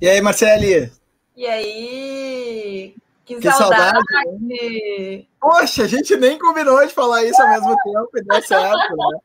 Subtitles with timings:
[0.00, 0.90] E aí, Marcele?
[1.36, 2.94] E aí?
[3.22, 3.98] Que, que saudade!
[4.10, 5.28] saudade?
[5.38, 9.18] Poxa, a gente nem combinou de falar isso ao mesmo tempo e deu certo, né?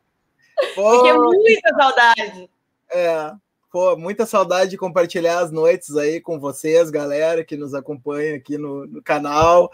[0.75, 2.49] Pô, Fiquei muita saudade.
[2.91, 3.31] É,
[3.71, 8.57] pô, muita saudade de compartilhar as noites aí com vocês, galera que nos acompanha aqui
[8.57, 9.71] no, no canal.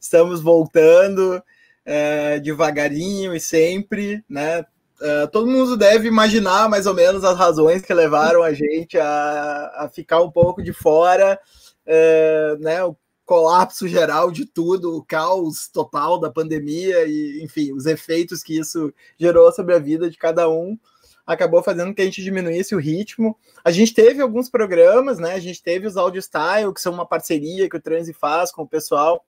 [0.00, 1.42] Estamos voltando
[1.84, 4.64] é, devagarinho e sempre, né?
[5.04, 9.84] É, todo mundo deve imaginar mais ou menos as razões que levaram a gente a,
[9.84, 11.38] a ficar um pouco de fora,
[11.84, 12.82] é, né?
[12.82, 12.96] O
[13.26, 18.94] colapso geral de tudo, o caos total da pandemia e, enfim, os efeitos que isso
[19.18, 20.78] gerou sobre a vida de cada um
[21.26, 23.36] acabou fazendo que a gente diminuísse o ritmo.
[23.62, 25.34] A gente teve alguns programas, né?
[25.34, 28.62] A gente teve os Audio Style, que são uma parceria que o Transi faz com
[28.62, 29.22] o pessoal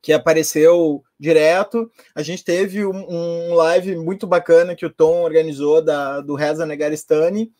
[0.00, 1.90] que apareceu direto.
[2.14, 6.66] A gente teve um, um live muito bacana que o Tom organizou da, do Reza
[6.66, 7.50] Negaristani.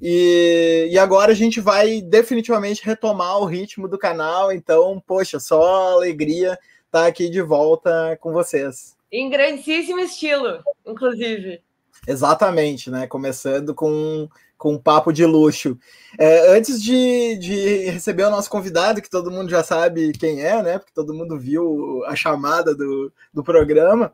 [0.00, 4.52] E, e agora a gente vai definitivamente retomar o ritmo do canal.
[4.52, 8.96] Então, poxa, só alegria estar aqui de volta com vocês.
[9.10, 11.60] Em grandíssimo estilo, inclusive.
[12.06, 13.06] Exatamente, né?
[13.06, 14.28] Começando com
[14.64, 15.76] com um papo de luxo.
[16.18, 20.62] É, antes de, de, receber o nosso convidado, que todo mundo já sabe quem é,
[20.62, 20.78] né?
[20.78, 24.10] Porque todo mundo viu a chamada do, do programa.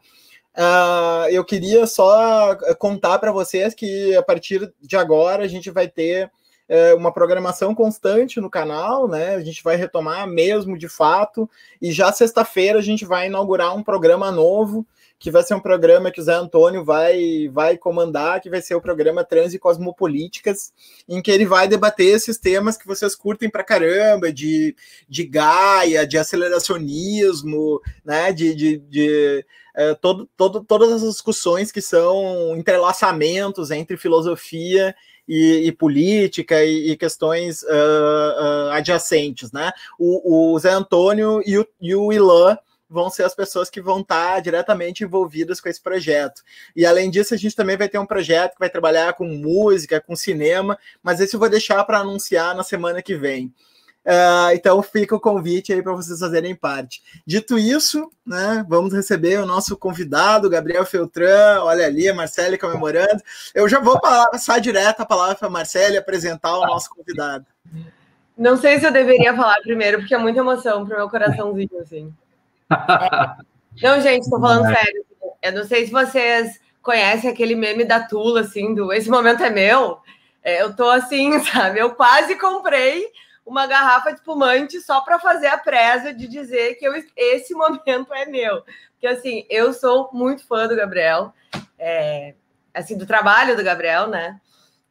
[0.53, 5.87] Uh, eu queria só contar para vocês que a partir de agora a gente vai
[5.87, 6.29] ter
[6.69, 9.37] uh, uma programação constante no canal, né?
[9.37, 11.49] A gente vai retomar mesmo de fato,
[11.81, 14.85] e já sexta-feira a gente vai inaugurar um programa novo
[15.21, 18.75] que vai ser um programa que o Zé Antônio vai, vai comandar, que vai ser
[18.75, 20.73] o programa Trans e Cosmopolíticas,
[21.07, 24.75] em que ele vai debater esses temas que vocês curtem pra caramba, de,
[25.07, 29.45] de Gaia, de aceleracionismo, né, de, de, de
[29.77, 34.97] é, todo, todo, todas as discussões que são entrelaçamentos entre filosofia
[35.29, 39.71] e, e, política e, e questões uh, uh, adjacentes, né?
[39.99, 42.57] O, o Zé Antônio e o, e o Ilan
[42.91, 46.43] vão ser as pessoas que vão estar diretamente envolvidas com esse projeto.
[46.75, 50.01] E além disso, a gente também vai ter um projeto que vai trabalhar com música,
[50.01, 53.55] com cinema, mas esse eu vou deixar para anunciar na semana que vem.
[54.05, 57.03] Uh, então fica o convite aí para vocês fazerem parte.
[57.27, 61.61] Dito isso, né, vamos receber o nosso convidado, Gabriel Feltran.
[61.63, 63.23] Olha ali, a Marcele comemorando.
[63.55, 67.45] Eu já vou passar direto a palavra para a Marcele apresentar o nosso convidado.
[68.37, 71.79] Não sei se eu deveria falar primeiro, porque é muita emoção para o meu coraçãozinho,
[71.79, 72.11] assim.
[72.71, 73.43] É.
[73.83, 74.75] Não, gente, estou falando é.
[74.75, 75.05] sério.
[75.43, 79.51] Eu não sei se vocês conhecem aquele meme da Tula, assim, do Esse Momento é
[79.51, 80.01] Meu.
[80.43, 81.79] É, eu tô assim, sabe?
[81.79, 83.07] Eu quase comprei
[83.45, 88.13] uma garrafa de espumante só para fazer a presa de dizer que eu, esse momento
[88.13, 88.63] é meu.
[88.93, 91.35] Porque, assim, eu sou muito fã do Gabriel,
[91.79, 92.35] é,
[92.73, 94.41] assim, do trabalho do Gabriel, né?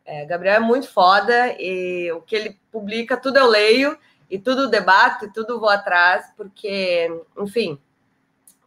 [0.04, 3.98] É, Gabriel é muito foda e o que ele publica, tudo eu leio
[4.30, 7.80] e tudo debate, tudo vou atrás, porque, enfim,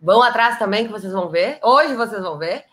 [0.01, 1.59] vão atrás também que vocês vão ver.
[1.63, 2.65] Hoje vocês vão ver.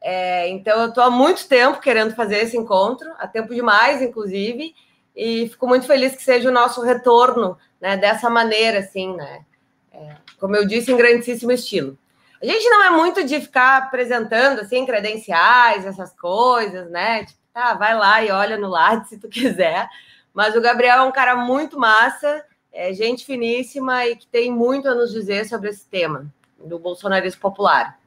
[0.00, 4.74] É, então, eu estou há muito tempo querendo fazer esse encontro, há tempo demais, inclusive,
[5.14, 9.44] e fico muito feliz que seja o nosso retorno, né, dessa maneira, assim, né,
[9.92, 11.98] é, como eu disse, em grandíssimo estilo.
[12.42, 17.74] A gente não é muito de ficar apresentando, assim, credenciais, essas coisas, né, tipo, tá,
[17.74, 19.86] vai lá e olha no lado se tu quiser,
[20.32, 24.88] mas o Gabriel é um cara muito massa, é gente finíssima e que tem muito
[24.88, 26.26] a nos dizer sobre esse tema
[26.58, 27.98] do bolsonarismo popular.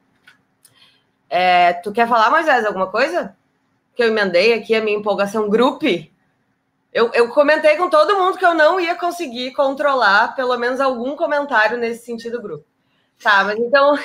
[1.30, 3.36] É, tu quer falar, Moisés, alguma coisa?
[3.96, 5.86] Que eu emendei aqui a minha empolgação grupo.
[6.94, 11.16] Eu, eu comentei com todo mundo que eu não ia conseguir controlar pelo menos algum
[11.16, 12.66] comentário nesse sentido grupo.
[13.22, 13.96] Tá, mas então.
[13.96, 14.00] Uh,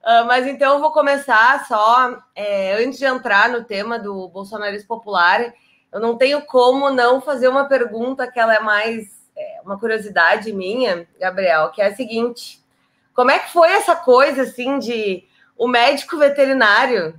[0.26, 5.52] mas então eu vou começar só, é, antes de entrar no tema do bolsonarismo popular,
[5.92, 10.52] eu não tenho como não fazer uma pergunta que ela é mais é, uma curiosidade
[10.52, 12.62] minha, Gabriel, que é a seguinte:
[13.14, 15.24] como é que foi essa coisa assim de
[15.56, 17.18] o médico veterinário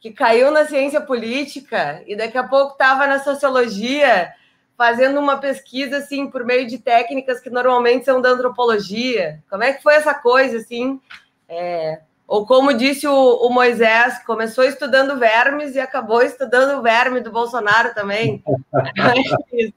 [0.00, 4.32] que caiu na ciência política e daqui a pouco estava na sociologia
[4.76, 9.42] fazendo uma pesquisa assim por meio de técnicas que normalmente são da antropologia?
[9.50, 11.00] Como é que foi essa coisa assim?
[11.48, 17.22] É, ou como disse o, o, Moisés, começou estudando vermes e acabou estudando o verme
[17.22, 18.44] do Bolsonaro também.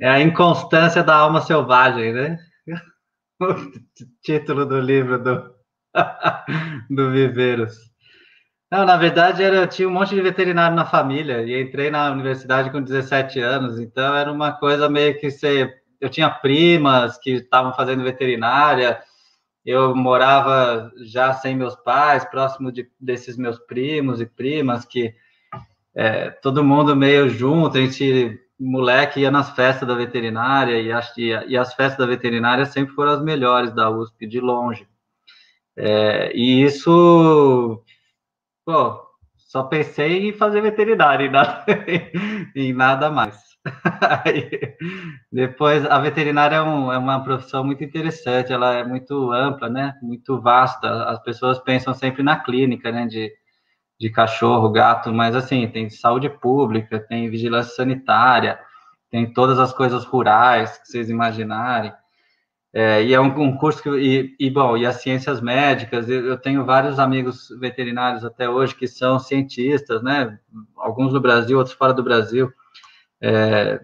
[0.00, 2.38] é a inconstância da alma selvagem, né?
[3.38, 3.54] O
[4.24, 5.54] título do livro do,
[6.88, 7.76] do Viveiros.
[8.70, 12.10] Não, na verdade, era, eu tinha um monte de veterinário na família e entrei na
[12.10, 15.82] universidade com 17 anos, então era uma coisa meio que ser.
[16.00, 19.02] Eu tinha primas que estavam fazendo veterinária,
[19.64, 25.14] eu morava já sem meus pais, próximo de, desses meus primos e primas que
[25.94, 31.12] é, todo mundo meio junto, a gente, moleque, ia nas festas da veterinária, e, as,
[31.16, 34.86] e as festas da veterinária sempre foram as melhores da USP, de longe.
[35.76, 37.82] É, e isso,
[38.64, 39.00] pô,
[39.36, 41.64] só pensei em fazer veterinária e nada,
[42.54, 43.47] em nada mais.
[45.32, 49.94] Depois, a veterinária é, um, é, uma profissão muito interessante, ela é muito ampla, né?
[50.02, 51.04] Muito vasta.
[51.04, 53.06] As pessoas pensam sempre na clínica, né?
[53.06, 53.32] De,
[54.00, 58.58] de cachorro, gato, mas assim, tem saúde pública, tem vigilância sanitária,
[59.10, 61.92] tem todas as coisas rurais que vocês imaginarem.
[62.72, 66.26] É, e é um, um curso que, e, e, bom, e as ciências médicas, eu,
[66.26, 70.38] eu, tenho vários amigos veterinários até hoje que são cientistas, né?
[70.76, 72.52] Alguns do Brasil, outros fora do Brasil.
[73.20, 73.80] É,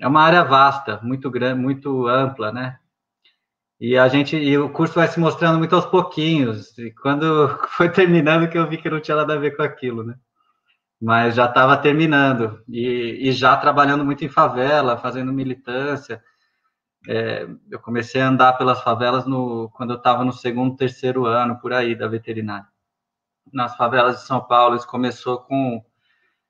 [0.00, 2.78] é uma área vasta, muito grande, muito ampla, né?
[3.80, 6.76] E a gente, e o curso vai se mostrando muito aos pouquinhos.
[6.78, 10.04] E quando foi terminando que eu vi que não tinha nada a ver com aquilo,
[10.04, 10.14] né?
[11.00, 16.22] Mas já estava terminando e, e, já trabalhando muito em favela, fazendo militância.
[17.06, 21.58] É, eu comecei a andar pelas favelas no, quando eu estava no segundo, terceiro ano
[21.60, 22.66] por aí da veterinária.
[23.52, 25.84] Nas favelas de São Paulo, isso começou com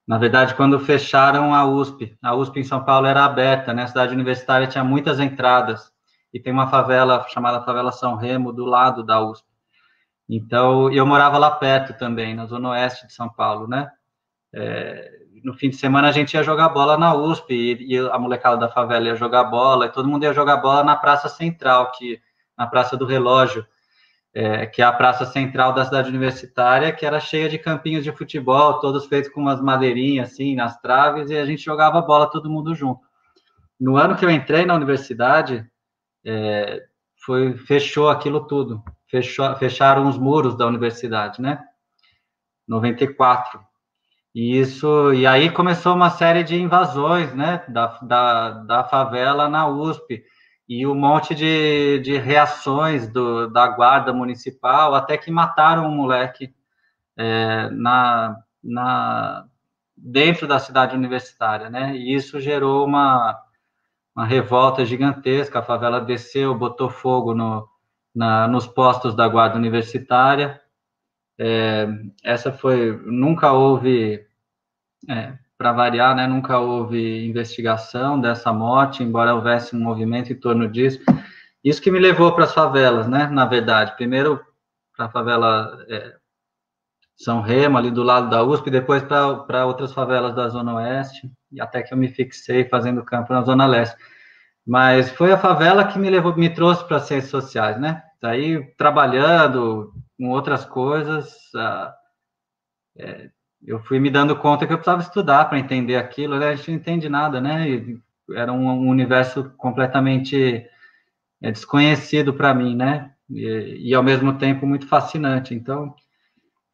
[0.06, 3.84] na verdade, quando fecharam a USP, a USP em São Paulo era aberta, né?
[3.84, 5.90] A cidade universitária tinha muitas entradas
[6.32, 9.46] e tem uma favela chamada Favela São Remo do lado da USP.
[10.28, 13.90] Então, eu morava lá perto também, na zona oeste de São Paulo, né?
[14.52, 15.10] É,
[15.42, 18.56] no fim de semana a gente ia jogar bola na USP e, e, a molecada
[18.56, 22.20] da favela ia jogar bola e todo mundo ia jogar bola na Praça Central, que
[22.56, 23.66] na Praça do Relógio,
[24.34, 28.10] é, que é a praça central da cidade universitária, que era cheia de campinhos de
[28.10, 32.50] futebol, todos feitos com umas madeirinhas assim nas traves, e a gente jogava bola todo
[32.50, 33.00] mundo junto.
[33.80, 35.64] No ano que eu entrei na universidade,
[36.26, 36.82] é,
[37.24, 41.62] foi fechou aquilo tudo, fechou, fecharam os muros da universidade, né?
[42.66, 43.60] 94.
[44.34, 49.68] E isso, e aí começou uma série de invasões, né, da, da, da favela na
[49.68, 50.24] USP
[50.68, 56.54] e um monte de, de reações do, da guarda municipal, até que mataram um moleque
[57.16, 59.46] é, na, na,
[59.96, 61.94] dentro da cidade universitária, né?
[61.94, 63.38] E isso gerou uma,
[64.16, 65.58] uma revolta gigantesca.
[65.58, 67.68] A favela desceu, botou fogo no,
[68.14, 70.60] na, nos postos da guarda universitária.
[71.38, 71.86] É,
[72.22, 74.26] essa foi, nunca houve
[75.08, 80.68] é, para variar, né, nunca houve investigação dessa morte, embora houvesse um movimento em torno
[80.68, 81.00] disso.
[81.62, 83.94] Isso que me levou para as favelas, né, na verdade.
[83.96, 84.44] Primeiro
[84.96, 86.14] para a favela é,
[87.16, 91.60] São Remo, ali do lado da USP, depois para outras favelas da Zona Oeste, e
[91.60, 93.96] até que eu me fixei fazendo campo na Zona Leste.
[94.66, 98.02] Mas foi a favela que me levou, me trouxe para as ciências sociais, né?
[98.20, 101.36] Daí, trabalhando com outras coisas,
[102.96, 103.30] é,
[103.66, 106.50] eu fui me dando conta que eu precisava estudar para entender aquilo, né?
[106.50, 107.66] a gente não entende nada, né?
[108.34, 110.66] Era um, um, universo completamente
[111.42, 113.10] é, desconhecido para mim, né?
[113.30, 115.54] E, e, ao mesmo tempo muito fascinante.
[115.54, 115.94] Então,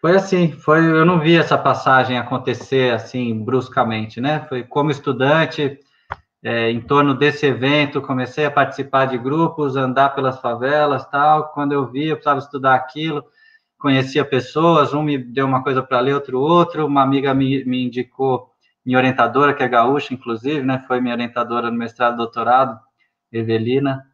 [0.01, 4.45] foi assim, foi, eu não vi essa passagem acontecer assim bruscamente, né?
[4.49, 5.79] Foi como estudante,
[6.43, 11.53] é, em torno desse evento, comecei a participar de grupos, andar pelas favelas, tal.
[11.53, 13.25] Quando eu vi, eu precisava estudar aquilo
[13.81, 17.85] conhecia pessoas, um me deu uma coisa para ler, outro outro, uma amiga me, me
[17.87, 18.51] indicou,
[18.85, 22.79] minha orientadora, que é gaúcha, inclusive, né, foi minha orientadora no mestrado e doutorado,
[23.33, 24.05] Evelina,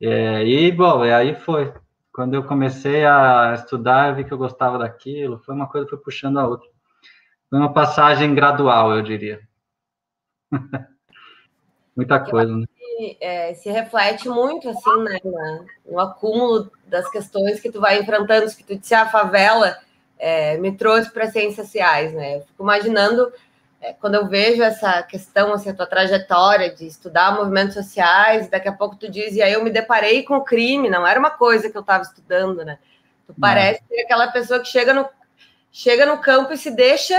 [0.00, 1.72] é, e, bom, e aí foi.
[2.12, 5.90] Quando eu comecei a estudar, eu vi que eu gostava daquilo, foi uma coisa que
[5.90, 6.68] foi puxando a outra.
[7.50, 9.40] Foi uma passagem gradual, eu diria.
[11.96, 12.66] Muita coisa, né?
[13.20, 15.18] É, se reflete muito assim, né,
[15.86, 19.78] no acúmulo das questões que tu vai enfrentando, que tu disse a favela
[20.18, 22.36] é, me trouxe para ciências sociais, né?
[22.36, 23.32] Eu fico imaginando
[23.80, 28.68] é, quando eu vejo essa questão, assim, a tua trajetória de estudar movimentos sociais, daqui
[28.68, 31.30] a pouco tu diz, e aí eu me deparei com o crime, não era uma
[31.30, 32.78] coisa que eu estava estudando, né?
[33.26, 35.08] Tu parece ser aquela pessoa que chega no,
[35.72, 37.16] chega no campo e se deixa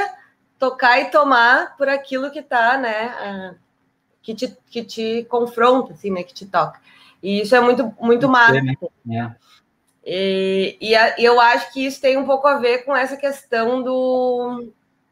[0.60, 3.56] tocar e tomar por aquilo que está, né?
[4.22, 6.24] Que te, que te confronta, assim, né?
[6.24, 6.80] Que te toca.
[7.22, 8.58] E isso é muito, muito massa.
[9.10, 9.32] É.
[10.04, 13.16] E, e, a, e, eu acho que isso tem um pouco a ver com essa
[13.16, 14.72] questão do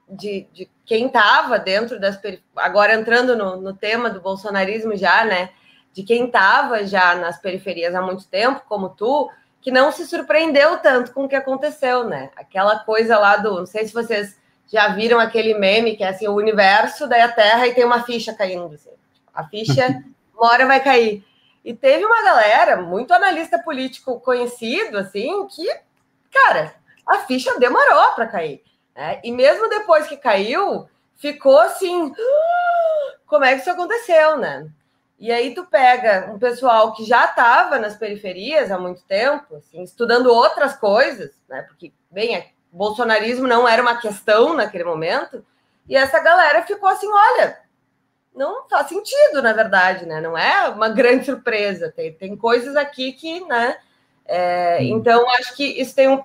[0.09, 2.19] de, de quem estava dentro das
[2.55, 5.51] agora entrando no, no tema do bolsonarismo já, né?
[5.93, 9.29] De quem estava já nas periferias há muito tempo, como tu,
[9.61, 12.31] que não se surpreendeu tanto com o que aconteceu, né?
[12.35, 14.38] Aquela coisa lá do, não sei se vocês
[14.71, 18.03] já viram aquele meme que é assim, o universo, daí a Terra e tem uma
[18.03, 18.73] ficha caindo.
[18.73, 18.91] Assim.
[19.33, 21.25] A ficha, uma hora vai cair.
[21.65, 25.67] E teve uma galera, muito analista político conhecido, assim, que,
[26.31, 26.73] cara,
[27.05, 28.63] a ficha demorou para cair.
[28.95, 29.19] Né?
[29.23, 32.13] E mesmo depois que caiu, ficou assim,
[33.25, 34.69] como é que isso aconteceu, né?
[35.19, 39.83] E aí tu pega um pessoal que já estava nas periferias há muito tempo, assim,
[39.83, 41.63] estudando outras coisas, né?
[41.63, 42.37] Porque, bem,
[42.71, 45.45] bolsonarismo não era uma questão naquele momento,
[45.87, 47.57] e essa galera ficou assim, olha,
[48.35, 50.21] não faz sentido, na verdade, né?
[50.21, 51.91] Não é uma grande surpresa.
[51.93, 53.77] Tem, tem coisas aqui que, né?
[54.25, 56.23] É, então, acho que isso tem um.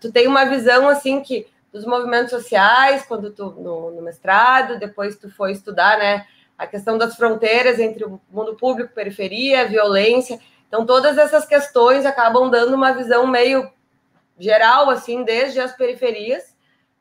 [0.00, 5.16] Tu tem uma visão assim que dos movimentos sociais, quando tu no, no mestrado, depois
[5.16, 6.26] tu foi estudar, né?
[6.56, 10.38] A questão das fronteiras entre o mundo público, periferia, violência.
[10.68, 13.70] Então, todas essas questões acabam dando uma visão meio
[14.40, 16.56] geral, assim, desde as periferias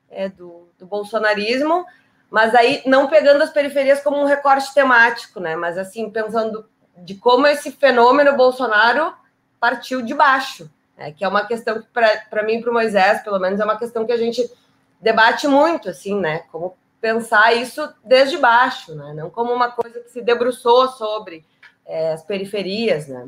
[0.09, 1.85] é, do, do bolsonarismo
[2.29, 5.55] mas aí não pegando as periferias como um recorte temático, né?
[5.55, 6.65] Mas assim, pensando
[6.97, 9.13] de como esse fenômeno Bolsonaro
[9.59, 11.11] partiu de baixo, né?
[11.11, 14.05] que é uma questão que, para mim, para o Moisés, pelo menos, é uma questão
[14.05, 14.49] que a gente
[15.01, 16.43] debate muito, assim, né?
[16.51, 19.13] Como pensar isso desde baixo, né?
[19.13, 21.45] Não como uma coisa que se debruçou sobre
[21.85, 23.27] é, as periferias, né?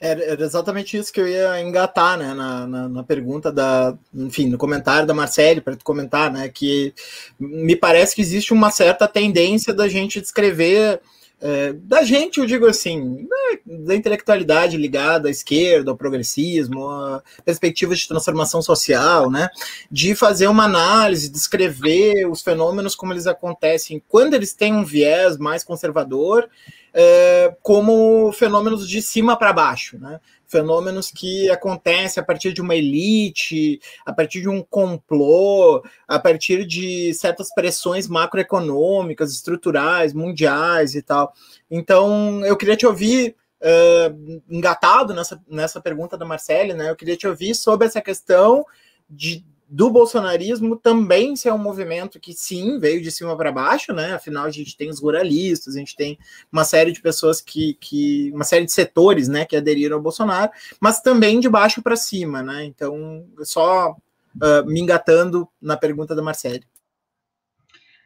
[0.00, 4.58] Era, exatamente isso que eu ia engatar, né, na, na, na pergunta da, enfim, no
[4.58, 6.92] comentário da Marcele, para tu comentar, né, que
[7.38, 11.00] me parece que existe uma certa tendência da gente descrever,
[11.40, 17.22] é, da gente, eu digo assim, né, da intelectualidade ligada à esquerda, ao progressismo, a
[17.44, 19.48] perspectivas de transformação social, né,
[19.90, 25.38] de fazer uma análise, descrever os fenômenos como eles acontecem quando eles têm um viés
[25.38, 26.48] mais conservador
[26.94, 30.20] é, como fenômenos de cima para baixo, né?
[30.46, 36.64] Fenômenos que acontecem a partir de uma elite, a partir de um complô, a partir
[36.64, 41.34] de certas pressões macroeconômicas, estruturais, mundiais e tal.
[41.68, 46.90] Então, eu queria te ouvir uh, engatado nessa, nessa pergunta da Marcele, né?
[46.90, 48.64] Eu queria te ouvir sobre essa questão
[49.10, 54.12] de, do bolsonarismo também ser um movimento que sim veio de cima para baixo, né?
[54.12, 56.18] Afinal, a gente tem os ruralistas, a gente tem
[56.52, 60.50] uma série de pessoas que, que uma série de setores, né, que aderiram ao Bolsonaro,
[60.80, 62.64] mas também de baixo para cima, né?
[62.64, 66.64] Então, só uh, me engatando na pergunta da Marcele.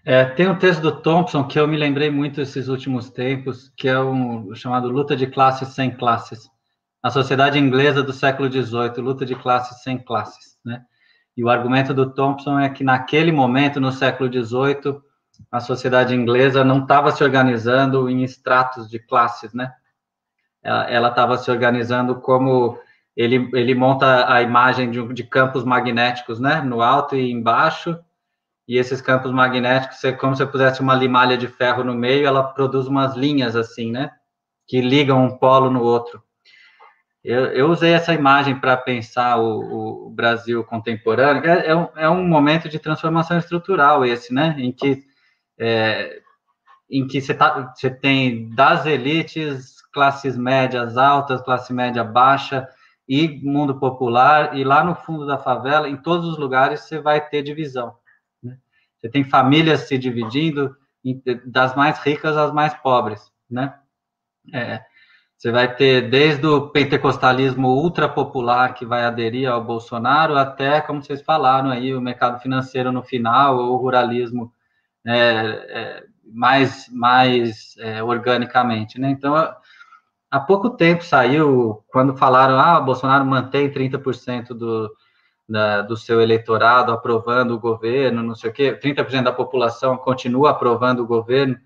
[0.04, 3.88] É, tem um texto do Thompson que eu me lembrei muito esses últimos tempos, que
[3.88, 6.48] é um chamado Luta de Classes Sem Classes.
[7.00, 10.47] A sociedade inglesa do século XVIII, luta de classes sem classes?
[11.38, 15.00] E o argumento do Thompson é que naquele momento, no século XVIII,
[15.52, 19.72] a sociedade inglesa não estava se organizando em estratos de classes, né?
[20.60, 22.76] Ela estava se organizando como
[23.16, 26.60] ele, ele monta a imagem de, de, campos magnéticos, né?
[26.60, 27.96] No alto e embaixo.
[28.66, 32.42] E esses campos magnéticos, é como se pusesse uma limalha de ferro no meio, ela
[32.42, 34.10] produz umas linhas assim, né?
[34.66, 36.20] Que ligam um polo no outro.
[37.28, 41.44] Eu, eu usei essa imagem para pensar o, o, Brasil contemporâneo.
[41.44, 44.56] É, é, um, é, um, momento de transformação estrutural esse, né?
[44.58, 45.04] Em que
[45.58, 46.22] é,
[46.90, 52.66] em que você, tá, tem das elites, classes médias altas, classe média baixa
[53.06, 57.20] e mundo popular, e lá no fundo da favela, em todos os lugares, você vai
[57.20, 57.94] ter divisão.
[58.42, 58.56] Né?
[58.96, 60.74] Você tem famílias se dividindo
[61.44, 63.74] das mais ricas às mais pobres, né?
[64.54, 64.82] É,
[65.38, 71.00] você vai ter desde o pentecostalismo ultra popular que vai aderir ao Bolsonaro até, como
[71.00, 74.52] vocês falaram aí, o mercado financeiro no final, ou o ruralismo
[75.06, 79.10] é, é, mais, mais é, organicamente, né?
[79.10, 79.36] Então,
[80.28, 84.92] há pouco tempo saiu, quando falaram, ah, Bolsonaro mantém 30% do,
[85.48, 90.50] da, do seu eleitorado aprovando o governo, não sei o quê, 30% da população continua
[90.50, 91.56] aprovando o governo,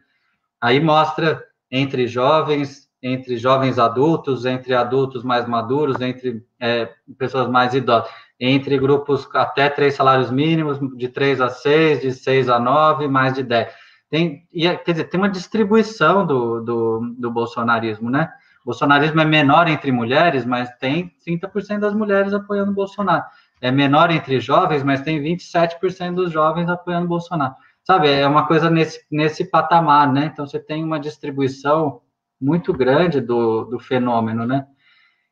[0.61, 7.75] aí mostra entre jovens entre jovens adultos, entre adultos mais maduros, entre é, pessoas mais
[7.75, 13.09] idosas, entre grupos até três salários mínimos, de três a seis, de seis a nove,
[13.09, 13.73] mais de dez.
[14.09, 18.30] Tem, é, quer dizer, tem uma distribuição do, do, do bolsonarismo, né?
[18.62, 23.25] O bolsonarismo é menor entre mulheres, mas tem 30% das mulheres apoiando o Bolsonaro.
[23.61, 27.54] É menor entre jovens, mas tem 27% dos jovens apoiando o Bolsonaro.
[27.82, 30.30] Sabe, é uma coisa nesse, nesse patamar, né?
[30.32, 32.00] Então, você tem uma distribuição
[32.42, 34.66] muito grande do, do fenômeno, né?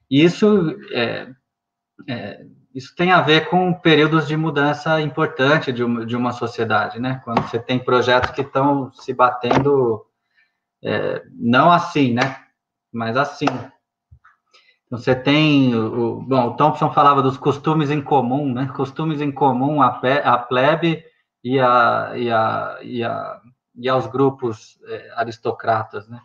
[0.08, 1.28] E isso, é,
[2.08, 7.00] é, isso tem a ver com períodos de mudança importante de uma, de uma sociedade,
[7.00, 7.20] né?
[7.24, 10.06] Quando você tem projetos que estão se batendo,
[10.82, 12.44] é, não assim, né?
[12.92, 13.46] Mas assim.
[14.86, 18.70] Então, você tem, o, bom, o Thompson falava dos costumes em comum, né?
[18.74, 21.04] Costumes em comum, a, a plebe
[21.42, 23.40] e, a, e, a, e, a,
[23.76, 26.20] e aos grupos é, aristocratas, né?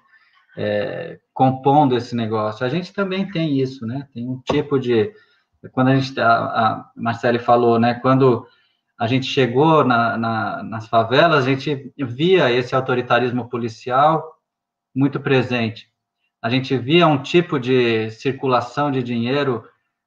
[0.57, 2.65] É, compondo esse negócio.
[2.65, 4.07] A gente também tem isso, né?
[4.13, 5.11] Tem um tipo de.
[5.71, 6.19] Quando a gente.
[6.19, 7.95] A, a Marcele falou, né?
[7.95, 8.45] Quando
[8.97, 14.23] a gente chegou na, na, nas favelas, a gente via esse autoritarismo policial
[14.95, 15.89] muito presente.
[16.41, 19.63] A gente via um tipo de circulação de dinheiro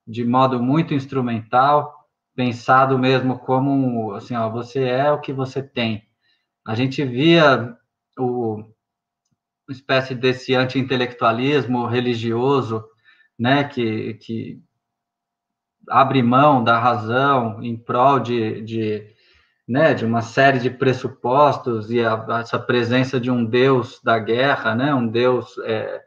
[0.06, 1.92] de modo muito instrumental,
[2.34, 6.02] pensado mesmo como assim, ó, você é o que você tem.
[6.66, 7.76] A gente via
[8.18, 8.64] o
[9.72, 12.84] espécie desse anti-intelectualismo religioso,
[13.38, 14.60] né, que, que
[15.88, 19.06] abre mão da razão em prol de, de,
[19.66, 24.74] né, de uma série de pressupostos e a, essa presença de um Deus da guerra,
[24.74, 26.02] né, um Deus é,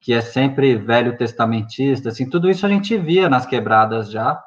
[0.00, 4.42] que é sempre velho testamentista, assim, tudo isso a gente via nas quebradas já,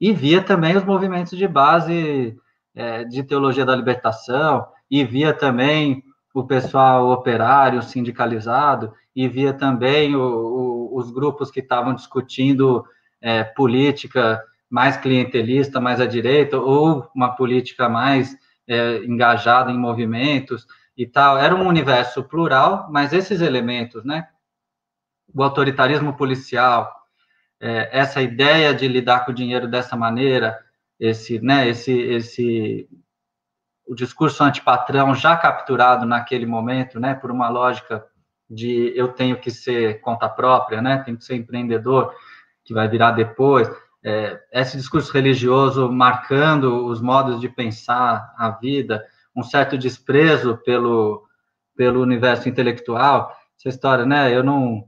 [0.00, 2.36] e via também os movimentos de base
[2.74, 10.16] é, de teologia da libertação, e via também o pessoal operário sindicalizado, e via também
[10.16, 12.84] o, o, os grupos que estavam discutindo
[13.20, 18.34] é, política mais clientelista, mais à direita, ou uma política mais
[18.66, 21.36] é, engajada em movimentos e tal.
[21.36, 24.28] Era um universo plural, mas esses elementos, né?
[25.34, 26.90] O autoritarismo policial,
[27.60, 30.58] é, essa ideia de lidar com o dinheiro dessa maneira,
[30.98, 32.88] esse, né, esse, esse,
[33.86, 38.04] o discurso antipatrão já capturado naquele momento, né, por uma lógica
[38.48, 42.14] de eu tenho que ser conta própria, né, tenho que ser empreendedor,
[42.64, 43.70] que vai virar depois,
[44.04, 49.04] é, esse discurso religioso marcando os modos de pensar a vida,
[49.34, 51.24] um certo desprezo pelo,
[51.76, 54.34] pelo universo intelectual, essa história, né?
[54.34, 54.84] Eu não,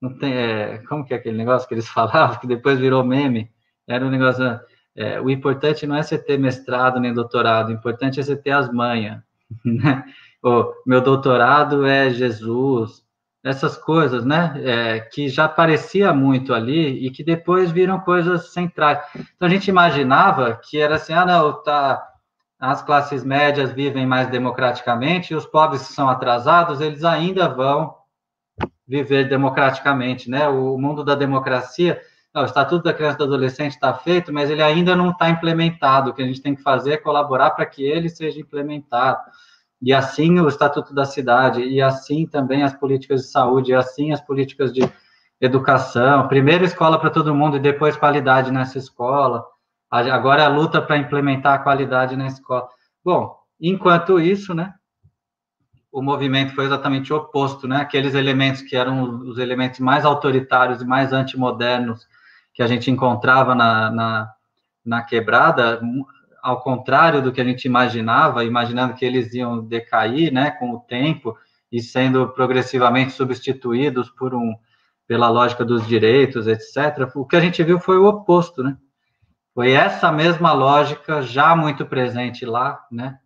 [0.00, 3.50] não tenho, é, como que é aquele negócio que eles falavam, que depois virou meme,
[3.86, 4.44] era um negócio,
[4.98, 8.50] é, o importante não é você ter mestrado nem doutorado, o importante é você ter
[8.50, 9.20] as manhas,
[9.64, 10.04] né?
[10.42, 13.04] O meu doutorado é Jesus,
[13.44, 18.98] essas coisas, né, é, que já parecia muito ali e que depois viram coisas centrais.
[19.14, 22.04] Então a gente imaginava que era assim, ah, não, tá,
[22.58, 27.94] as classes médias vivem mais democraticamente e os pobres que são atrasados, eles ainda vão
[28.86, 30.48] viver democraticamente, né?
[30.48, 32.00] O mundo da democracia,
[32.34, 36.10] o Estatuto da Criança e do Adolescente está feito, mas ele ainda não está implementado.
[36.10, 39.20] O que a gente tem que fazer é colaborar para que ele seja implementado
[39.80, 44.12] e assim o Estatuto da Cidade, e assim também as políticas de saúde, e assim
[44.12, 44.82] as políticas de
[45.40, 46.26] educação.
[46.26, 49.44] Primeiro escola para todo mundo e depois qualidade nessa escola.
[49.90, 52.68] Agora é a luta para implementar a qualidade na escola.
[53.04, 54.74] Bom, enquanto isso, né,
[55.92, 57.76] o movimento foi exatamente o oposto, né?
[57.76, 62.06] Aqueles elementos que eram os elementos mais autoritários e mais antimodernos
[62.58, 64.32] que a gente encontrava na, na,
[64.84, 65.80] na quebrada,
[66.42, 70.80] ao contrário do que a gente imaginava, imaginando que eles iam decair, né, com o
[70.80, 71.38] tempo
[71.70, 74.56] e sendo progressivamente substituídos por um
[75.06, 77.08] pela lógica dos direitos, etc.
[77.14, 78.76] O que a gente viu foi o oposto, né?
[79.54, 83.18] Foi essa mesma lógica já muito presente lá, né?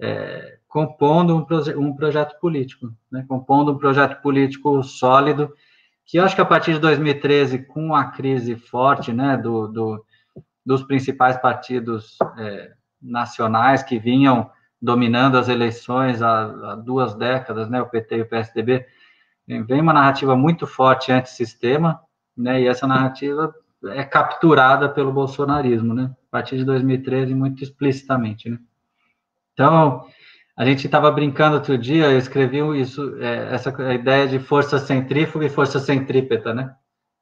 [0.00, 3.24] É, compondo um, proje um projeto político, né?
[3.28, 5.52] Compondo um projeto político sólido
[6.08, 10.04] que eu acho que a partir de 2013, com a crise forte, né, do, do
[10.64, 17.80] dos principais partidos é, nacionais que vinham dominando as eleições há, há, duas décadas, né,
[17.80, 18.86] o PT e o PSDB,
[19.46, 22.00] vem uma narrativa muito forte antissistema,
[22.36, 23.54] né, e essa narrativa
[23.86, 28.58] é capturada pelo bolsonarismo, né, a partir de 2013, muito explicitamente, né.
[29.54, 30.06] Então,
[30.58, 35.46] a gente estava brincando outro dia, eu escrevi isso, é, essa ideia de força centrífuga
[35.46, 36.74] e força centrípeta, né,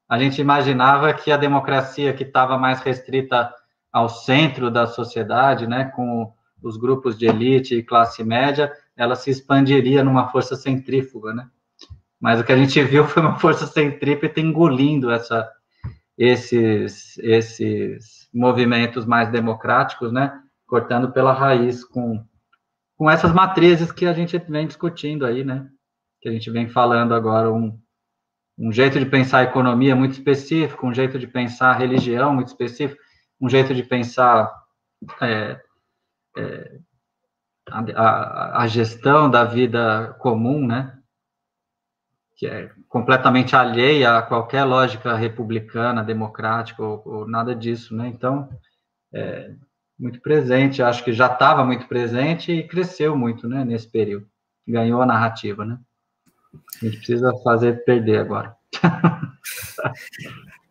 [0.08, 3.52] a gente imaginava que a democracia que estava mais restrita
[3.92, 9.28] ao centro da sociedade, né, com os grupos de elite e classe média, ela se
[9.30, 11.46] expandiria numa força centrífuga, né?
[12.18, 15.46] Mas o que a gente viu foi uma força centrípeta engolindo essa,
[16.16, 20.32] esses, esses movimentos mais democráticos, né?
[20.66, 22.24] Cortando pela raiz com,
[22.96, 25.68] com essas matrizes que a gente vem discutindo aí, né?
[26.20, 27.78] Que a gente vem falando agora um,
[28.58, 33.00] um jeito de pensar economia muito específico, um jeito de pensar religião muito específico,
[33.40, 34.50] um jeito de pensar
[35.20, 35.60] é,
[36.38, 36.78] é,
[37.68, 40.98] a, a, a, gestão da vida comum, né?
[42.34, 48.08] Que é completamente alheia a qualquer lógica republicana, democrática ou, ou nada disso, né?
[48.08, 48.48] Então,
[49.12, 49.54] é,
[49.98, 53.64] muito presente, acho que já estava muito presente e cresceu muito, né?
[53.64, 54.26] Nesse período,
[54.66, 55.78] ganhou a narrativa, né?
[56.82, 58.54] A gente precisa fazer perder agora.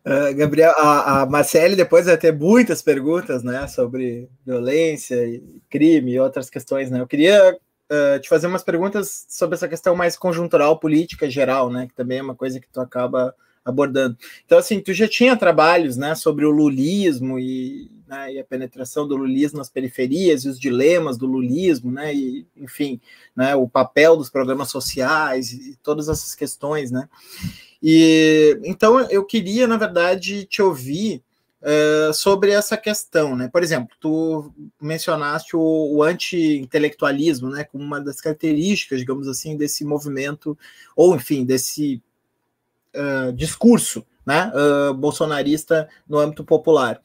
[0.04, 6.12] Uh, Gabriel, a, a Marcele depois vai ter muitas perguntas, né, sobre violência e crime
[6.12, 7.00] e outras questões, né?
[7.00, 11.86] Eu queria uh, te fazer umas perguntas sobre essa questão mais conjuntural, política geral, né,
[11.86, 13.34] que também é uma coisa que tu acaba
[13.64, 14.16] abordando.
[14.44, 19.06] Então, assim, tu já tinha trabalhos, né, sobre o lulismo e, né, e a penetração
[19.06, 23.00] do lulismo nas periferias e os dilemas do lulismo, né, e, enfim,
[23.34, 27.08] né, o papel dos programas sociais e todas essas questões, né.
[27.82, 31.22] E então eu queria, na verdade, te ouvir
[31.60, 33.48] uh, sobre essa questão, né?
[33.48, 39.84] Por exemplo, tu mencionaste o, o anti-intelectualismo, né, como uma das características, digamos assim, desse
[39.84, 40.56] movimento,
[40.94, 42.02] ou enfim, desse
[42.94, 47.00] uh, discurso, né, uh, bolsonarista no âmbito popular.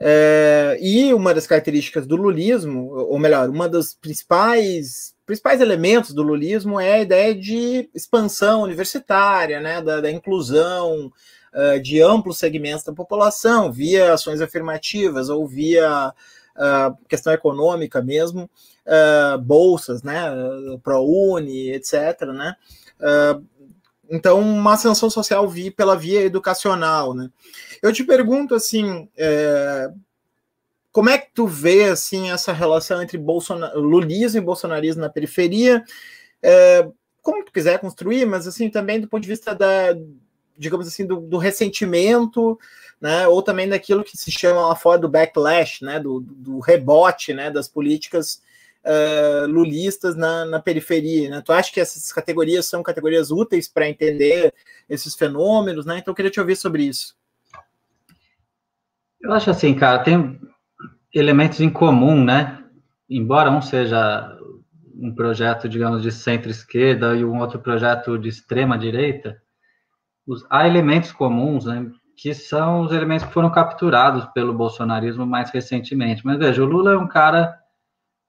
[0.00, 6.22] É, e uma das características do lulismo, ou melhor, uma dos principais principais elementos do
[6.22, 11.12] lulismo é a ideia de expansão universitária, né, da, da inclusão
[11.52, 16.14] uh, de amplos segmentos da população via ações afirmativas ou via
[16.56, 18.48] uh, questão econômica mesmo,
[18.86, 20.30] uh, bolsas, né,
[20.82, 22.56] ProUni, etc., né,
[24.10, 27.30] então, uma ascensão social vi, pela via educacional, né?
[27.82, 29.90] Eu te pergunto, assim, é,
[30.90, 35.84] como é que tu vê, assim, essa relação entre lulismo e bolsonarismo na periferia?
[36.42, 36.88] É,
[37.20, 39.94] como tu quiser construir, mas, assim, também do ponto de vista da,
[40.56, 42.58] digamos assim, do, do ressentimento,
[43.00, 43.28] né?
[43.28, 46.00] Ou também daquilo que se chama lá fora do backlash, né?
[46.00, 47.50] Do, do rebote, né?
[47.50, 48.42] Das políticas
[48.88, 51.28] uh, lulistas na, na periferia.
[51.28, 51.42] Né?
[51.44, 54.54] Tu acha que essas categorias são categorias úteis para entender
[54.88, 55.84] esses fenômenos?
[55.84, 55.98] Né?
[55.98, 57.14] Então, eu queria te ouvir sobre isso.
[59.20, 60.40] Eu acho assim, cara, tem
[61.12, 62.64] elementos em comum, né?
[63.10, 64.36] Embora um seja
[64.94, 69.40] um projeto, digamos, de centro-esquerda e um outro projeto de extrema-direita,
[70.50, 76.26] há elementos comuns, né, que são os elementos que foram capturados pelo bolsonarismo mais recentemente.
[76.26, 77.57] Mas veja, o Lula é um cara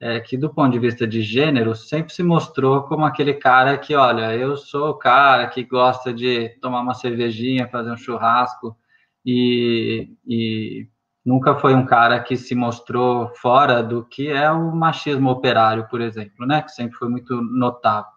[0.01, 3.93] é, que, do ponto de vista de gênero, sempre se mostrou como aquele cara que,
[3.95, 8.77] olha, eu sou o cara que gosta de tomar uma cervejinha, fazer um churrasco,
[9.25, 10.87] e, e
[11.25, 15.99] nunca foi um cara que se mostrou fora do que é o machismo operário, por
[15.99, 18.09] exemplo, né, que sempre foi muito notável.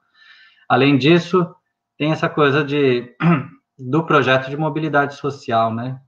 [0.69, 1.53] Além disso,
[1.99, 3.15] tem essa coisa de
[3.77, 6.01] do projeto de mobilidade social, né,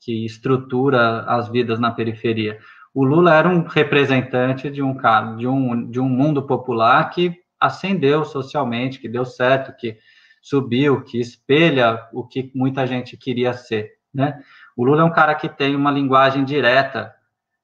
[0.00, 2.58] que estrutura as vidas na periferia
[2.94, 4.96] o Lula era um representante de um
[5.36, 9.98] de um, de um mundo popular que ascendeu socialmente, que deu certo, que
[10.40, 14.42] subiu, que espelha o que muita gente queria ser, né?
[14.76, 17.12] O Lula é um cara que tem uma linguagem direta,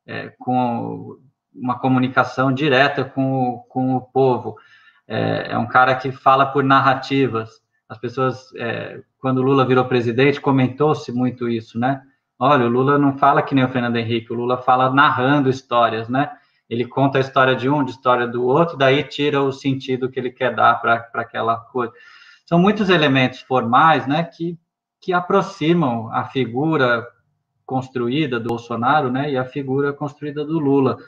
[0.06, 1.16] é, com
[1.54, 4.56] uma comunicação direta com o, com o povo.
[5.06, 7.62] É, é, um cara que fala por narrativas.
[7.88, 12.02] As pessoas, é, quando o Lula virou presidente, comentou-se muito isso, né?
[12.38, 16.09] Olha, o Lula não fala que nem o Fernando Henrique, o Lula fala narrando histórias,
[16.09, 16.31] né?
[16.68, 20.18] Ele conta a história de um, de história do outro, daí tira o sentido que
[20.18, 21.92] ele quer dar para aquela coisa.
[22.47, 24.59] São muitos elementos formais, né, que,
[25.01, 27.07] que aproximam a figura
[27.64, 30.99] construída do Bolsonaro, né, e a figura construída do Lula.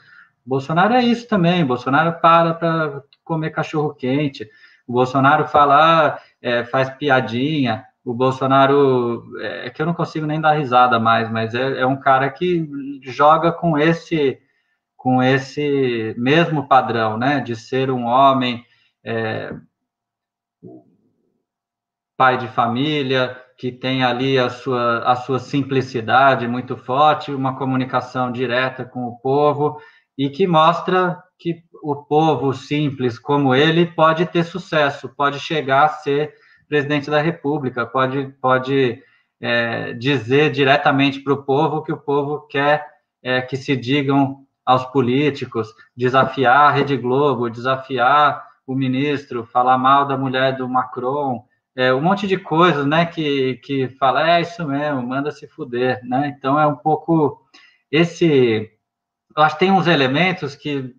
[0.45, 4.49] Bolsonaro é isso também, Bolsonaro para para comer cachorro quente,
[4.87, 10.25] o Bolsonaro fala, ah, é, faz piadinha, o Bolsonaro é, é que eu não consigo
[10.25, 12.65] nem dar risada mais, mas é, é, um cara que
[13.03, 14.39] joga com esse
[14.95, 18.65] com esse mesmo padrão, né, de ser um homem
[19.05, 19.53] é,
[22.17, 28.31] pai de família que tem ali a sua a sua simplicidade muito forte, uma comunicação
[28.31, 29.81] direta com o povo
[30.17, 35.89] e que mostra que o povo simples como ele pode ter sucesso, pode chegar a
[35.89, 36.33] ser
[36.67, 39.01] presidente da República, pode, pode
[39.39, 42.85] é, dizer diretamente para o povo que o povo quer
[43.23, 50.05] é, que se digam aos políticos, desafiar a Rede Globo, desafiar o ministro, falar mal
[50.05, 54.67] da mulher do Macron, é, um monte de coisas, né, que, que fala, é isso
[54.67, 57.41] mesmo, manda se fuder, né, então é um pouco
[57.89, 58.69] esse,
[59.35, 60.93] eu acho que tem uns elementos que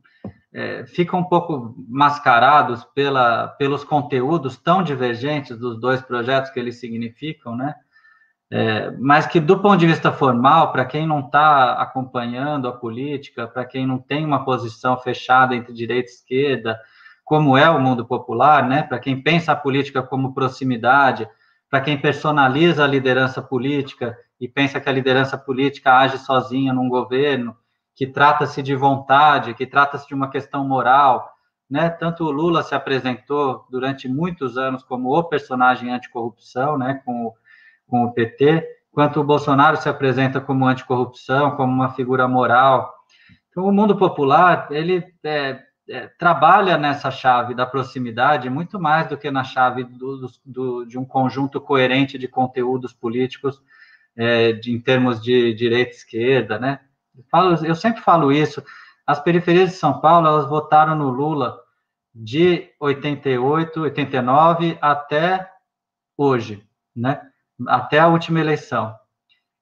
[0.53, 6.81] é, ficam um pouco mascarados pela, pelos conteúdos tão divergentes dos dois projetos que eles
[6.81, 7.75] significam, né?
[8.51, 13.47] É, mas que, do ponto de vista formal, para quem não está acompanhando a política,
[13.47, 16.81] para quem não tem uma posição fechada entre direita e esquerda,
[17.23, 18.83] como é o mundo popular, né?
[18.83, 21.29] Para quem pensa a política como proximidade,
[21.69, 26.89] para quem personaliza a liderança política e pensa que a liderança política age sozinha num
[26.89, 27.55] governo,
[27.99, 31.33] que trata-se de vontade, que trata-se de uma questão moral,
[31.69, 31.91] né?
[31.91, 37.35] Tanto o Lula se apresentou durante muitos anos como o personagem anticorrupção, né, com o,
[37.89, 42.95] com o PT, quanto o Bolsonaro se apresenta como anticorrupção, como uma figura moral.
[43.51, 49.19] Então, o mundo popular, ele é, é, trabalha nessa chave da proximidade muito mais do
[49.19, 53.61] que na chave do, do, de um conjunto coerente de conteúdos políticos
[54.17, 56.79] é, de, em termos de direita e esquerda, né?
[57.65, 58.63] Eu, sempre falo isso.
[59.07, 61.59] As periferias de São Paulo elas votaram no Lula
[62.15, 65.51] de 88, 89 até
[66.17, 67.21] hoje, né?
[67.67, 68.95] Até a última eleição,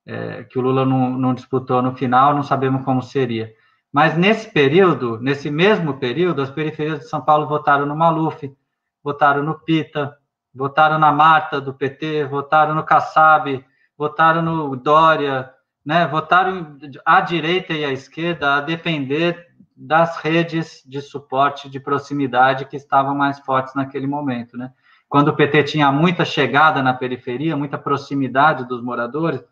[0.07, 3.53] é, que o Lula não, não disputou no final, não sabemos como seria.
[3.93, 8.55] Mas nesse período, nesse mesmo período, as periferias de São Paulo votaram no Maluf,
[9.03, 10.17] votaram no Pita,
[10.55, 13.65] votaram na Marta do PT, votaram no Kassab,
[13.97, 15.51] votaram no Dória,
[15.87, 16.07] né?
[16.09, 19.47] Votaram à direita e à esquerda a depender
[19.77, 24.73] das redes de suporte de proximidade que estavam mais fortes naquele momento, né?
[25.09, 29.43] Quando o PT tinha muita chegada na periferia, muita proximidade dos moradores,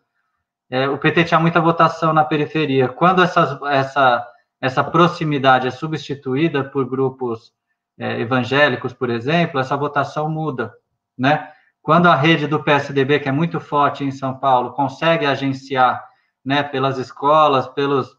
[0.69, 2.89] é, o PT tinha muita votação na periferia.
[2.89, 4.27] Quando essas, essa
[4.65, 7.53] essa proximidade é substituída por grupos
[7.97, 10.73] é, evangélicos, por exemplo, essa votação muda,
[11.17, 11.51] né?
[11.81, 16.03] Quando a rede do PSDB, que é muito forte em São Paulo, consegue agenciar,
[16.45, 18.15] né, pelas escolas, pelos,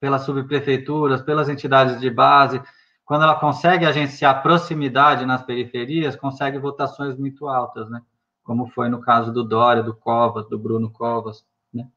[0.00, 2.60] pelas subprefeituras, pelas entidades de base,
[3.04, 8.02] quando ela consegue agenciar proximidade nas periferias, consegue votações muito altas, né?
[8.42, 11.88] Como foi no caso do Dória, do Covas, do Bruno Covas, né?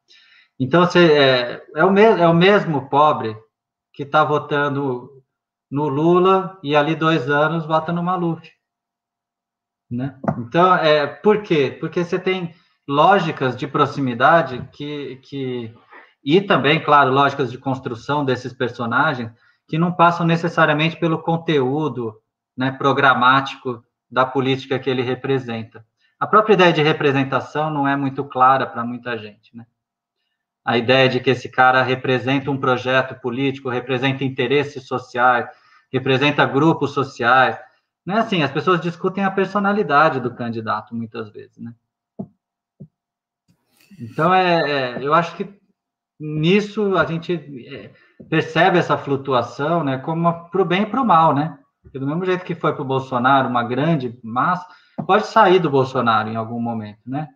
[0.59, 3.35] Então, você, é, é, o, me, é o mesmo pobre
[3.93, 5.23] que está votando
[5.71, 8.47] no Lula e ali dois anos vota no Maluf.
[9.89, 10.19] Né?
[10.37, 11.75] Então, é, por quê?
[11.79, 12.53] Porque você tem
[12.89, 15.71] lógicas de proximidade que, que
[16.25, 19.31] e também, claro, lógicas de construção desses personagens
[19.67, 22.19] que não passam necessariamente pelo conteúdo
[22.57, 25.85] né, programático da política que ele representa.
[26.19, 29.67] A própria ideia de representação não é muito clara para muita gente, né?
[30.65, 35.47] a ideia de que esse cara representa um projeto político, representa interesses sociais,
[35.93, 37.55] representa grupos sociais.
[38.03, 41.71] Não é assim, as pessoas discutem a personalidade do candidato muitas vezes, né?
[43.99, 45.59] Então, é, é eu acho que
[46.19, 47.33] nisso a gente
[47.67, 47.91] é,
[48.29, 51.57] percebe essa flutuação, né, como para o bem e para o mal, né?
[51.81, 54.67] Porque do mesmo jeito que foi para o Bolsonaro uma grande massa,
[55.07, 57.29] pode sair do Bolsonaro em algum momento, né?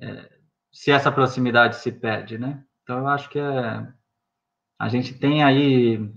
[0.00, 0.30] É,
[0.72, 2.62] se essa proximidade se perde, né?
[2.82, 3.86] Então, eu acho que é,
[4.78, 6.10] a gente tem aí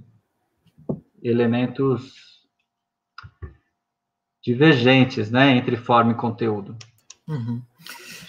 [1.22, 2.14] elementos
[4.44, 6.76] divergentes, né, entre forma e conteúdo.
[7.28, 7.62] Uhum.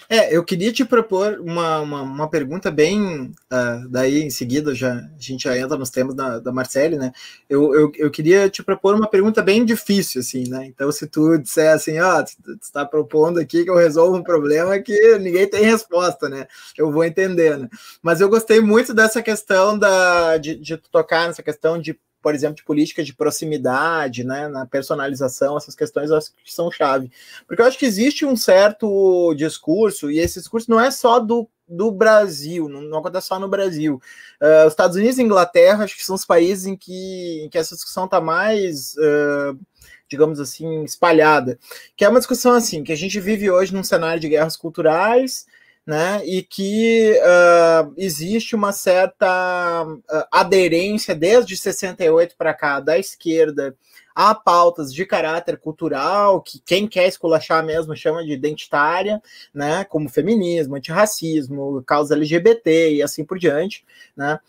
[0.09, 3.31] É, eu queria te propor uma, uma, uma pergunta bem.
[3.51, 7.11] Uh, daí em seguida já, a gente já entra nos temas da, da Marcele, né?
[7.49, 10.65] Eu, eu, eu queria te propor uma pergunta bem difícil, assim, né?
[10.65, 14.23] Então, se tu disser assim, ó, oh, tu está propondo aqui que eu resolva um
[14.23, 16.47] problema que ninguém tem resposta, né?
[16.77, 17.69] Eu vou entender, né?
[18.01, 22.55] Mas eu gostei muito dessa questão da, de, de tocar nessa questão de por exemplo,
[22.55, 27.11] de política de proximidade, né, na personalização, essas questões acho que são chave.
[27.47, 31.47] Porque eu acho que existe um certo discurso, e esse discurso não é só do,
[31.69, 34.01] do Brasil, não, não acontece só no Brasil.
[34.41, 37.59] Uh, os Estados Unidos e Inglaterra, acho que são os países em que, em que
[37.59, 38.95] essa discussão está mais.
[38.95, 39.59] Uh,
[40.07, 41.59] digamos assim, espalhada,
[41.95, 45.45] que é uma discussão assim, que a gente vive hoje num cenário de guerras culturais,
[45.85, 53.75] né, e que uh, existe uma certa uh, aderência desde 68 para cá da esquerda
[54.15, 59.21] a pautas de caráter cultural, que quem quer esculachar mesmo chama de identitária,
[59.53, 64.39] né, como feminismo, antirracismo, causa LGBT e assim por diante, né,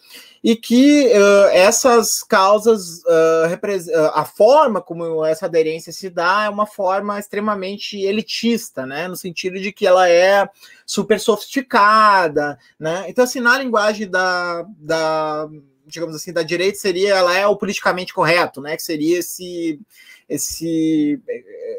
[0.45, 6.67] e que uh, essas causas, uh, a forma como essa aderência se dá é uma
[6.67, 10.49] forma extremamente elitista, né, no sentido de que ela é
[10.87, 15.49] super sofisticada, né, então assim, na linguagem da, da
[15.87, 18.77] digamos assim, da direita seria ela é o politicamente correto, né?
[18.77, 19.81] Que seria esse,
[20.29, 21.21] esse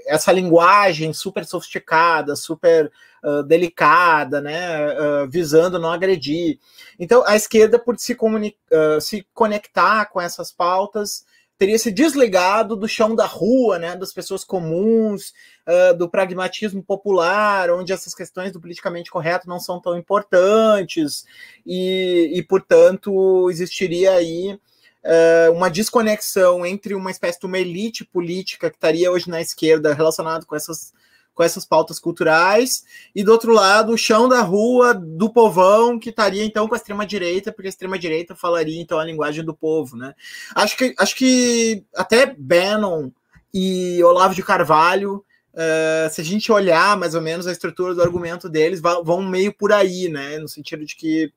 [0.07, 2.91] essa linguagem super sofisticada, super
[3.23, 4.93] uh, delicada, né?
[4.93, 6.57] Uh, visando não agredir.
[6.97, 11.25] Então, a esquerda, por se, uh, se conectar com essas pautas,
[11.57, 15.33] teria se desligado do chão da rua, né, das pessoas comuns,
[15.67, 21.25] uh, do pragmatismo popular, onde essas questões do politicamente correto não são tão importantes,
[21.65, 28.69] e, e portanto, existiria aí uh, uma desconexão entre uma espécie de uma elite política
[28.69, 30.93] que estaria hoje na esquerda relacionada com essas
[31.37, 32.83] com essas pautas culturais,
[33.15, 36.77] e do outro lado, o chão da rua do povão, que estaria então com a
[36.77, 40.15] extrema-direita, porque a extrema-direita falaria então a linguagem do povo, né?
[40.55, 43.11] Acho que, acho que até Bannon
[43.53, 45.23] e Olavo de Carvalho,
[45.53, 49.53] uh, se a gente olhar mais ou menos a estrutura do argumento deles, vão meio
[49.53, 50.39] por aí, né?
[50.39, 51.31] No sentido de que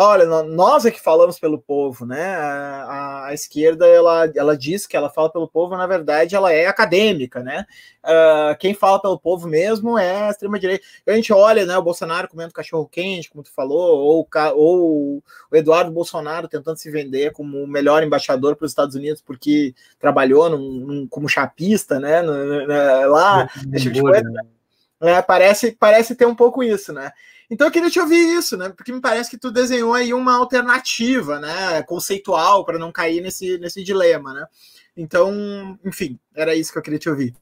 [0.00, 2.36] olha, nós é que falamos pelo povo, né?
[2.36, 6.66] A, a, esquerda ela, ela diz que ela fala pelo povo, na verdade, ela é
[6.66, 7.66] acadêmica, né?
[8.04, 10.84] Uh, quem fala pelo povo mesmo é a extrema-direita.
[11.04, 11.76] A gente olha, né?
[11.76, 17.32] O Bolsonaro comendo cachorro-quente, como tu falou, ou, ou o Eduardo Bolsonaro tentando se vender
[17.32, 22.22] como o melhor embaixador para os Estados Unidos porque trabalhou num, num, como chapista, né?
[22.22, 24.22] Lá, esse tipo de coisa.
[25.00, 27.12] É, parece, parece ter um pouco isso, né?
[27.50, 28.68] Então eu queria te ouvir isso, né?
[28.68, 31.82] Porque me parece que tu desenhou aí uma alternativa, né?
[31.82, 34.46] Conceitual para não cair nesse, nesse dilema, né?
[34.96, 37.34] Então, enfim, era isso que eu queria te ouvir.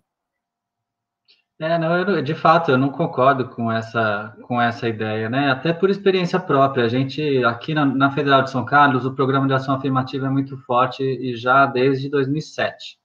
[1.58, 5.50] É, não, eu, de fato, eu não concordo com essa, com essa ideia, né?
[5.50, 6.84] Até por experiência própria.
[6.84, 10.30] A gente, aqui na, na Federal de São Carlos, o programa de ação afirmativa é
[10.30, 12.98] muito forte e já desde 2007,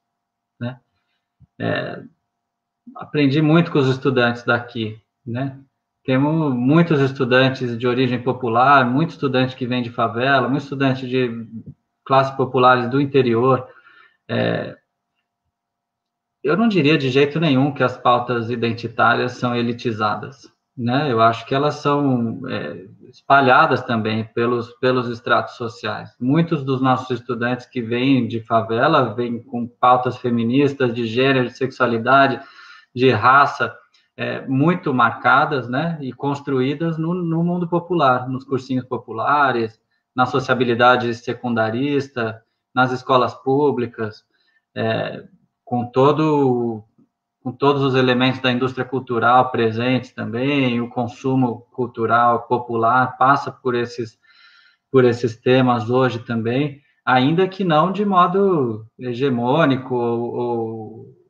[0.59, 0.81] né?
[1.57, 2.03] É,
[2.95, 5.57] aprendi muito com os estudantes daqui, né?
[6.11, 11.47] Temos muitos estudantes de origem popular, muitos estudantes que vêm de favela, muitos estudantes de
[12.03, 13.65] classes populares do interior.
[14.27, 14.75] É,
[16.43, 21.09] eu não diria de jeito nenhum que as pautas identitárias são elitizadas, né?
[21.09, 26.13] Eu acho que elas são é, espalhadas também pelos, pelos estratos sociais.
[26.19, 31.55] Muitos dos nossos estudantes que vêm de favela vêm com pautas feministas de gênero, de
[31.55, 32.41] sexualidade,
[32.93, 33.73] de raça,
[34.17, 39.79] é, muito marcadas, né, e construídas no, no, mundo popular, nos cursinhos populares,
[40.15, 42.43] na sociabilidade secundarista,
[42.73, 44.23] nas escolas públicas,
[44.75, 45.23] é,
[45.63, 46.83] com todo
[47.43, 53.73] com todos os elementos da indústria cultural presentes também, o consumo cultural popular passa por
[53.73, 54.19] esses
[54.91, 61.20] por esses temas hoje também, ainda que não de modo hegemônico ou, ou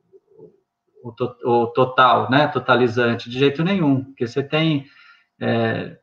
[1.02, 1.12] o,
[1.44, 4.86] o total, né, totalizante, de jeito nenhum, porque você tem,
[5.40, 5.96] é,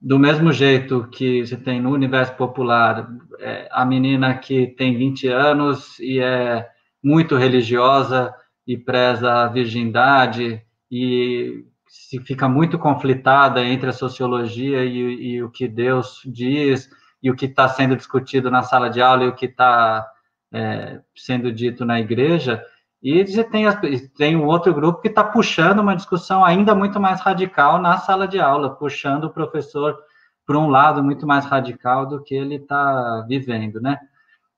[0.00, 5.28] do mesmo jeito que você tem no universo popular, é, a menina que tem 20
[5.28, 6.68] anos e é
[7.02, 8.34] muito religiosa
[8.66, 15.50] e preza a virgindade e se fica muito conflitada entre a sociologia e, e o
[15.50, 16.88] que Deus diz
[17.22, 20.06] e o que está sendo discutido na sala de aula e o que está
[20.52, 22.64] é, sendo dito na igreja,
[23.02, 23.64] e tem,
[24.16, 28.28] tem um outro grupo que está puxando uma discussão ainda muito mais radical na sala
[28.28, 29.98] de aula, puxando o professor
[30.46, 33.98] para um lado muito mais radical do que ele está vivendo, né?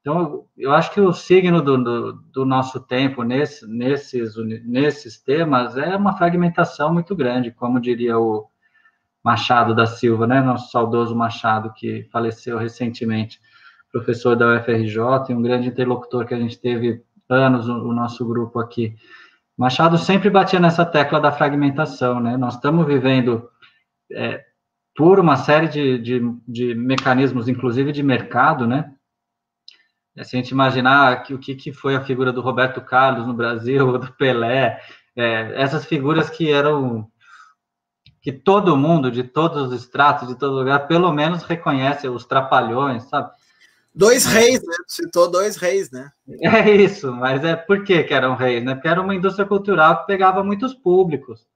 [0.00, 5.76] Então, eu acho que o signo do, do, do nosso tempo nesse, nesses, nesses temas
[5.76, 8.48] é uma fragmentação muito grande, como diria o
[9.22, 10.40] Machado da Silva, né?
[10.40, 13.40] Nosso saudoso Machado, que faleceu recentemente,
[13.92, 18.26] professor da UFRJ e um grande interlocutor que a gente teve anos o, o nosso
[18.26, 18.94] grupo aqui.
[19.56, 22.36] Machado sempre batia nessa tecla da fragmentação, né?
[22.36, 23.48] Nós estamos vivendo
[24.10, 24.44] é,
[24.96, 28.94] por uma série de, de, de, mecanismos, inclusive de mercado, né?
[30.16, 33.26] É, se a gente imaginar que, o que, que foi a figura do Roberto Carlos
[33.26, 34.80] no Brasil, do Pelé,
[35.16, 37.08] é, essas figuras que eram
[38.22, 43.02] que todo mundo, de todos os estratos, de todo lugar, pelo menos reconhece os trapalhões,
[43.04, 43.32] sabe?
[43.94, 44.74] Dois reis, né?
[44.86, 46.10] Citou dois reis, né?
[46.42, 48.74] É isso, mas é por que, eram reis, né?
[48.74, 51.46] Porque era uma indústria cultural que pegava muitos públicos.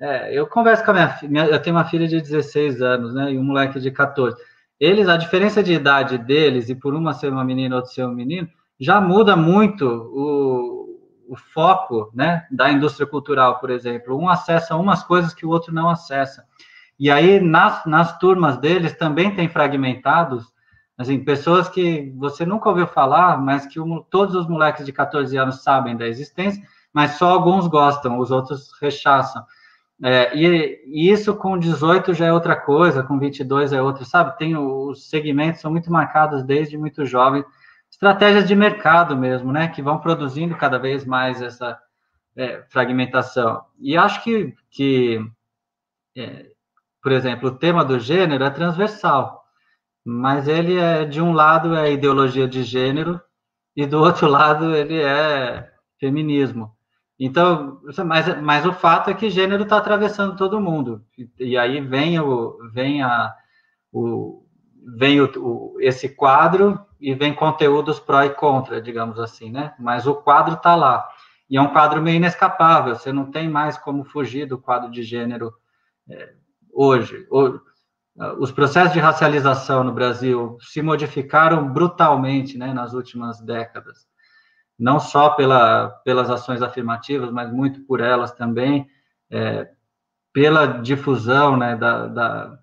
[0.00, 3.32] É, eu converso com a minha filha, eu tenho uma filha de 16 anos, né?
[3.32, 4.36] E um moleque de 14.
[4.78, 8.14] Eles, a diferença de idade deles, e por uma ser uma menina, outra ser um
[8.14, 12.46] menino, já muda muito o, o foco, né?
[12.50, 14.16] Da indústria cultural, por exemplo.
[14.16, 16.44] Um acessa umas coisas que o outro não acessa.
[16.98, 20.46] E aí, nas, nas turmas deles, também tem fragmentados
[20.98, 23.78] Assim, pessoas que você nunca ouviu falar, mas que
[24.10, 26.60] todos os moleques de 14 anos sabem da existência,
[26.92, 29.44] mas só alguns gostam, os outros rechaçam.
[30.02, 34.36] É, e, e, isso com 18 já é outra coisa, com 22 é outra, sabe?
[34.38, 37.44] Tem os segmentos são muito marcados desde muito jovem,
[37.88, 39.68] estratégias de mercado mesmo, né?
[39.68, 41.78] Que vão produzindo cada vez mais essa
[42.36, 43.62] é, fragmentação.
[43.78, 45.20] E acho que, que
[46.16, 46.46] é,
[47.00, 49.37] por exemplo, o tema do gênero é transversal
[50.10, 53.20] mas ele é de um lado é ideologia de gênero
[53.76, 56.72] e do outro lado ele é feminismo.
[57.20, 61.80] Então, mas, mas o fato é que gênero está atravessando todo mundo e, e, aí
[61.80, 63.34] vem o vem a
[63.92, 64.46] o
[64.96, 69.74] vem o, o, esse quadro e vem conteúdos pró e contra, digamos assim, né?
[69.78, 71.06] Mas o quadro está lá
[71.50, 72.94] e é um quadro meio inescapável.
[72.94, 75.52] Você não tem mais como fugir do quadro de gênero
[76.08, 76.32] é,
[76.72, 77.26] hoje.
[78.38, 84.06] Os processos de racialização no Brasil se modificaram brutalmente né, nas últimas décadas,
[84.78, 88.88] não só pela, pelas ações afirmativas, mas muito por elas também,
[89.30, 89.68] é,
[90.32, 92.58] pela difusão né, da, da,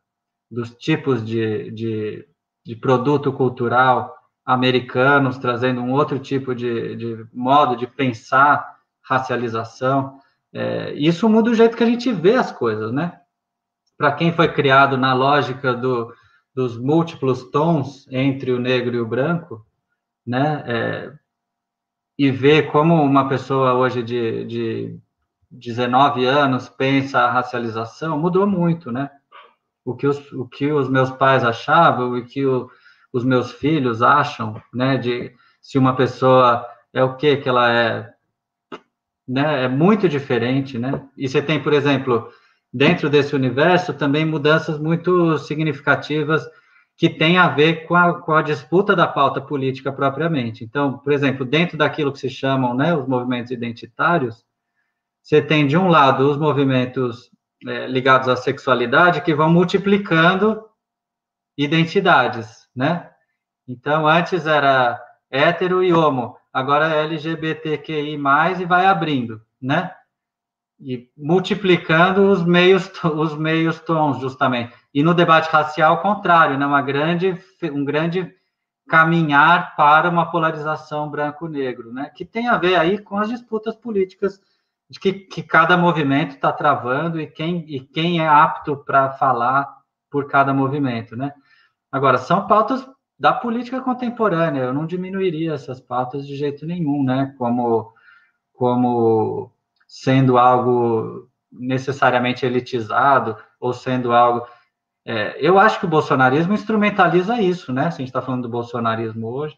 [0.51, 2.28] dos tipos de, de,
[2.66, 4.14] de produto cultural
[4.45, 10.20] americanos, trazendo um outro tipo de, de modo de pensar racialização.
[10.53, 13.20] É, isso muda o jeito que a gente vê as coisas, né?
[13.98, 16.14] Para quem foi criado na lógica do,
[16.54, 19.66] dos múltiplos tons entre o negro e o branco,
[20.26, 20.64] né?
[20.66, 21.14] É,
[22.18, 25.00] e ver como uma pessoa hoje de, de
[25.52, 29.10] 19 anos pensa a racialização, mudou muito, né?
[29.84, 32.70] O que os, o que os meus pais achavam e que o,
[33.14, 38.14] os meus filhos acham, né, de se uma pessoa é o que que ela é,
[39.28, 41.08] né, é muito diferente, né?
[41.18, 42.30] E você tem, por exemplo,
[42.76, 46.45] dentro desse universo também mudanças muito significativas
[46.97, 50.65] que têm a ver com a, com a disputa da pauta política propriamente.
[50.65, 54.43] Então, por exemplo, dentro daquilo que se chamam, né, os movimentos identitários,
[55.23, 57.32] você tem de um lado os movimentos
[57.65, 60.61] é, ligados à sexualidade que vão multiplicando
[61.57, 63.09] identidades, né?
[63.65, 65.01] Então, antes era
[65.32, 68.19] hétero e homo, agora é LGBTQI+,
[68.59, 69.91] e vai abrindo, né?
[70.80, 74.73] E multiplicando os meios, os meios tons, justamente.
[74.93, 76.65] E no debate racial, ao contrário, né?
[76.65, 78.34] Uma grande, um grande
[78.88, 82.11] caminhar para uma polarização branco-negro, né?
[82.15, 84.39] Que tem a ver aí com as disputas políticas
[84.89, 89.67] de que, que cada movimento está travando e quem, e quem é apto para falar
[90.11, 91.34] por cada movimento, né?
[91.91, 97.34] Agora, são pautas da política contemporânea, eu não diminuiria essas pautas de jeito nenhum, né?
[97.38, 97.93] Como,
[98.53, 99.51] como
[99.88, 104.46] sendo algo necessariamente elitizado ou sendo algo.
[105.06, 107.92] É, eu acho que o bolsonarismo instrumentaliza isso, né?
[107.92, 109.58] Se a gente está falando do bolsonarismo hoje,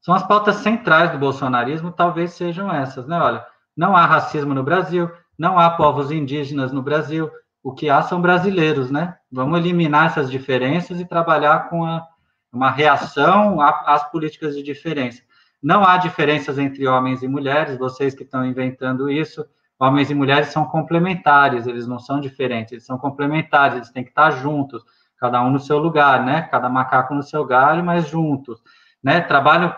[0.00, 3.18] são as pautas centrais do bolsonarismo, talvez sejam essas, né?
[3.20, 3.44] Olha,
[3.76, 7.30] não há racismo no Brasil, não há povos indígenas no Brasil,
[7.62, 9.16] o que há são brasileiros, né?
[9.30, 12.06] Vamos eliminar essas diferenças e trabalhar com a,
[12.52, 15.22] uma reação às políticas de diferença.
[15.62, 19.44] Não há diferenças entre homens e mulheres, vocês que estão inventando isso,
[19.78, 24.10] homens e mulheres são complementares, eles não são diferentes, eles são complementares, eles têm que
[24.10, 24.82] estar juntos,
[25.18, 26.42] cada um no seu lugar, né?
[26.42, 28.62] Cada macaco no seu galho, mas juntos,
[29.02, 29.20] né?
[29.20, 29.74] Trabalho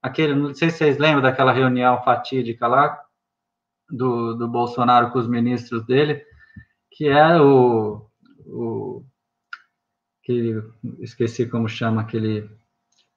[0.00, 3.00] aquele, não sei se vocês lembram daquela reunião fatídica lá
[3.90, 6.22] do, do Bolsonaro com os ministros dele,
[6.90, 8.06] que é o,
[8.46, 9.04] o
[10.22, 10.62] que
[11.00, 12.48] esqueci como chama aquele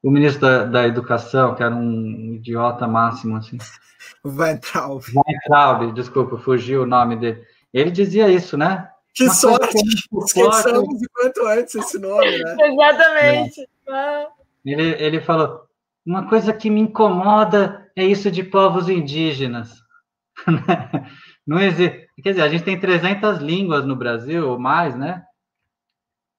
[0.04, 3.58] o ministro da, da Educação, que era um idiota máximo, assim.
[4.24, 5.04] Weintraub.
[5.14, 7.44] Weintraub, desculpa, fugiu o nome dele.
[7.74, 8.90] Ele dizia isso, né?
[9.14, 9.78] Que Uma sorte!
[10.26, 12.56] Esqueçamos de quanto antes esse nome, né?
[12.68, 13.68] Exatamente.
[13.90, 14.28] É.
[14.66, 15.62] Ele, ele falou,
[16.06, 19.72] uma coisa que me incomoda é isso de povos indígenas.
[21.46, 22.08] Não existe.
[22.22, 25.24] Quer dizer, a gente tem 300 línguas no Brasil, ou mais, né?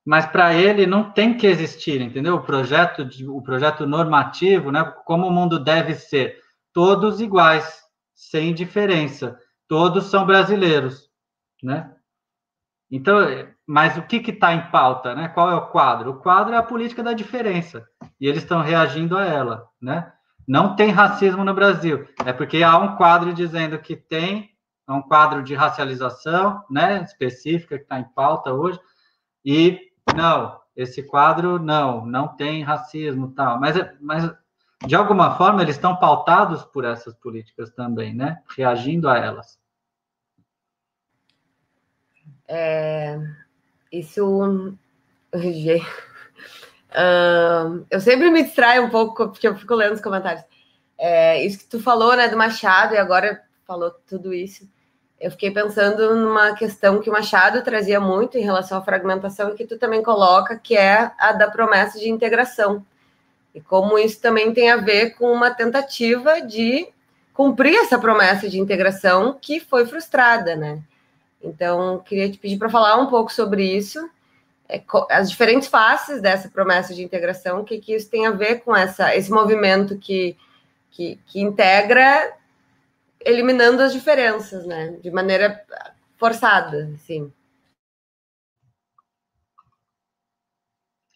[0.08, 2.36] Mas para ele não tem que existir, entendeu?
[2.36, 4.82] O projeto, o projeto normativo, né?
[5.04, 6.40] Como o mundo deve ser.
[6.72, 7.82] Todos iguais,
[8.14, 9.38] sem diferença.
[9.68, 11.10] Todos são brasileiros,
[11.62, 11.94] né?
[12.90, 13.18] Então,
[13.66, 15.28] mas o que está em pauta, né?
[15.28, 16.12] Qual é o quadro?
[16.12, 17.86] O quadro é a política da diferença.
[18.18, 20.10] E eles estão reagindo a ela, né?
[20.46, 22.08] Não tem racismo no Brasil.
[22.24, 24.48] É porque há um quadro dizendo que tem,
[24.88, 28.80] é um quadro de racialização, né, específica que está em pauta hoje,
[29.44, 33.58] e não, esse quadro não, não tem racismo tal.
[33.58, 34.30] Mas, mas
[34.86, 38.42] de alguma forma eles estão pautados por essas políticas também, né?
[38.56, 39.58] Reagindo a elas.
[42.46, 43.18] É,
[43.92, 44.76] isso
[45.34, 45.84] Uh,
[47.90, 50.44] eu sempre me distraio um pouco, porque eu fico lendo os comentários.
[50.96, 54.68] É, isso que tu falou, né, do Machado, e agora falou tudo isso.
[55.20, 59.54] Eu fiquei pensando numa questão que o Machado trazia muito em relação à fragmentação e
[59.54, 62.84] que tu também coloca, que é a da promessa de integração.
[63.54, 66.88] E como isso também tem a ver com uma tentativa de
[67.32, 70.80] cumprir essa promessa de integração que foi frustrada, né?
[71.42, 74.08] Então, queria te pedir para falar um pouco sobre isso
[74.68, 78.56] é, as diferentes faces dessa promessa de integração, o que, que isso tem a ver
[78.56, 80.36] com essa, esse movimento que,
[80.90, 82.34] que, que integra,
[83.24, 84.98] eliminando as diferenças, né?
[85.02, 85.64] De maneira
[86.16, 87.32] forçada, assim.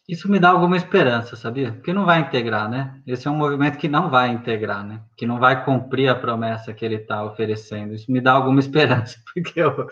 [0.08, 1.72] Isso me dá alguma esperança, sabia?
[1.72, 3.00] Porque não vai integrar, né?
[3.06, 5.00] Esse é um movimento que não vai integrar, né?
[5.16, 7.94] Que não vai cumprir a promessa que ele está oferecendo.
[7.94, 9.88] Isso me dá alguma esperança, porque eu,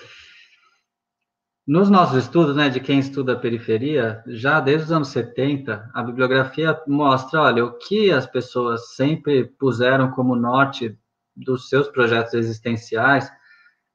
[1.67, 6.03] nos nossos estudos, né, de quem estuda a periferia, já desde os anos 70, a
[6.03, 10.99] bibliografia mostra, olha, o que as pessoas sempre puseram como norte
[11.45, 13.31] dos seus projetos existenciais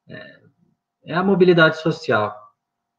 [0.08, 0.40] é,
[1.06, 2.36] é a mobilidade social.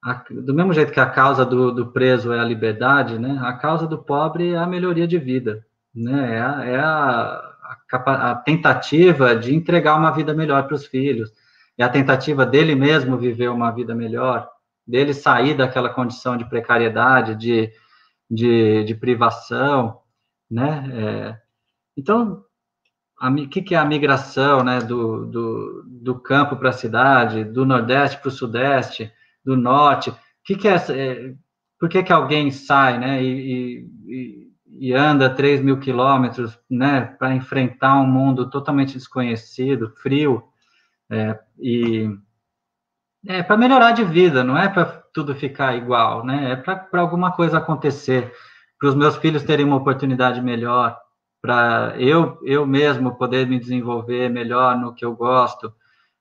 [0.03, 3.39] a, do mesmo jeito que a causa do, do, preso é a liberdade, né?
[3.41, 6.35] A causa do pobre é a melhoria de vida, né?
[6.35, 7.57] É a, é a,
[8.31, 11.31] a, tentativa de entregar uma vida melhor para os filhos,
[11.77, 14.49] é a tentativa dele mesmo viver uma vida melhor,
[14.85, 17.71] dele sair daquela condição de precariedade, de,
[18.29, 19.99] de, de privação,
[20.49, 20.89] né?
[20.93, 21.37] É,
[21.97, 22.45] então,
[23.21, 27.65] o que, que é a migração, né, do, do, do campo para a cidade, do
[27.65, 29.11] nordeste para o sudeste,
[29.43, 30.13] do norte?
[30.43, 31.33] Que, que é, é
[31.79, 34.47] por que, que alguém sai, né, e, e,
[34.79, 40.43] e anda 3 mil quilômetros, né, para enfrentar um mundo totalmente desconhecido, frio,
[41.09, 42.09] é, e
[43.25, 46.51] é para melhorar de vida, não é para tudo ficar igual, né?
[46.51, 48.31] É para alguma coisa acontecer,
[48.79, 50.97] para os meus filhos terem uma oportunidade melhor,
[51.41, 55.73] para eu eu mesmo poder me desenvolver melhor no que eu gosto,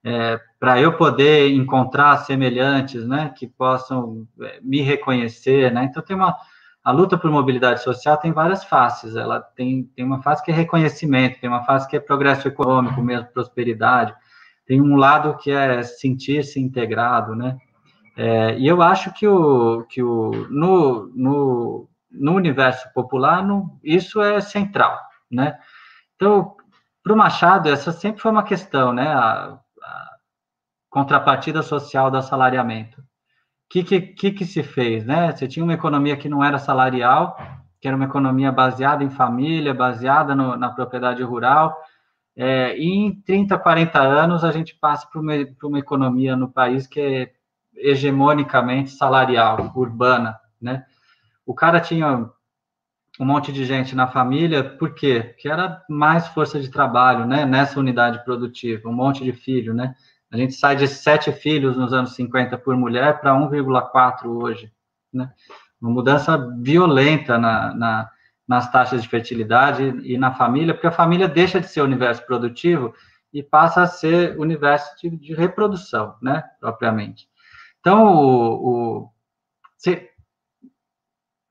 [0.04, 3.32] é, para eu poder encontrar semelhantes, né?
[3.36, 5.84] Que possam é, me reconhecer, né?
[5.84, 6.36] Então tem uma
[6.84, 9.16] a luta por mobilidade social tem várias faces.
[9.16, 13.02] Ela tem, tem uma face que é reconhecimento, tem uma face que é progresso econômico
[13.02, 14.14] mesmo, prosperidade
[14.66, 17.56] tem um lado que é sentir-se integrado, né?
[18.16, 21.88] É, e eu acho que, o, que o, no, no,
[22.18, 23.44] no universo popular
[23.82, 24.98] isso é central,
[25.30, 25.58] né?
[26.14, 26.56] Então,
[27.02, 29.06] para o Machado, essa sempre foi uma questão, né?
[29.06, 30.10] A, a
[30.90, 33.00] contrapartida social do assalariamento.
[33.00, 33.04] O
[33.70, 35.32] que, que, que, que se fez, né?
[35.32, 37.36] Você tinha uma economia que não era salarial,
[37.80, 41.76] que era uma economia baseada em família, baseada no, na propriedade rural,
[42.36, 45.32] é, e em 30, 40 anos, a gente passa para uma,
[45.64, 47.32] uma, economia no país que é
[47.74, 50.84] hegemonicamente salarial, urbana, né?
[51.46, 52.28] O cara tinha
[53.18, 55.22] um monte de gente na família, por quê?
[55.28, 57.46] Porque era mais força de trabalho, né?
[57.46, 59.94] Nessa unidade produtiva, um monte de filho, né?
[60.30, 64.70] A gente sai de sete filhos nos anos 50 por mulher para 1,4 hoje,
[65.12, 65.32] né?
[65.80, 68.10] Uma mudança violenta na, na
[68.46, 72.94] nas taxas de fertilidade e na família, porque a família deixa de ser universo produtivo
[73.32, 77.28] e passa a ser universo de, de reprodução, né, propriamente.
[77.80, 79.10] Então, o, o
[79.76, 80.08] se,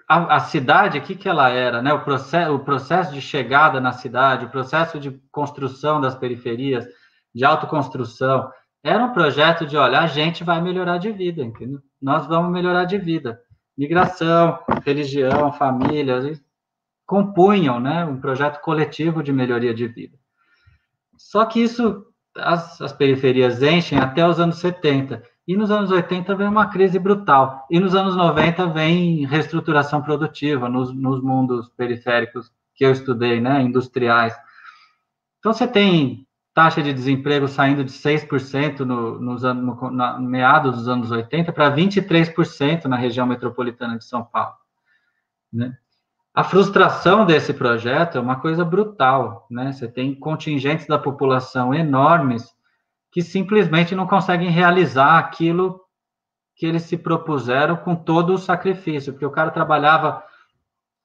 [0.07, 3.79] a, a, cidade, o que, que ela era, né, o processo, o processo de chegada
[3.81, 6.85] na cidade, o processo de construção das periferias,
[7.33, 8.49] de autoconstrução,
[8.83, 11.79] era um projeto de, olha, a gente vai melhorar de vida, entendeu?
[11.99, 13.41] Nós vamos melhorar de vida.
[13.75, 16.21] Migração, religião, família,
[17.05, 20.17] compunham né, um projeto coletivo de melhoria de vida.
[21.17, 22.05] Só que isso,
[22.37, 26.97] as, as periferias enchem até os anos 70, e nos anos 80 vem uma crise
[26.97, 33.39] brutal, e nos anos 90 vem reestruturação produtiva nos, nos mundos periféricos que eu estudei,
[33.39, 34.35] né, industriais.
[35.39, 40.87] Então, você tem taxa de desemprego saindo de 6% no, nos no, na, meados dos
[40.87, 44.55] anos 80 para 23% na região metropolitana de São Paulo.
[45.51, 45.77] Né?
[46.33, 49.71] A frustração desse projeto é uma coisa brutal, né?
[49.71, 52.54] Você tem contingentes da população enormes
[53.15, 55.79] que simplesmente não conseguem realizar aquilo
[56.53, 60.21] que eles se propuseram com todo o sacrifício, porque o cara trabalhava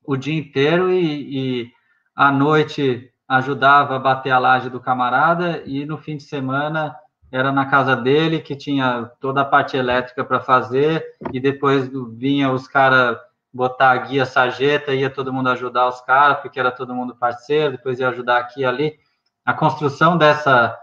[0.05, 1.73] o dia inteiro e, e
[2.17, 6.97] à noite ajudava a bater a laje do camarada e no fim de semana
[7.31, 12.51] era na casa dele que tinha toda a parte elétrica para fazer e depois vinha
[12.51, 13.17] os caras
[13.55, 17.77] botar a guia sarjeta, ia todo mundo ajudar os caras, porque era todo mundo parceiro,
[17.77, 18.99] depois ia ajudar aqui e ali.
[19.45, 20.77] A construção dessa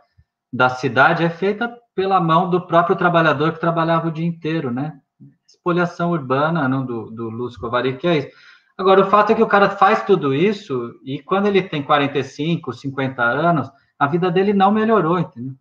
[0.51, 4.99] da cidade é feita pela mão do próprio trabalhador que trabalhava o dia inteiro, né?
[5.47, 8.37] Espoliação urbana, não do, do Lúcio Covari, que é isso.
[8.77, 12.71] Agora, o fato é que o cara faz tudo isso e quando ele tem 45,
[12.71, 15.55] 50 anos, a vida dele não melhorou, entendeu?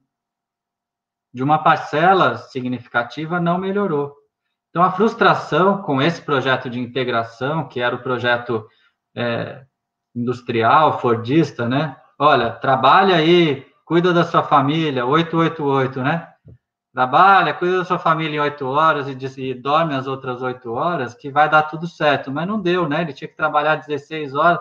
[1.33, 4.15] De uma parcela significativa, não melhorou.
[4.69, 8.67] Então, a frustração com esse projeto de integração, que era o projeto
[9.15, 9.65] é,
[10.15, 11.97] industrial, fordista, né?
[12.19, 16.29] Olha, trabalha aí, cuida da sua família, 888, né?
[16.93, 21.15] Trabalha, cuida da sua família em oito horas e, e dorme as outras oito horas,
[21.15, 22.33] que vai dar tudo certo.
[22.33, 23.03] Mas não deu, né?
[23.03, 24.59] Ele tinha que trabalhar 16 horas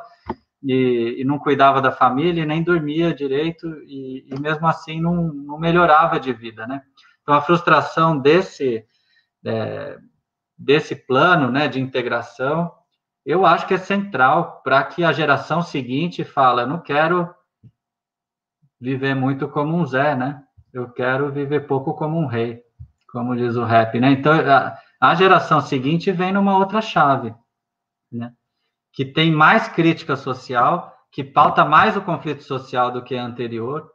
[0.64, 5.34] e, e não cuidava da família e nem dormia direito e, e mesmo assim não,
[5.34, 6.84] não melhorava de vida, né?
[7.24, 8.86] Então, a frustração desse
[9.44, 9.98] é,
[10.58, 12.72] desse plano né, de integração,
[13.26, 17.34] eu acho que é central para que a geração seguinte fala, não quero
[18.80, 20.42] viver muito como um Zé, né?
[20.74, 22.62] Eu quero viver pouco como um rei,
[23.12, 24.12] como diz o rap, né?
[24.12, 27.34] Então, a, a geração seguinte vem numa outra chave,
[28.12, 28.32] né?
[28.94, 33.90] Que tem mais crítica social, que pauta mais o conflito social do que a anterior.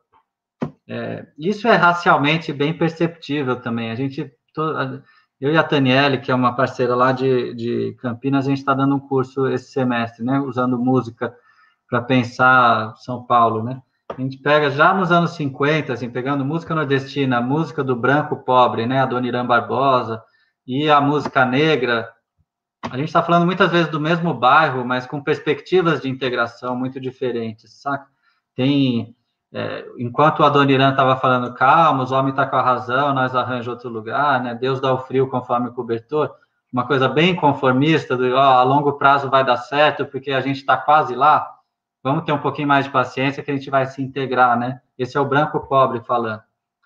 [0.88, 3.90] É, isso é racialmente bem perceptível também.
[3.90, 4.32] A gente
[5.40, 8.74] Eu e a Taniele, que é uma parceira lá de, de Campinas, a gente está
[8.74, 10.38] dando um curso esse semestre, né?
[10.40, 11.34] Usando música
[11.88, 13.82] para pensar São Paulo, né?
[14.20, 18.84] A gente pega já nos anos 50, assim, pegando música nordestina, música do branco pobre,
[18.84, 19.00] né?
[19.00, 20.22] A Dona Irã Barbosa,
[20.66, 22.06] e a música negra.
[22.82, 27.00] A gente está falando muitas vezes do mesmo bairro, mas com perspectivas de integração muito
[27.00, 28.08] diferentes, saca?
[28.54, 29.16] Tem
[29.54, 33.14] é, enquanto a Dona Irã estava falando, calma, os homens estão tá com a razão,
[33.14, 34.54] nós arranjamos outro lugar, né?
[34.54, 36.30] Deus dá o frio conforme o cobertor.
[36.70, 40.58] Uma coisa bem conformista, do, ó, a longo prazo vai dar certo, porque a gente
[40.58, 41.59] está quase lá.
[42.02, 44.80] Vamos ter um pouquinho mais de paciência que a gente vai se integrar, né?
[44.98, 46.42] Esse é o branco pobre falando.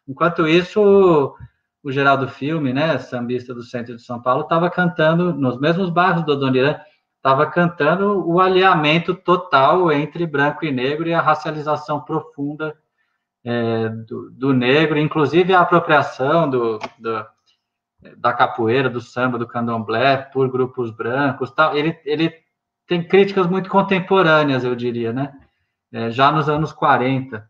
[0.09, 1.35] Enquanto isso,
[1.83, 6.25] o, Geraldo Filme, né, sambista do centro de São Paulo, estava cantando nos mesmos bairros
[6.25, 6.85] do Dona
[7.25, 12.77] estava cantando o alinhamento total entre branco e negro e a racialização profunda
[13.43, 17.27] é, do, do, negro, inclusive a apropriação do, do,
[18.19, 21.51] da capoeira, do samba, do candomblé por grupos brancos.
[21.51, 21.75] Tal.
[21.75, 22.31] Ele, ele
[22.87, 25.33] tem críticas muito contemporâneas, eu diria, né?
[25.93, 27.49] É, já nos anos 40.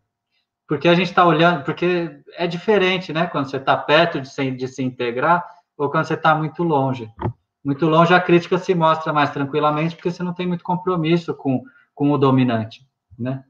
[0.67, 3.27] Porque a gente está olhando, porque é diferente, né?
[3.27, 5.45] Quando você está perto de se, de se integrar
[5.77, 7.11] ou quando você está muito longe
[7.65, 11.63] muito longe, a crítica se mostra mais tranquilamente, porque você não tem muito compromisso com,
[11.95, 13.43] com o dominante, né?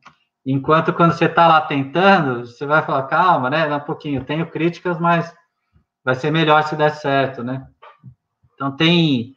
[0.46, 3.68] Enquanto quando você está lá tentando, você vai falar, calma, né?
[3.76, 5.36] Um pouquinho, tenho críticas, mas
[6.02, 7.68] vai ser melhor se der certo, né?
[8.54, 9.36] Então tem.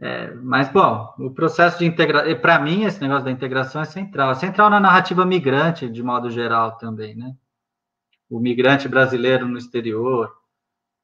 [0.00, 2.34] É, mas, bom, o processo de integração.
[2.36, 4.30] Para mim, esse negócio da integração é central.
[4.30, 7.34] É central na narrativa migrante, de modo geral, também, né?
[8.30, 10.32] O migrante brasileiro no exterior,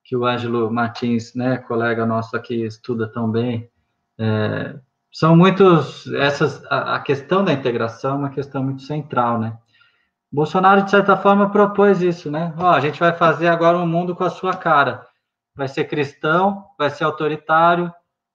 [0.02, 3.68] que o Ângelo Martins, né, colega nosso aqui, estuda tão bem.
[4.18, 4.76] É,
[5.12, 9.58] são muitos, essas, a, a, questão da integração é uma questão muito central, né?
[10.32, 12.54] Bolsonaro, de certa forma, propôs isso, né?
[12.56, 15.06] Ó, a gente vai fazer agora um mundo com a sua cara.
[15.54, 17.92] Vai ser cristão, vai ser autoritário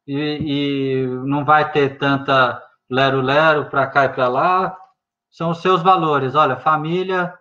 [0.07, 4.77] e, e não vai ter tanta lero-lero para cá e para lá.
[5.29, 6.35] São os seus valores.
[6.35, 7.33] Olha, família,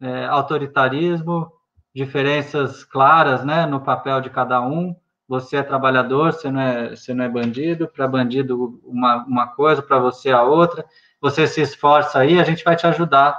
[0.00, 1.52] é, autoritarismo,
[1.94, 4.94] diferenças claras né, no papel de cada um.
[5.28, 7.88] Você é trabalhador, você não é, você não é bandido.
[7.88, 10.84] Para bandido, uma, uma coisa, para você, a outra.
[11.20, 13.38] Você se esforça aí, a gente vai te ajudar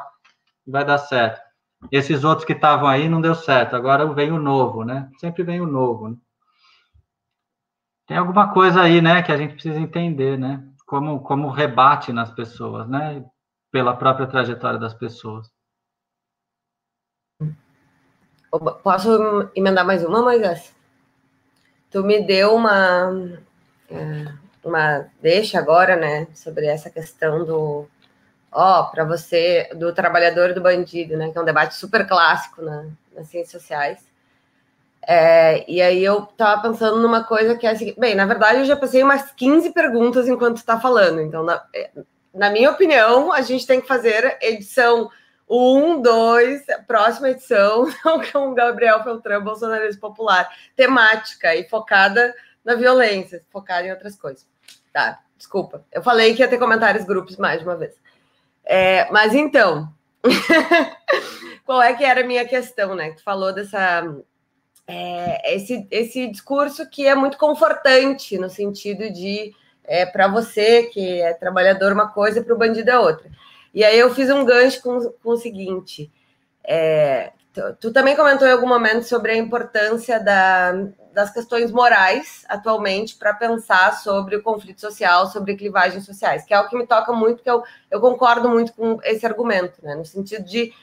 [0.65, 1.41] vai dar certo.
[1.91, 5.09] Esses outros que estavam aí não deu certo, agora vem o novo, né?
[5.19, 6.09] Sempre vem o novo.
[6.09, 6.17] Né?
[8.07, 10.63] Tem alguma coisa aí, né, que a gente precisa entender, né?
[10.85, 13.25] Como, como rebate nas pessoas, né?
[13.71, 15.49] Pela própria trajetória das pessoas.
[18.83, 20.73] Posso emendar mais uma, Moisés?
[21.89, 23.39] Tu me deu uma,
[23.89, 24.33] é,
[24.63, 27.87] uma deixa agora, né, sobre essa questão do,
[28.51, 32.61] ó, para você, do trabalhador e do bandido, né, que é um debate super clássico
[32.61, 34.14] na, nas ciências sociais.
[35.07, 38.65] É, e aí eu tava pensando numa coisa que é assim, bem, na verdade eu
[38.65, 41.91] já passei umas 15 perguntas enquanto está falando, então, na, é,
[42.33, 45.09] na minha opinião, a gente tem que fazer edição
[45.47, 47.87] um, dois, próxima edição
[48.31, 52.33] com o Gabriel Feltran, bolsonarismo popular, temática e focada
[52.63, 54.45] na violência, focada em outras coisas.
[54.91, 55.85] Tá, desculpa.
[55.91, 57.93] Eu falei que ia ter comentários grupos mais de uma vez.
[58.65, 59.87] É, mas então,
[61.63, 63.11] qual é que era a minha questão, né?
[63.11, 64.03] Tu falou dessa
[64.87, 71.21] é, esse, esse discurso que é muito confortante no sentido de é, para você que
[71.21, 73.29] é trabalhador uma coisa, para o bandido é outra.
[73.73, 76.11] E aí eu fiz um gancho com, com o seguinte:
[76.63, 80.71] é, tu, tu, também comentou em algum momento sobre a importância da,
[81.13, 86.59] das questões morais atualmente para pensar sobre o conflito social, sobre clivagens sociais, que é
[86.59, 90.05] o que me toca muito, que eu, eu concordo muito com esse argumento, né, no
[90.05, 90.73] sentido de,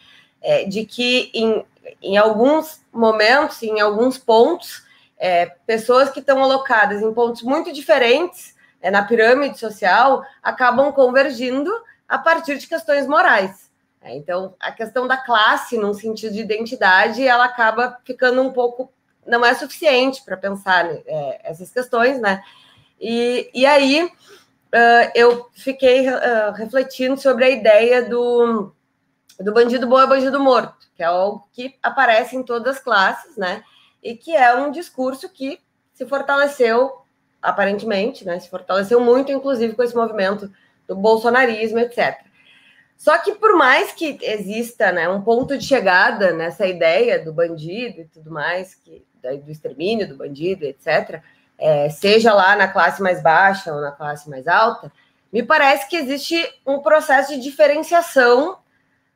[0.41, 1.65] é, de que em,
[2.01, 4.85] em alguns momentos, em alguns pontos,
[5.19, 11.71] é, pessoas que estão alocadas em pontos muito diferentes é, na pirâmide social acabam convergindo
[12.09, 13.71] a partir de questões morais.
[14.03, 18.93] É, então, a questão da classe, num sentido de identidade, ela acaba ficando um pouco.
[19.25, 22.43] não é suficiente para pensar é, essas questões, né?
[23.01, 28.73] E, e aí uh, eu fiquei uh, refletindo sobre a ideia do,
[29.41, 33.37] do bandido bom é bandido morto, que é algo que aparece em todas as classes,
[33.37, 33.63] né?
[34.03, 35.61] E que é um discurso que
[35.93, 37.03] se fortaleceu,
[37.41, 38.39] aparentemente, né?
[38.39, 40.51] Se fortaleceu muito, inclusive, com esse movimento
[40.87, 42.21] do bolsonarismo, etc.
[42.97, 48.01] Só que por mais que exista né, um ponto de chegada nessa ideia do bandido
[48.01, 49.05] e tudo mais, que,
[49.45, 51.21] do extermínio do bandido, etc.,
[51.59, 54.93] é, seja lá na classe mais baixa ou na classe mais alta,
[55.33, 58.59] me parece que existe um processo de diferenciação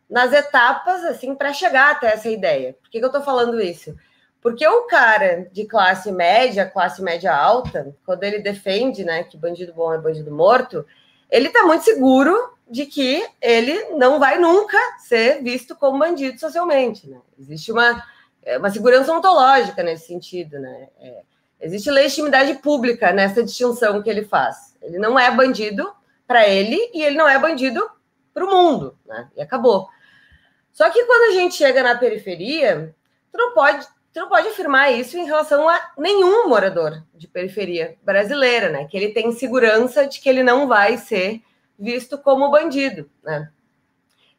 [0.08, 2.76] nas etapas, assim, para chegar até essa ideia.
[2.80, 3.94] Por que, que eu estou falando isso?
[4.40, 9.74] Porque o cara de classe média, classe média alta, quando ele defende né, que bandido
[9.74, 10.86] bom é bandido morto,
[11.28, 17.08] ele está muito seguro de que ele não vai nunca ser visto como bandido socialmente.
[17.08, 17.18] Né?
[17.38, 18.04] Existe uma,
[18.44, 20.60] é, uma segurança ontológica nesse sentido.
[20.60, 20.88] Né?
[21.00, 21.22] É,
[21.60, 24.76] existe legitimidade pública nessa distinção que ele faz.
[24.80, 25.92] Ele não é bandido
[26.24, 27.84] para ele e ele não é bandido
[28.32, 28.96] para o mundo.
[29.06, 29.28] Né?
[29.36, 29.88] E acabou.
[30.76, 32.94] Só que quando a gente chega na periferia,
[33.32, 37.96] tu não pode, tu não pode afirmar isso em relação a nenhum morador de periferia
[38.02, 38.84] brasileira, né?
[38.84, 41.40] Que ele tem segurança de que ele não vai ser
[41.78, 43.50] visto como bandido, né?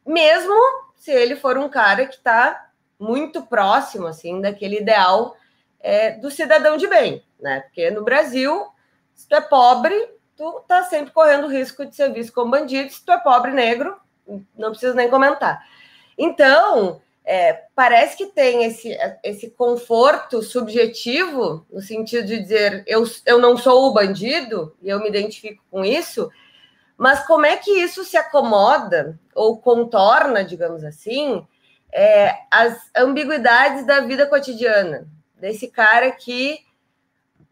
[0.06, 0.54] Mesmo
[0.94, 2.70] se ele for um cara que está
[3.00, 5.36] muito próximo, assim, daquele ideal
[5.80, 7.62] é, do cidadão de bem, né?
[7.62, 8.64] Porque no Brasil,
[9.12, 12.92] se tu é pobre, tu tá sempre correndo risco de ser visto como bandido.
[12.92, 14.00] Se tu é pobre negro,
[14.56, 15.66] não preciso nem comentar.
[16.18, 23.38] Então, é, parece que tem esse, esse conforto subjetivo, no sentido de dizer eu, eu
[23.38, 26.28] não sou o bandido, e eu me identifico com isso,
[26.96, 31.46] mas como é que isso se acomoda ou contorna, digamos assim,
[31.92, 35.06] é, as ambiguidades da vida cotidiana
[35.36, 36.58] desse cara que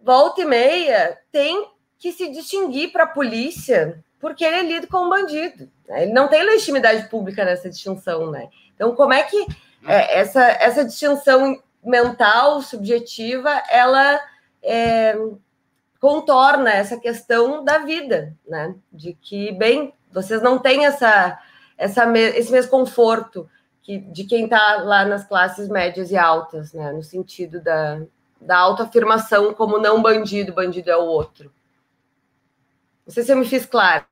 [0.03, 5.11] volta e meia tem que se distinguir para a polícia porque ele é lido como
[5.11, 5.71] bandido.
[5.89, 8.49] Ele não tem legitimidade pública nessa distinção, né?
[8.75, 9.47] Então, como é que
[9.87, 14.21] é, essa, essa distinção mental, subjetiva, ela
[14.63, 15.17] é,
[16.01, 18.75] contorna essa questão da vida, né?
[18.93, 21.39] De que, bem, vocês não têm essa,
[21.79, 23.49] essa, esse mesmo conforto
[23.83, 26.93] que, de quem está lá nas classes médias e altas, né?
[26.93, 28.01] No sentido da,
[28.41, 31.53] da autoafirmação como não bandido, bandido é o outro.
[33.07, 34.05] Não sei se eu me fiz claro.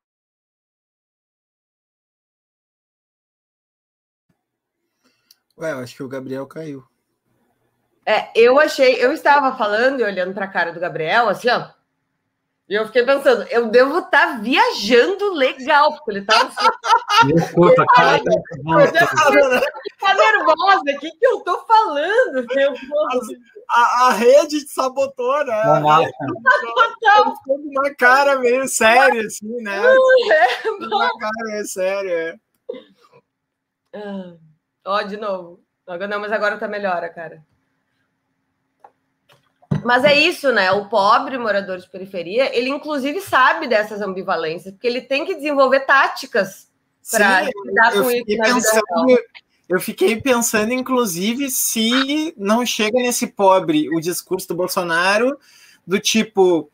[5.58, 6.84] Ué, eu acho que o Gabriel caiu.
[8.06, 11.68] É, eu achei, eu estava falando e olhando para a cara do Gabriel, assim, ó.
[12.68, 17.34] E eu fiquei pensando, eu devo estar tá viajando legal, porque ele estava assim.
[17.34, 18.18] Desculpa, cara.
[18.18, 22.46] Eu ficar nervosa, o que, que eu estou falando?
[22.54, 22.74] Meu
[23.70, 25.62] a, a rede te sabotou, né?
[25.62, 27.36] Total.
[27.36, 29.82] Ficou com uma cara meio séria, assim, né?
[29.84, 32.40] É, uma cara meio séria.
[33.92, 33.98] É.
[33.98, 34.34] Ah,
[34.84, 35.60] ó, de novo.
[35.86, 37.44] Não, mas agora tá melhor, cara.
[39.84, 40.72] Mas é isso, né?
[40.72, 45.80] O pobre morador de periferia, ele inclusive sabe dessas ambivalências, porque ele tem que desenvolver
[45.80, 46.70] táticas
[47.10, 49.18] para lidar com isso na pensando,
[49.68, 55.38] Eu fiquei pensando, inclusive, se não chega nesse pobre o discurso do Bolsonaro
[55.86, 56.70] do tipo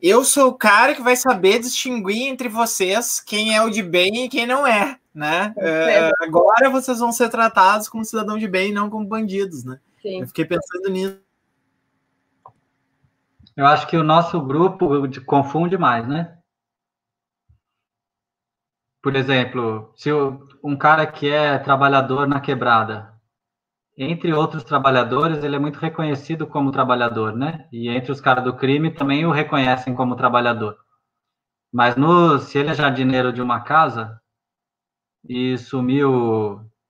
[0.00, 4.24] eu sou o cara que vai saber distinguir entre vocês quem é o de bem
[4.24, 5.54] e quem não é, né?
[5.56, 9.80] É, agora vocês vão ser tratados como cidadão de bem e não como bandidos, né?
[10.02, 10.20] Sim.
[10.20, 11.18] Eu fiquei pensando nisso.
[13.56, 14.86] Eu acho que o nosso grupo
[15.24, 16.36] confunde mais, né?
[19.02, 20.10] Por exemplo, se
[20.62, 23.15] um cara que é trabalhador na quebrada,
[23.96, 27.66] entre outros trabalhadores, ele é muito reconhecido como trabalhador, né?
[27.72, 30.76] E entre os caras do crime também o reconhecem como trabalhador.
[31.72, 34.20] Mas no, se ele é jardineiro de uma casa
[35.28, 36.10] e sumiu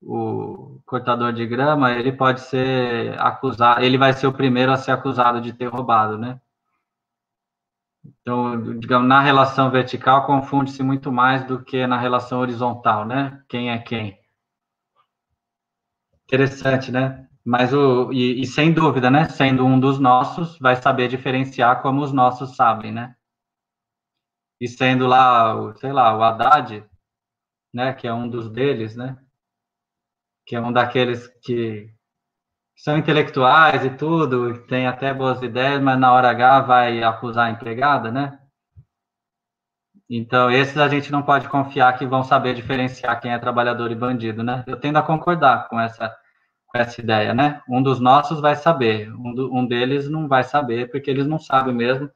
[0.02, 4.76] o, o cortador de grama, ele pode ser acusado, ele vai ser o primeiro a
[4.76, 6.40] ser acusado de ter roubado, né?
[8.20, 13.42] Então, digamos, na relação vertical confunde-se muito mais do que na relação horizontal, né?
[13.48, 14.18] Quem é quem.
[16.26, 17.28] Interessante, né?
[17.44, 19.28] Mas o e, e, sem dúvida, né?
[19.28, 23.14] Sendo um dos nossos, vai saber diferenciar como os nossos sabem, né?
[24.60, 26.84] E sendo lá, sei lá, o Haddad,
[27.72, 27.92] né?
[27.94, 29.16] Que é um dos deles, né?
[30.46, 31.88] Que é um daqueles que
[32.76, 37.50] são intelectuais e tudo, tem até boas ideias, mas na hora H vai acusar a
[37.50, 38.38] empregada, né?
[40.08, 43.94] Então, esses a gente não pode confiar que vão saber diferenciar quem é trabalhador e
[43.94, 44.62] bandido, né?
[44.66, 46.14] Eu tendo a concordar com essa,
[46.68, 47.60] com essa ideia, né?
[47.68, 51.38] Um dos nossos vai saber, um, do, um deles não vai saber, porque eles não
[51.40, 52.08] sabem mesmo.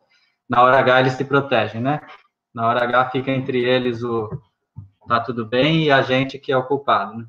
[0.48, 2.00] Na hora H eles se protegem, né?
[2.54, 4.30] Na hora H fica entre eles o
[5.08, 7.26] tá tudo bem e a gente que é o culpado, né?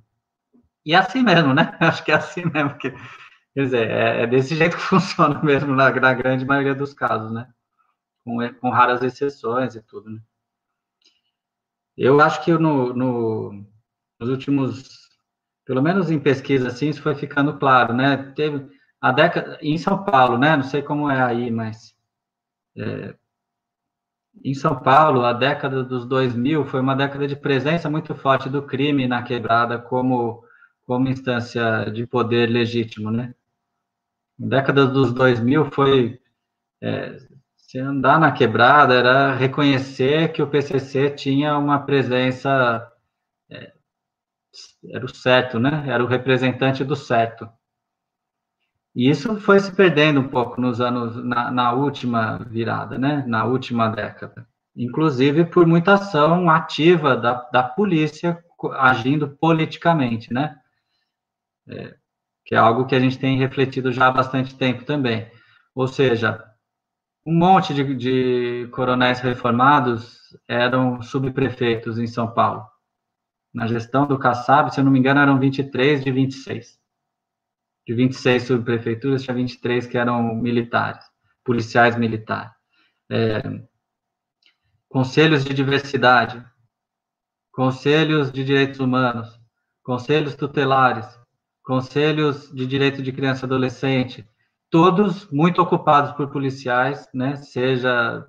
[0.86, 1.76] E é assim mesmo, né?
[1.82, 5.76] Acho que é assim mesmo, que, quer dizer, é, é desse jeito que funciona mesmo
[5.76, 7.48] na, na grande maioria dos casos, né?
[8.24, 10.22] Com, com raras exceções e tudo, né?
[12.04, 13.66] Eu acho que no, no,
[14.20, 15.08] nos últimos,
[15.64, 18.34] pelo menos em pesquisa, assim, isso foi ficando claro, né?
[18.36, 18.68] Teve
[19.00, 20.56] a década, em São Paulo, né?
[20.56, 21.96] Não sei como é aí, mas
[22.76, 23.16] é,
[24.44, 28.64] em São Paulo, a década dos 2000 foi uma década de presença muito forte do
[28.64, 30.44] crime na quebrada como,
[30.88, 33.36] como instância de poder legítimo, né?
[34.40, 36.20] década dos 2000 foi
[36.82, 37.18] é,
[37.72, 42.86] se andar na quebrada era reconhecer que o PCC tinha uma presença
[43.50, 43.72] é,
[44.90, 45.86] era o certo, né?
[45.88, 47.50] Era o representante do certo.
[48.94, 53.24] E isso foi se perdendo um pouco nos anos na, na última virada, né?
[53.26, 54.46] Na última década,
[54.76, 58.44] inclusive por muita ação ativa da, da polícia
[58.80, 60.58] agindo politicamente, né?
[61.70, 61.96] É,
[62.44, 65.32] que é algo que a gente tem refletido já há bastante tempo também.
[65.74, 66.51] Ou seja,
[67.26, 72.66] um monte de, de coronéis reformados eram subprefeitos em São Paulo.
[73.54, 76.80] Na gestão do Kassab, se eu não me engano, eram 23 de 26.
[77.86, 81.04] De 26 subprefeituras, tinha 23 que eram militares,
[81.44, 82.52] policiais militares.
[83.10, 83.42] É,
[84.88, 86.44] conselhos de diversidade,
[87.52, 89.40] conselhos de direitos humanos,
[89.84, 91.08] conselhos tutelares,
[91.62, 94.28] conselhos de direito de criança e adolescente,
[94.72, 98.26] todos muito ocupados por policiais, né, seja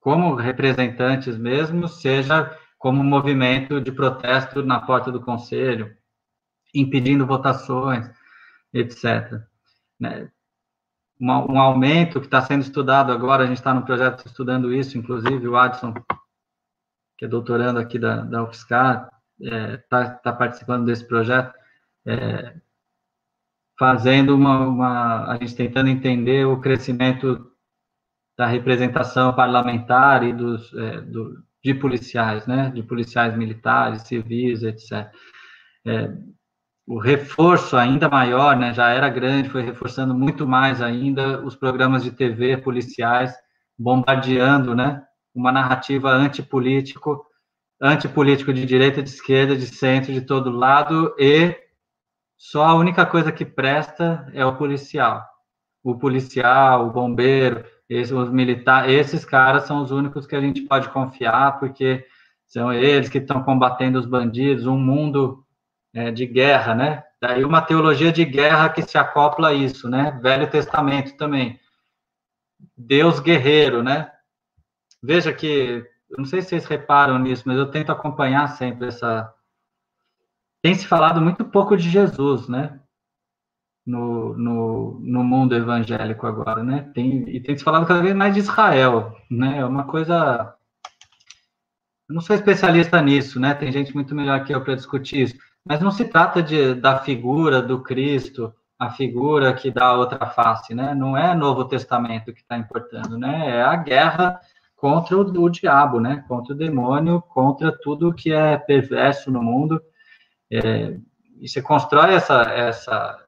[0.00, 5.96] como representantes mesmo, seja como movimento de protesto na porta do conselho,
[6.74, 8.10] impedindo votações,
[8.72, 9.40] etc.
[9.98, 10.30] Né?
[11.18, 14.98] Um, um aumento que está sendo estudado agora, a gente está no projeto estudando isso,
[14.98, 15.94] inclusive o Adson,
[17.16, 19.08] que é doutorando aqui da, da UFSCar,
[19.40, 21.54] está é, tá, tá participando desse projeto,
[22.04, 22.56] é,
[23.78, 27.50] fazendo uma, uma, a gente tentando entender o crescimento
[28.36, 35.10] da representação parlamentar e dos, é, do, de policiais, né, de policiais militares, civis, etc.
[35.86, 36.12] É,
[36.86, 42.02] o reforço ainda maior, né, já era grande, foi reforçando muito mais ainda os programas
[42.02, 43.34] de TV policiais,
[43.78, 45.02] bombardeando, né,
[45.34, 47.24] uma narrativa antipolítico,
[47.80, 51.56] antipolítico de direita, de esquerda, de centro, de todo lado, e
[52.44, 55.26] só a única coisa que presta é o policial.
[55.82, 60.60] O policial, o bombeiro, esses, os militares, esses caras são os únicos que a gente
[60.60, 62.06] pode confiar, porque
[62.44, 65.42] são eles que estão combatendo os bandidos, um mundo
[65.94, 67.02] é, de guerra, né?
[67.18, 70.20] Daí uma teologia de guerra que se acopla a isso, né?
[70.22, 71.58] Velho Testamento também.
[72.76, 74.12] Deus guerreiro, né?
[75.02, 79.32] Veja que, não sei se vocês reparam nisso, mas eu tento acompanhar sempre essa.
[80.64, 82.80] Tem se falado muito pouco de Jesus, né?
[83.86, 86.90] no, no, no mundo evangélico agora, né?
[86.94, 89.58] Tem, e tem se falado cada vez mais de Israel, né?
[89.58, 90.54] É uma coisa.
[92.08, 93.54] Eu não sou especialista nisso, né?
[93.54, 95.36] Tem gente muito melhor que eu para discutir isso.
[95.66, 100.26] Mas não se trata de, da figura do Cristo, a figura que dá a outra
[100.26, 100.94] face, né?
[100.94, 103.58] Não é Novo Testamento que está importando, né?
[103.58, 104.40] É a guerra
[104.76, 106.24] contra o, o, diabo, né?
[106.28, 109.80] Contra o demônio, contra tudo que é perverso no mundo.
[110.52, 110.98] É,
[111.40, 113.24] e você constrói essa, essa,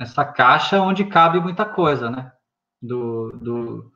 [0.00, 2.32] essa caixa onde cabe muita coisa, né?
[2.80, 3.92] Do, do,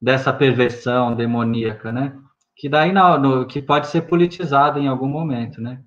[0.00, 2.16] dessa perversão demoníaca, né?
[2.56, 5.82] Que daí não, no, que pode ser politizada em algum momento, né?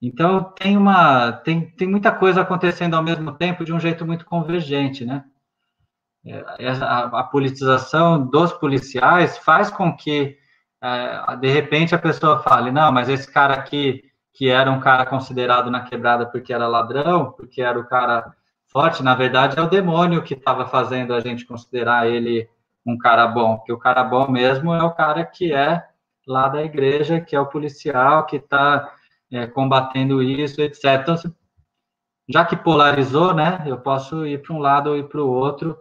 [0.00, 4.26] Então tem uma tem, tem muita coisa acontecendo ao mesmo tempo de um jeito muito
[4.26, 5.24] convergente, né?
[6.26, 10.36] É, a, a politização dos policiais faz com que
[10.82, 14.02] é, de repente a pessoa fale, não, mas esse cara aqui
[14.34, 18.34] que era um cara considerado na quebrada porque era ladrão, porque era o cara
[18.66, 22.48] forte, na verdade, é o demônio que estava fazendo a gente considerar ele
[22.84, 25.82] um cara bom, porque o cara bom mesmo é o cara que é
[26.26, 28.92] lá da igreja, que é o policial, que está
[29.30, 30.84] é, combatendo isso, etc.
[31.00, 31.16] Então,
[32.28, 35.76] já que polarizou, né, eu posso ir para um lado ou ir para o outro,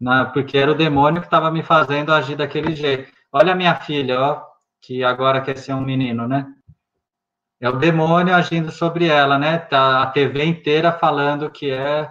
[0.00, 3.12] né, porque era o demônio que estava me fazendo agir daquele jeito.
[3.32, 4.42] Olha a minha filha, ó,
[4.80, 6.46] que agora quer ser um menino, né?
[7.60, 9.58] É o demônio agindo sobre ela, né?
[9.58, 12.10] Tá a TV inteira falando que é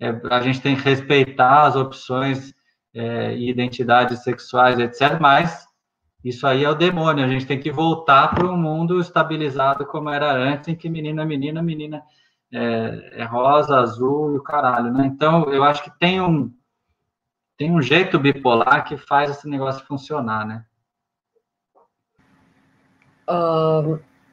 [0.00, 2.54] é, a gente tem que respeitar as opções
[2.94, 5.20] é, e identidades sexuais, etc.
[5.20, 5.68] Mas
[6.24, 7.22] isso aí é o demônio.
[7.22, 11.24] A gente tem que voltar para um mundo estabilizado como era antes, em que menina,
[11.26, 12.02] menina, menina
[12.50, 15.06] é, é, rosa, azul e o caralho, né?
[15.06, 16.50] Então, eu acho que tem um
[17.58, 20.64] tem um jeito bipolar que faz esse negócio funcionar, né?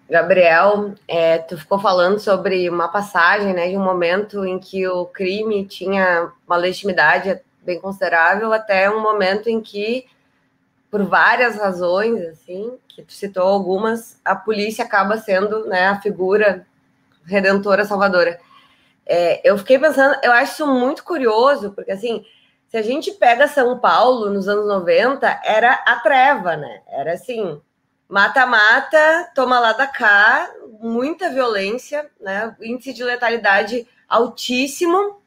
[0.10, 5.06] Gabriel, é, tu ficou falando sobre uma passagem, né, de um momento em que o
[5.06, 10.06] crime tinha uma legitimidade bem considerável, até um momento em que,
[10.90, 16.66] por várias razões, assim, que tu citou algumas, a polícia acaba sendo, né, a figura
[17.26, 18.40] redentora, salvadora.
[19.06, 22.26] É, eu fiquei pensando, eu acho isso muito curioso, porque assim,
[22.70, 26.82] se a gente pega São Paulo nos anos 90, era a treva, né?
[26.88, 27.62] Era assim,
[28.08, 30.50] Mata-mata, toma lá da cá,
[30.80, 32.56] muita violência, né?
[32.62, 35.20] Índice de letalidade altíssimo.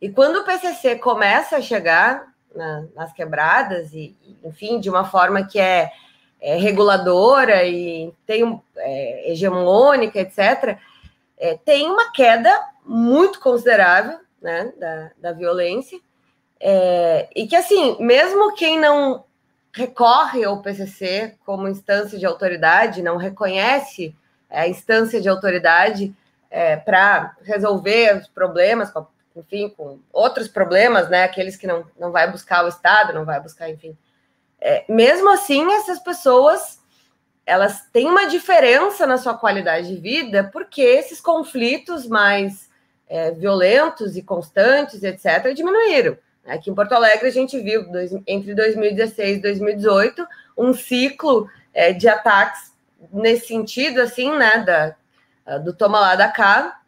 [0.00, 5.44] E quando o PCC começa a chegar na, nas quebradas, e, enfim, de uma forma
[5.46, 5.90] que é,
[6.40, 10.78] é reguladora e tem é, hegemônica, etc.,
[11.36, 12.50] é, tem uma queda
[12.84, 16.00] muito considerável né, da, da violência.
[16.58, 19.24] É, e que, assim, mesmo quem não
[19.74, 24.14] recorre ao PCC como instância de autoridade, não reconhece
[24.48, 26.14] a instância de autoridade
[26.48, 28.92] é, para resolver os problemas,
[29.34, 31.24] enfim, com outros problemas, né?
[31.24, 33.98] Aqueles que não, não vai buscar o Estado, não vai buscar, enfim.
[34.60, 36.78] É, mesmo assim, essas pessoas
[37.44, 42.70] elas têm uma diferença na sua qualidade de vida, porque esses conflitos mais
[43.08, 46.16] é, violentos e constantes, etc., diminuíram.
[46.46, 50.26] Aqui em Porto Alegre, a gente viu, dois, entre 2016 e 2018,
[50.56, 52.72] um ciclo é, de ataques
[53.12, 56.80] nesse sentido, assim, né, da, do toma lá da cá,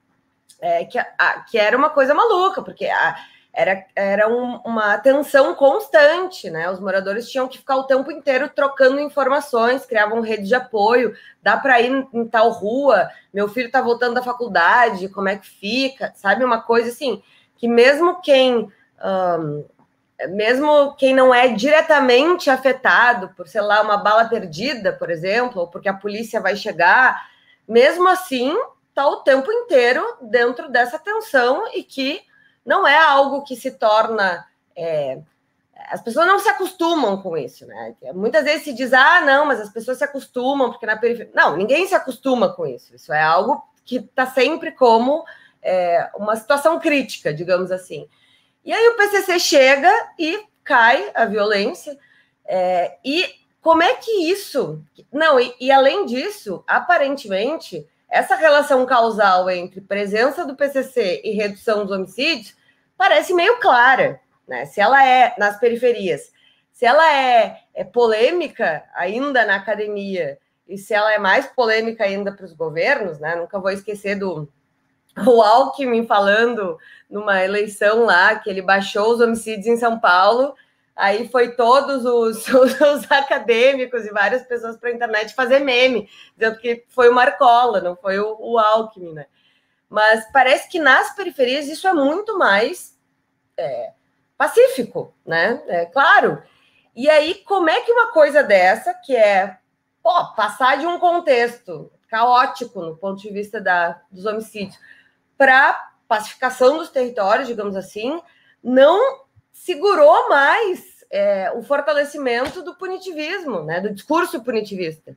[0.61, 3.17] é, que, a, que era uma coisa maluca, porque a,
[3.57, 6.71] era, era um, uma tensão constante, né?
[6.71, 11.57] Os moradores tinham que ficar o tempo inteiro trocando informações, criavam rede de apoio, dá
[11.57, 15.47] para ir em, em tal rua, meu filho está voltando da faculdade, como é que
[15.47, 16.45] fica, sabe?
[16.45, 17.23] Uma coisa assim,
[17.57, 18.71] que mesmo quem
[19.05, 19.65] um,
[20.29, 25.69] mesmo quem não é diretamente afetado por, sei lá, uma bala perdida, por exemplo, ou
[25.69, 27.29] porque a polícia vai chegar,
[27.69, 28.57] mesmo assim,
[28.89, 32.23] está o tempo inteiro dentro dessa tensão e que
[32.65, 34.47] não é algo que se torna.
[34.75, 35.19] É,
[35.91, 37.95] as pessoas não se acostumam com isso, né?
[38.15, 41.31] Muitas vezes se diz, ah, não, mas as pessoas se acostumam, porque na periferia.
[41.35, 42.95] Não, ninguém se acostuma com isso.
[42.95, 45.25] Isso é algo que está sempre como
[45.63, 48.09] é, uma situação crítica, digamos assim.
[48.67, 51.97] E aí o PCC chega e cai a violência.
[52.45, 53.25] É, e
[53.63, 54.85] como é que isso.
[55.13, 61.87] Não, e, e, além disso, aparentemente, essa relação causal entre presença do PCC e redução
[61.87, 62.57] dos homicídios
[62.97, 64.21] parece meio clara.
[64.49, 64.67] Né?
[64.67, 66.33] Se ela é nas periferias,
[66.73, 70.39] se ela é, é polêmica ainda na academia,
[70.69, 73.37] e se ela é mais polêmica ainda para os governos, né?
[73.37, 74.49] Nunca vou esquecer do,
[75.27, 80.55] o Alckmin falando numa eleição lá que ele baixou os homicídios em São Paulo.
[80.95, 86.09] Aí foi todos os, os, os acadêmicos e várias pessoas para a internet fazer meme,
[86.37, 89.27] dizendo que foi o Marcola, não foi o, o Alckmin, né?
[89.89, 92.99] Mas parece que nas periferias isso é muito mais
[93.57, 93.93] é,
[94.37, 95.63] pacífico, né?
[95.69, 96.43] É claro.
[96.95, 99.59] E aí, como é que uma coisa dessa, que é
[100.03, 104.79] pô, passar de um contexto caótico no ponto de vista da, dos homicídios,
[105.37, 108.21] para pacificação dos territórios, digamos assim,
[108.63, 115.17] não segurou mais é, o fortalecimento do punitivismo, né, do discurso punitivista.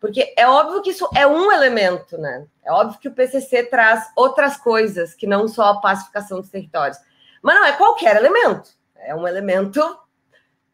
[0.00, 2.44] Porque é óbvio que isso é um elemento, né?
[2.64, 6.98] É óbvio que o PCC traz outras coisas que não só a pacificação dos territórios.
[7.40, 8.68] Mas não é qualquer elemento.
[8.96, 9.80] É um elemento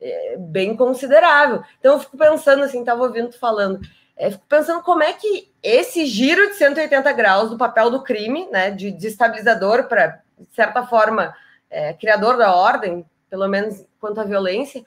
[0.00, 1.62] é, bem considerável.
[1.78, 3.80] Então eu fico pensando assim, estava ouvindo tu falando,
[4.18, 8.48] é, fico pensando como é que esse giro de 180 graus do papel do crime,
[8.50, 11.32] né, de destabilizador para, de certa forma,
[11.70, 14.84] é, criador da ordem, pelo menos quanto à violência,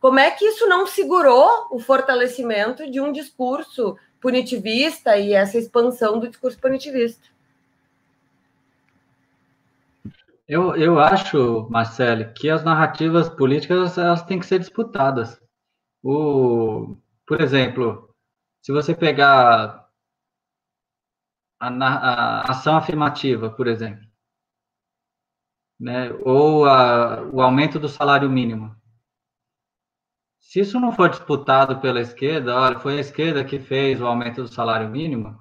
[0.00, 6.18] como é que isso não segurou o fortalecimento de um discurso punitivista e essa expansão
[6.18, 7.30] do discurso punitivista?
[10.48, 15.40] Eu, eu acho, Marcele, que as narrativas políticas elas têm que ser disputadas.
[16.02, 18.11] O, por exemplo,
[18.62, 19.88] se você pegar
[21.60, 24.06] a, a ação afirmativa, por exemplo,
[25.78, 28.74] né, ou a, o aumento do salário mínimo,
[30.38, 34.42] se isso não for disputado pela esquerda, olha, foi a esquerda que fez o aumento
[34.42, 35.36] do salário mínimo,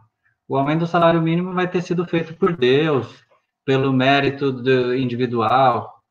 [0.48, 3.24] o aumento do salário mínimo vai ter sido feito por Deus,
[3.64, 4.50] pelo mérito
[4.96, 6.02] individual,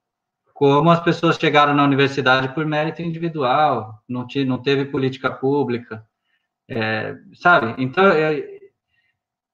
[0.54, 6.06] como as pessoas chegaram na universidade por mérito individual, não, não teve política pública.
[6.70, 7.74] É, sabe?
[7.82, 8.60] Então, eu,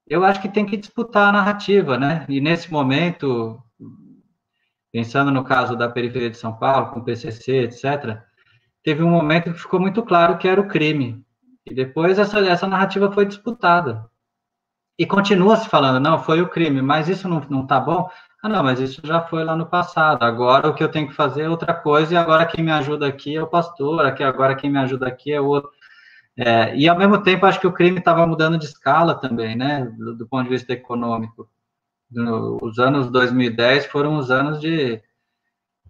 [0.07, 2.27] eu acho que tem que disputar a narrativa, né?
[2.29, 3.59] E nesse momento,
[4.93, 8.21] pensando no caso da periferia de São Paulo, com o PCC, etc.,
[8.85, 11.25] teve um momento que ficou muito claro que era o crime.
[11.65, 14.09] E depois essa, essa narrativa foi disputada.
[14.99, 18.09] E continua se falando, não, foi o crime, mas isso não, não tá bom?
[18.43, 20.23] Ah, não, mas isso já foi lá no passado.
[20.23, 23.07] Agora o que eu tenho que fazer é outra coisa, e agora quem me ajuda
[23.07, 25.71] aqui é o pastor, aqui, agora quem me ajuda aqui é o outro.
[26.39, 29.91] É, e, ao mesmo tempo, acho que o crime estava mudando de escala também, né,
[29.99, 31.49] do, do ponto de vista econômico.
[32.11, 35.03] No, os anos 2010 foram os anos de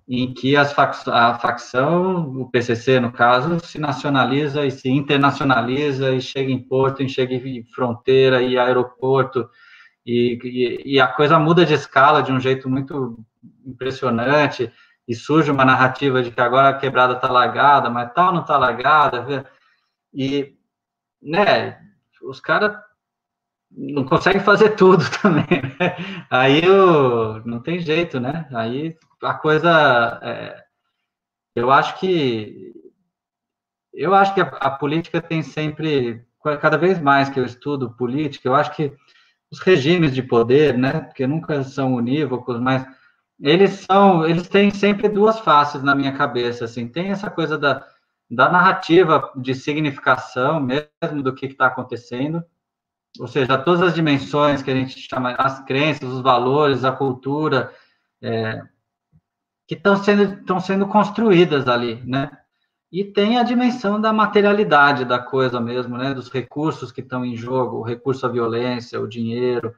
[0.09, 6.20] em que fac, a facção, o PCC no caso, se nacionaliza e se internacionaliza e
[6.20, 9.51] chega em porto, e chega em fronteira e aeroporto
[10.07, 13.18] e, e, e, a coisa muda de escala de um jeito muito
[13.66, 14.72] impressionante,
[15.09, 18.57] e surge uma narrativa de que agora a quebrada está largada, mas tal não está
[18.57, 19.47] largada,
[20.16, 20.56] e,
[21.20, 21.78] né,
[22.22, 22.74] os caras
[23.70, 25.46] não conseguem fazer tudo também,
[25.78, 26.24] né?
[26.30, 26.62] aí
[27.44, 30.64] não tem jeito, né, aí a coisa, é,
[31.54, 32.72] eu acho que,
[33.92, 36.24] eu acho que a, a política tem sempre,
[36.62, 38.96] cada vez mais que eu estudo política, eu acho que
[39.50, 42.86] os regimes de poder, né, porque nunca são unívocos, mas
[43.38, 47.86] eles são, eles têm sempre duas faces na minha cabeça, assim, tem essa coisa da,
[48.30, 52.44] da narrativa de significação mesmo do que está acontecendo,
[53.18, 57.72] ou seja, todas as dimensões que a gente chama, as crenças, os valores, a cultura,
[58.20, 58.62] é,
[59.66, 62.30] que estão sendo, estão sendo construídas ali, né?
[62.90, 66.14] E tem a dimensão da materialidade da coisa mesmo, né?
[66.14, 69.74] Dos recursos que estão em jogo, o recurso à violência, o dinheiro.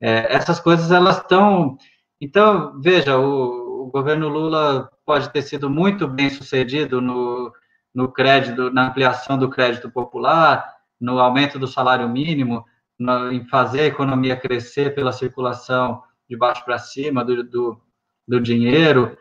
[0.00, 1.76] É, essas coisas, elas estão...
[2.20, 7.52] Então, veja, o, o, governo Lula pode ter sido muito bem sucedido no,
[7.94, 12.64] no crédito, na ampliação do crédito popular, no aumento do salário mínimo,
[12.98, 17.80] no, em fazer a economia crescer pela circulação de baixo para cima do, do,
[18.26, 19.16] do dinheiro,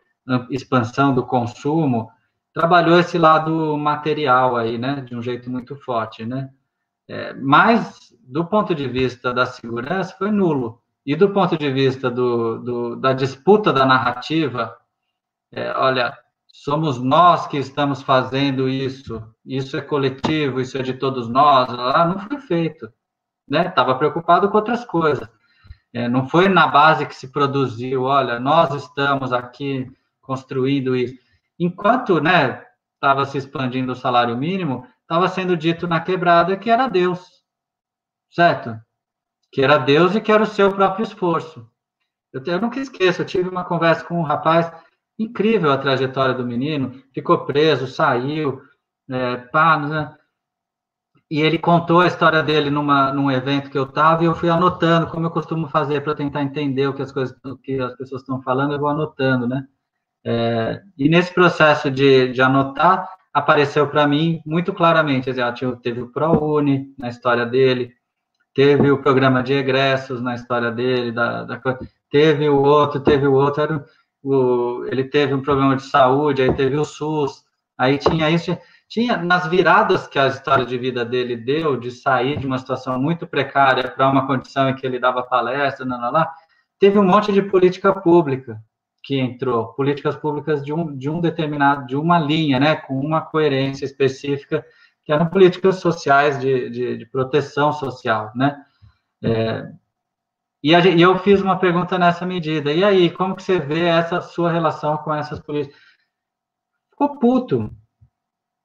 [0.50, 2.10] expansão do consumo,
[2.54, 6.50] trabalhou esse lado material aí, né, de um jeito muito forte, né?
[7.08, 10.82] É, mas, do ponto de vista da segurança, foi nulo.
[11.06, 14.78] E do ponto de vista do, do da disputa da narrativa,
[15.52, 16.18] é, olha,
[16.54, 22.06] somos nós que estamos fazendo isso, isso é coletivo, isso é de todos nós, lá
[22.06, 22.90] não foi feito.
[23.50, 23.68] Né?
[23.68, 25.28] Estava preocupado com outras coisas.
[25.92, 29.86] É, não foi na base que se produziu, olha, nós estamos aqui
[30.22, 31.22] construindo isso
[31.60, 36.88] enquanto né, estava se expandindo o salário mínimo, estava sendo dito na quebrada que era
[36.88, 37.26] Deus,
[38.32, 38.80] certo?
[39.52, 41.70] Que era Deus e que era o seu próprio esforço.
[42.32, 44.72] Eu, eu nunca esqueço, eu tive uma conversa com um rapaz,
[45.24, 48.62] incrível a trajetória do menino, ficou preso, saiu,
[49.10, 50.16] é, pá, né?
[51.34, 54.50] e ele contou a história dele numa, num evento que eu estava e eu fui
[54.50, 57.96] anotando, como eu costumo fazer para tentar entender o que as coisas, o que as
[57.96, 59.66] pessoas estão falando, eu vou anotando, né?
[60.24, 66.12] É, e nesse processo de, de anotar, apareceu para mim muito claramente, assim, teve o
[66.12, 67.92] ProUni na história dele,
[68.54, 71.60] teve o programa de egressos na história dele, da, da
[72.12, 73.86] teve o outro, teve o outro, era
[74.24, 77.44] o, ele teve um problema de saúde, aí teve o SUS,
[77.78, 78.58] aí tinha isso,
[78.88, 83.00] tinha nas viradas que a história de vida dele deu, de sair de uma situação
[83.00, 86.34] muito precária para uma condição em que ele dava palestra, lá, lá, lá,
[86.80, 88.62] teve um monte de política pública,
[89.04, 93.20] que entrou, políticas públicas de um, de um determinado, de uma linha, né, com uma
[93.20, 94.66] coerência específica,
[95.04, 98.58] que eram políticas sociais de, de, de proteção social, né,
[99.22, 99.70] é,
[100.72, 104.52] e, eu fiz uma pergunta nessa medida, e aí, como que você vê essa sua
[104.52, 105.78] relação com essas políticas?
[106.92, 107.70] Ficou puto,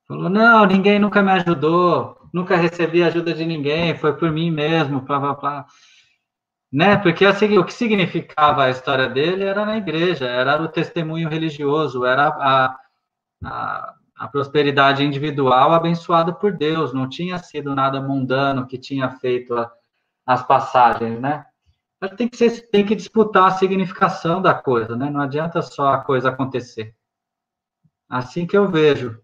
[0.06, 5.00] falou, não, ninguém nunca me ajudou, nunca recebi ajuda de ninguém, foi por mim mesmo,
[5.00, 5.66] blá, blá, blá
[6.72, 6.96] né?
[6.96, 12.04] Porque assim, o que significava a história dele era na igreja, era o testemunho religioso,
[12.04, 12.78] era a,
[13.44, 19.54] a, a, prosperidade individual abençoada por Deus, não tinha sido nada mundano que tinha feito
[19.54, 19.72] a,
[20.26, 21.46] as passagens, né?
[22.00, 25.10] Mas tem que, ser, tem que disputar a significação da coisa, né?
[25.10, 26.94] Não adianta só a coisa acontecer.
[28.08, 29.20] Assim que eu vejo.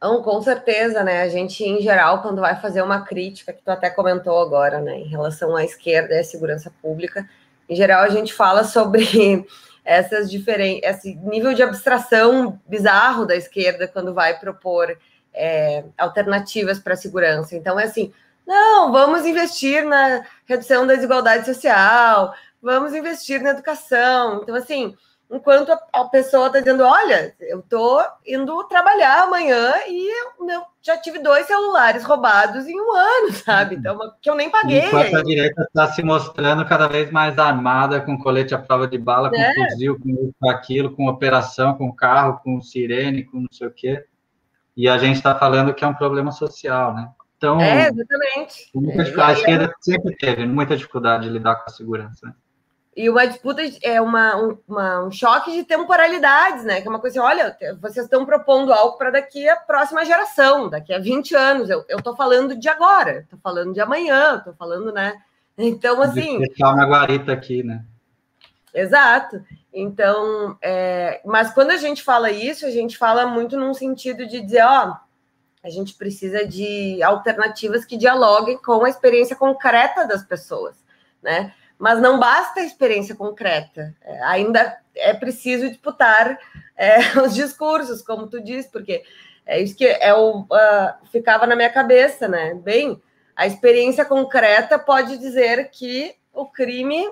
[0.00, 1.22] Com certeza, né?
[1.22, 4.98] A gente, em geral, quando vai fazer uma crítica, que tu até comentou agora, né,
[4.98, 7.28] em relação à esquerda e à segurança pública,
[7.68, 9.46] em geral a gente fala sobre
[9.84, 14.96] essas diferentes, esse nível de abstração bizarro da esquerda quando vai propor
[15.34, 17.56] é, alternativas para a segurança.
[17.56, 18.12] Então, é assim,
[18.46, 22.32] não, vamos investir na redução da desigualdade social,
[22.62, 24.40] vamos investir na educação.
[24.42, 24.94] Então, assim,
[25.30, 30.08] enquanto a, pessoa está dizendo: Olha, eu estou indo trabalhar amanhã e
[30.48, 33.74] eu, já tive dois celulares roubados em um ano, sabe?
[33.74, 33.80] Uhum.
[33.80, 34.86] Então, que eu nem paguei.
[34.86, 38.98] Enquanto a direita está se mostrando cada vez mais armada, com colete à prova de
[38.98, 39.52] bala, com é.
[39.54, 44.04] fuzil, com aquilo, com operação, com carro, com sirene, com não sei o quê.
[44.76, 47.08] E a gente está falando que é um problema social, né?
[47.36, 48.70] Então, é, exatamente.
[49.20, 52.26] a esquerda sempre teve muita dificuldade de lidar com a segurança.
[52.26, 52.34] Né?
[52.96, 56.80] E uma disputa é uma, um, uma, um choque de temporalidades, né?
[56.80, 60.70] Que é uma coisa assim, olha, vocês estão propondo algo para daqui a próxima geração,
[60.70, 61.68] daqui a 20 anos.
[61.68, 65.14] Eu, estou falando de agora, estou falando de amanhã, estou falando, né?
[65.58, 66.38] Então, assim.
[66.38, 67.84] Deixar uma guarita aqui, né?
[68.72, 69.44] Exato.
[69.74, 74.40] Então, é, mas quando a gente fala isso, a gente fala muito num sentido de
[74.40, 74.96] dizer, ó,
[75.66, 80.76] A gente precisa de alternativas que dialoguem com a experiência concreta das pessoas,
[81.20, 81.52] né?
[81.76, 86.38] Mas não basta a experiência concreta, é, ainda é preciso disputar
[86.76, 89.02] é, os discursos, como tu disse, porque
[89.44, 92.54] é isso que é o, uh, ficava na minha cabeça, né?
[92.54, 93.02] Bem,
[93.34, 97.10] a experiência concreta pode dizer que o crime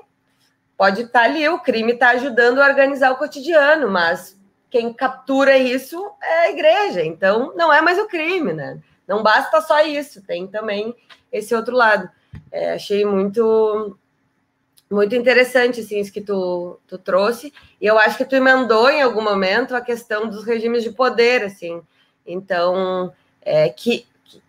[0.77, 4.39] pode estar tá ali, o crime está ajudando a organizar o cotidiano, mas
[4.75, 8.81] quem captura isso é a igreja, então não é mais o crime, né?
[9.07, 10.93] Não basta só isso, tem também
[11.31, 12.11] esse outro lado.
[12.51, 13.97] É, achei muito
[14.91, 19.01] muito interessante assim, isso que tu, tu trouxe, e eu acho que tu emendou em
[19.01, 21.81] algum momento a questão dos regimes de poder, assim.
[22.27, 24.05] Então, é, que,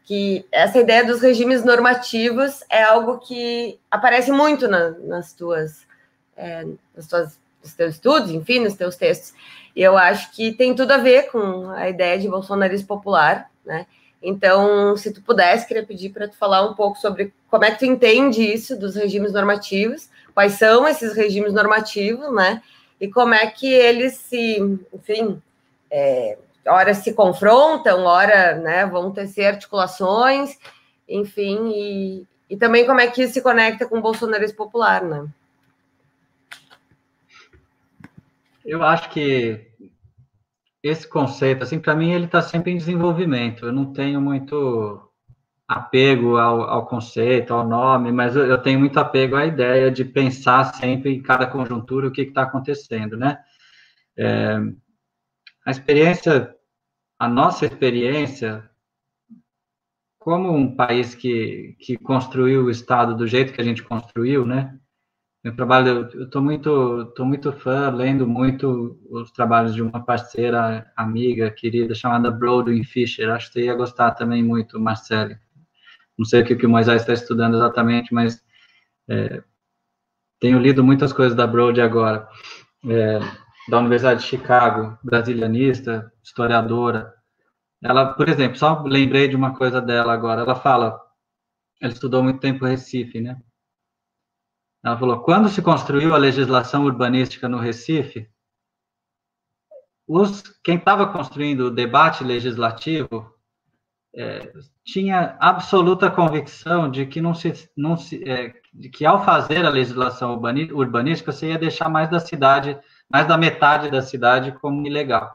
[0.05, 5.85] que essa ideia dos regimes normativos é algo que aparece muito na, nas tuas,
[6.35, 6.65] é,
[6.95, 9.35] nas tuas, nos teus estudos, enfim, nos teus textos.
[9.75, 13.85] E eu acho que tem tudo a ver com a ideia de bolsonarismo popular, né?
[14.21, 17.79] Então, se tu pudesse, queria pedir para tu falar um pouco sobre como é que
[17.79, 22.61] tu entende isso dos regimes normativos, quais são esses regimes normativos, né?
[22.99, 24.57] E como é que eles se,
[24.93, 25.41] enfim,
[25.91, 26.37] é,
[26.67, 30.57] ora se confrontam, ora né, vão tecer articulações,
[31.07, 35.27] enfim, e, e também como é que isso se conecta com o bolsonarismo popular, né?
[38.65, 39.71] Eu acho que
[40.81, 43.65] esse conceito, assim, para mim ele está sempre em desenvolvimento.
[43.65, 45.01] Eu não tenho muito
[45.67, 50.05] apego ao, ao conceito, ao nome, mas eu, eu, tenho muito apego à ideia de
[50.05, 53.39] pensar sempre em cada conjuntura o que está acontecendo, né?
[54.17, 54.57] É,
[55.65, 56.55] a experiência,
[57.19, 58.69] a nossa experiência,
[60.19, 64.79] como um país que, que construiu o Estado do jeito que a gente construiu, né?
[65.45, 70.91] Meu trabalho, eu estou muito, tô muito fã, lendo muito os trabalhos de uma parceira,
[70.97, 73.29] amiga, querida, chamada Brodwin Fisher.
[73.29, 75.37] Acho que você ia gostar também muito, Marcele.
[76.17, 78.43] Não sei o que, o Moisés está estudando exatamente, mas
[79.07, 79.43] é,
[80.39, 82.27] tenho lido muitas coisas da Brode agora.
[82.89, 83.19] É,
[83.69, 87.13] da Universidade de Chicago, brasilianista, historiadora.
[87.83, 90.41] Ela, por exemplo, só lembrei de uma coisa dela agora.
[90.41, 90.99] Ela fala,
[91.79, 93.37] ela estudou muito tempo Recife, né?
[94.85, 98.29] Ela falou: quando se construiu a legislação urbanística no Recife,
[100.07, 103.33] os, quem estava construindo o debate legislativo
[104.15, 104.53] é,
[104.83, 109.69] tinha absoluta convicção de que não se, não se é, de que ao fazer a
[109.69, 110.39] legislação
[110.71, 112.79] urbanística você ia deixar mais da cidade,
[113.09, 115.33] mais da metade da cidade como ilegal.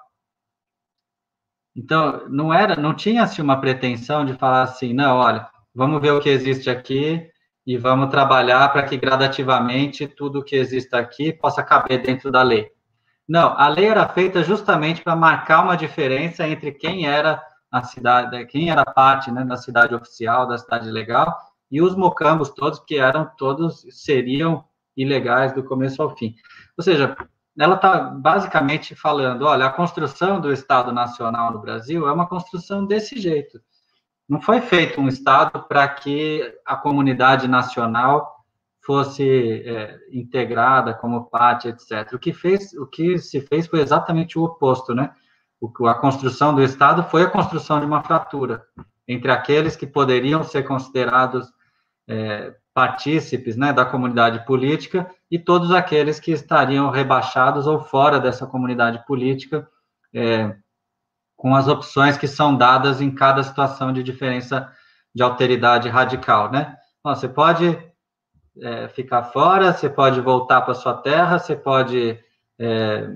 [1.74, 6.00] Então não era, não tinha se assim, uma pretensão de falar assim, não, olha, vamos
[6.00, 7.29] ver o que existe aqui
[7.66, 12.70] e vamos trabalhar para que gradativamente tudo que exista aqui possa caber dentro da lei.
[13.28, 18.44] Não, a lei era feita justamente para marcar uma diferença entre quem era a cidade,
[18.46, 21.36] quem era parte né, da cidade oficial, da cidade legal,
[21.70, 24.64] e os mocambos todos, que eram todos, seriam
[24.96, 26.34] ilegais do começo ao fim.
[26.76, 27.16] Ou seja,
[27.56, 32.84] ela está basicamente falando, olha, a construção do Estado Nacional no Brasil é uma construção
[32.84, 33.60] desse jeito.
[34.30, 38.44] Não foi feito um Estado para que a comunidade nacional
[38.80, 42.12] fosse é, integrada como parte, etc.
[42.12, 45.10] O que fez, o que se fez foi exatamente o oposto, né?
[45.60, 48.64] O, a construção do Estado foi a construção de uma fratura
[49.06, 51.52] entre aqueles que poderiam ser considerados
[52.08, 58.46] é, partícipes né, da comunidade política e todos aqueles que estariam rebaixados ou fora dessa
[58.46, 59.68] comunidade política,
[60.14, 60.54] é,
[61.40, 64.70] com as opções que são dadas em cada situação de diferença
[65.14, 66.76] de alteridade radical, né?
[67.02, 67.78] você pode
[68.60, 72.18] é, ficar fora, você pode voltar para sua terra, você pode
[72.58, 73.08] é,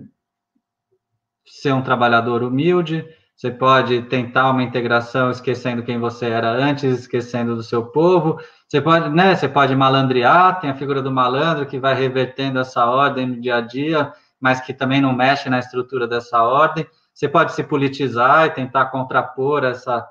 [1.47, 3.07] ser um trabalhador humilde,
[3.37, 8.41] você pode tentar uma integração esquecendo quem você era antes, esquecendo do seu povo.
[8.67, 9.37] Você pode, né?
[9.37, 13.57] Você pode malandrear, tem a figura do malandro que vai revertendo essa ordem no dia
[13.57, 16.87] a dia, mas que também não mexe na estrutura dessa ordem.
[17.15, 20.05] Você pode se politizar e tentar contrapor essa,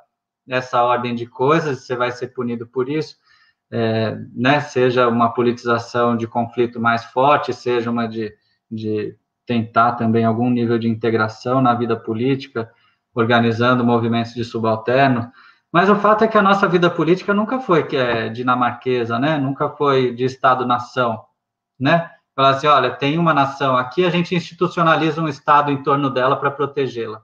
[0.47, 3.17] essa ordem de coisas, você vai ser punido por isso,
[3.69, 4.61] é, né?
[4.61, 8.33] seja uma politização de conflito mais forte, seja uma de,
[8.71, 12.71] de tentar também algum nível de integração na vida política,
[13.13, 15.29] organizando movimentos de subalterno.
[15.71, 19.37] Mas o fato é que a nossa vida política nunca foi que é dinamarquesa, né?
[19.37, 21.21] Nunca foi de Estado-nação,
[21.79, 22.09] né?
[22.35, 26.35] Falar assim, olha, tem uma nação aqui, a gente institucionaliza um Estado em torno dela
[26.35, 27.21] para protegê-la.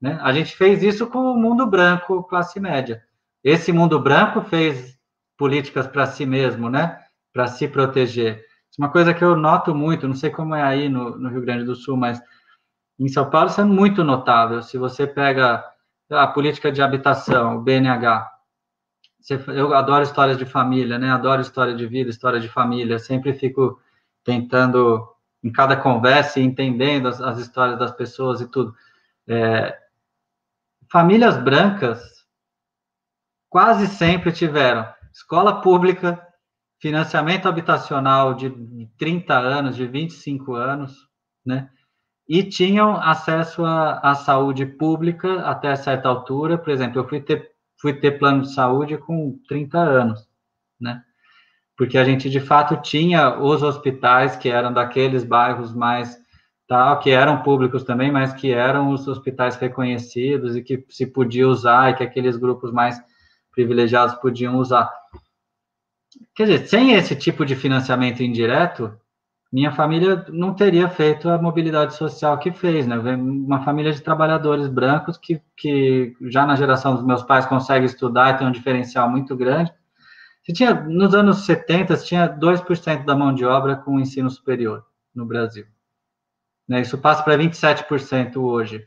[0.00, 0.18] Né?
[0.22, 3.02] A gente fez isso com o mundo branco, classe média.
[3.44, 4.98] Esse mundo branco fez
[5.36, 6.98] políticas para si mesmo, né?
[7.32, 8.44] Para se proteger.
[8.70, 11.28] Isso é uma coisa que eu noto muito, não sei como é aí no, no
[11.28, 12.20] Rio Grande do Sul, mas
[12.98, 14.62] em São Paulo isso é muito notável.
[14.62, 15.64] Se você pega
[16.10, 18.30] a política de habitação, o BNH.
[19.48, 21.10] Eu adoro histórias de família, né?
[21.10, 22.98] Adoro história de vida, história de família.
[22.98, 23.80] Sempre fico
[24.24, 25.08] tentando,
[25.42, 28.74] em cada conversa, entendendo as, as histórias das pessoas e tudo.
[29.28, 29.78] É,
[30.90, 32.00] famílias brancas
[33.48, 36.26] quase sempre tiveram escola pública,
[36.80, 38.50] financiamento habitacional de
[38.98, 41.06] 30 anos, de 25 anos,
[41.44, 41.70] né?
[42.26, 46.56] E tinham acesso à, saúde pública até certa altura.
[46.56, 50.26] Por exemplo, eu fui ter, fui ter plano de saúde com 30 anos,
[50.80, 51.04] né?
[51.76, 56.20] Porque a gente, de fato, tinha os hospitais que eram daqueles bairros mais
[56.68, 61.48] tal, que eram públicos também, mas que eram os hospitais reconhecidos e que se podia
[61.48, 63.00] usar e que aqueles grupos mais
[63.50, 64.90] privilegiados podiam usar.
[66.34, 68.92] Quer dizer, sem esse tipo de financiamento indireto,
[69.52, 72.96] minha família não teria feito a mobilidade social que fez, né?
[72.96, 78.30] Uma família de trabalhadores brancos que, que já na geração dos meus pais consegue estudar
[78.30, 79.70] e tem um diferencial muito grande.
[80.42, 84.84] Você tinha, nos anos 70, você tinha 2% da mão de obra com ensino superior
[85.14, 85.66] no Brasil.
[86.68, 86.80] Né?
[86.80, 88.84] Isso passa para 27% hoje.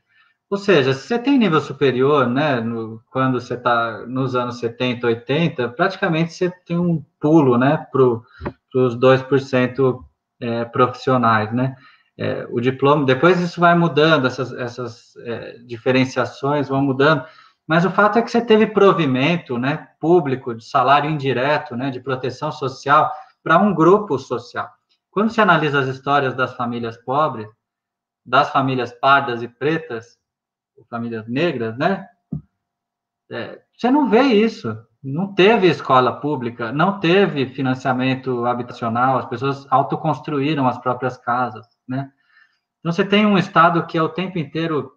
[0.49, 5.07] Ou seja, se você tem nível superior, né, no, quando você está nos anos 70,
[5.07, 10.03] 80, praticamente você tem um pulo, né, para os 2%
[10.39, 11.75] é, profissionais, né?
[12.17, 17.25] É, o diploma, depois isso vai mudando, essas, essas é, diferenciações vão mudando,
[17.67, 21.99] mas o fato é que você teve provimento, né, público, de salário indireto, né, de
[21.99, 23.11] proteção social,
[23.43, 24.69] para um grupo social.
[25.09, 27.47] Quando se analisa as histórias das famílias pobres,
[28.25, 30.17] das famílias pardas e pretas,
[30.89, 32.07] famílias negras, né?
[33.31, 34.77] É, você não vê isso.
[35.03, 42.11] Não teve escola pública, não teve financiamento habitacional, as pessoas autoconstruíram as próprias casas, né?
[42.79, 44.94] Então, você tem um Estado que é o tempo inteiro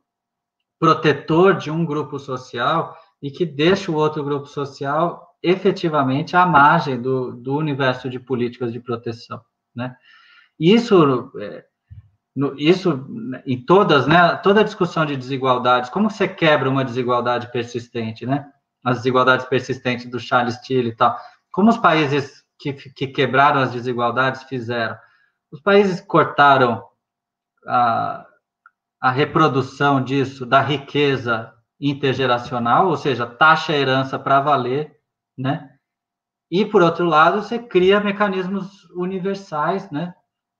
[0.79, 7.01] protetor de um grupo social e que deixa o outro grupo social efetivamente à margem
[7.01, 9.41] do, do universo de políticas de proteção,
[9.75, 9.97] né?
[10.59, 11.65] Isso é,
[12.57, 13.07] isso
[13.47, 14.37] em todas, né?
[14.37, 18.47] Toda a discussão de desigualdades, como você quebra uma desigualdade persistente, né?
[18.85, 21.17] As desigualdades persistentes do Charles Tilley e tal.
[21.51, 24.97] Como os países que, que quebraram as desigualdades fizeram?
[25.51, 26.85] Os países cortaram
[27.67, 28.25] a,
[29.01, 34.99] a reprodução disso, da riqueza intergeracional, ou seja, taxa herança para valer,
[35.37, 35.75] né?
[36.51, 40.15] E, por outro lado, você cria mecanismos universais, né?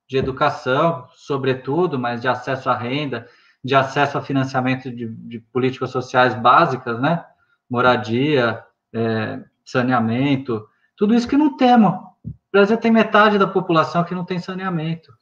[0.09, 3.27] de educação, sobretudo, mas de acesso à renda,
[3.63, 7.23] de acesso a financiamento de, de políticas sociais básicas, né?
[7.69, 10.67] Moradia, é, saneamento,
[10.97, 11.91] tudo isso que não temos.
[12.25, 15.13] O Brasil tem metade da população que não tem saneamento.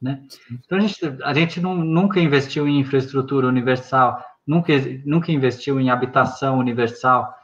[0.00, 0.22] Né?
[0.50, 4.72] Então, a gente, a gente não, nunca investiu em infraestrutura universal, nunca,
[5.04, 7.34] nunca investiu em habitação universal.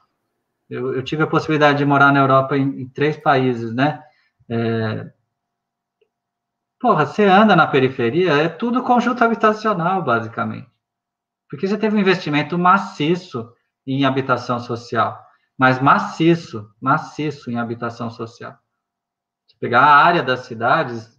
[0.69, 4.03] Eu, eu tive a possibilidade de morar na Europa em, em três países, né?
[4.49, 5.11] É,
[6.83, 10.69] Porra, você anda na periferia, é tudo conjunto habitacional, basicamente.
[11.49, 13.53] Porque você teve um investimento maciço
[13.87, 15.25] em habitação social,
[15.57, 18.59] mas maciço, maciço em habitação social.
[19.47, 21.17] Se pegar a área das cidades,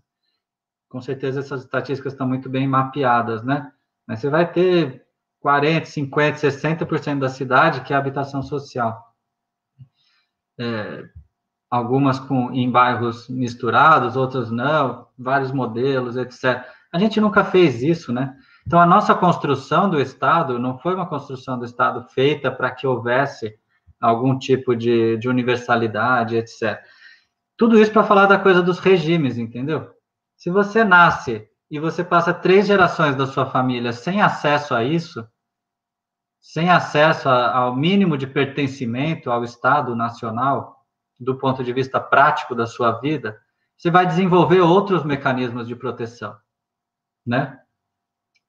[0.93, 3.71] com certeza essas estatísticas estão muito bem mapeadas, né?
[4.07, 5.03] Mas você vai ter
[5.39, 9.03] 40, 50, 60% da cidade que é habitação social.
[10.55, 11.03] É,
[11.67, 16.63] algumas com, em bairros misturados, outras não, vários modelos, etc.
[16.93, 18.37] A gente nunca fez isso, né?
[18.67, 22.85] Então, a nossa construção do Estado não foi uma construção do Estado feita para que
[22.85, 23.57] houvesse
[23.99, 26.79] algum tipo de, de universalidade, etc.
[27.57, 29.91] Tudo isso para falar da coisa dos regimes, entendeu?
[30.43, 35.25] Se você nasce e você passa três gerações da sua família sem acesso a isso,
[36.41, 40.75] sem acesso a, ao mínimo de pertencimento ao Estado nacional,
[41.17, 43.39] do ponto de vista prático da sua vida,
[43.77, 46.35] você vai desenvolver outros mecanismos de proteção,
[47.25, 47.57] né?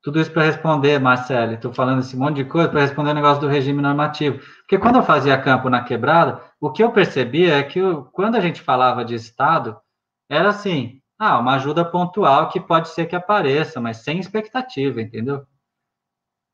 [0.02, 3.40] Tudo isso para responder, Marcelo, estou falando esse monte de coisa para responder o negócio
[3.40, 4.40] do regime normativo.
[4.62, 8.34] Porque quando eu fazia campo na quebrada, o que eu percebia é que eu, quando
[8.34, 9.80] a gente falava de Estado,
[10.28, 15.46] era assim, ah, uma ajuda pontual que pode ser que apareça, mas sem expectativa, entendeu?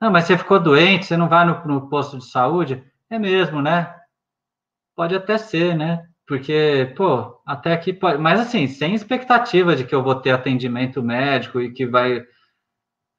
[0.00, 2.82] Não, mas você ficou doente, você não vai no, no posto de saúde?
[3.10, 3.94] É mesmo, né?
[4.96, 6.06] Pode até ser, né?
[6.26, 8.18] Porque, pô, até aqui pode.
[8.18, 12.24] Mas assim, sem expectativa de que eu vou ter atendimento médico e que vai.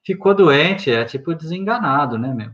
[0.06, 2.52] Ficou doente, é tipo desenganado, né, meu?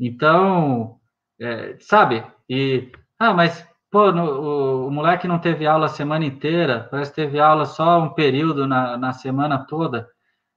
[0.00, 0.98] Então,
[1.40, 2.24] é, sabe?
[2.48, 2.90] E.
[3.18, 7.16] Ah, mas, pô, no, o, o, moleque não teve aula a semana inteira, parece que
[7.16, 10.08] teve aula só um período na, na semana toda,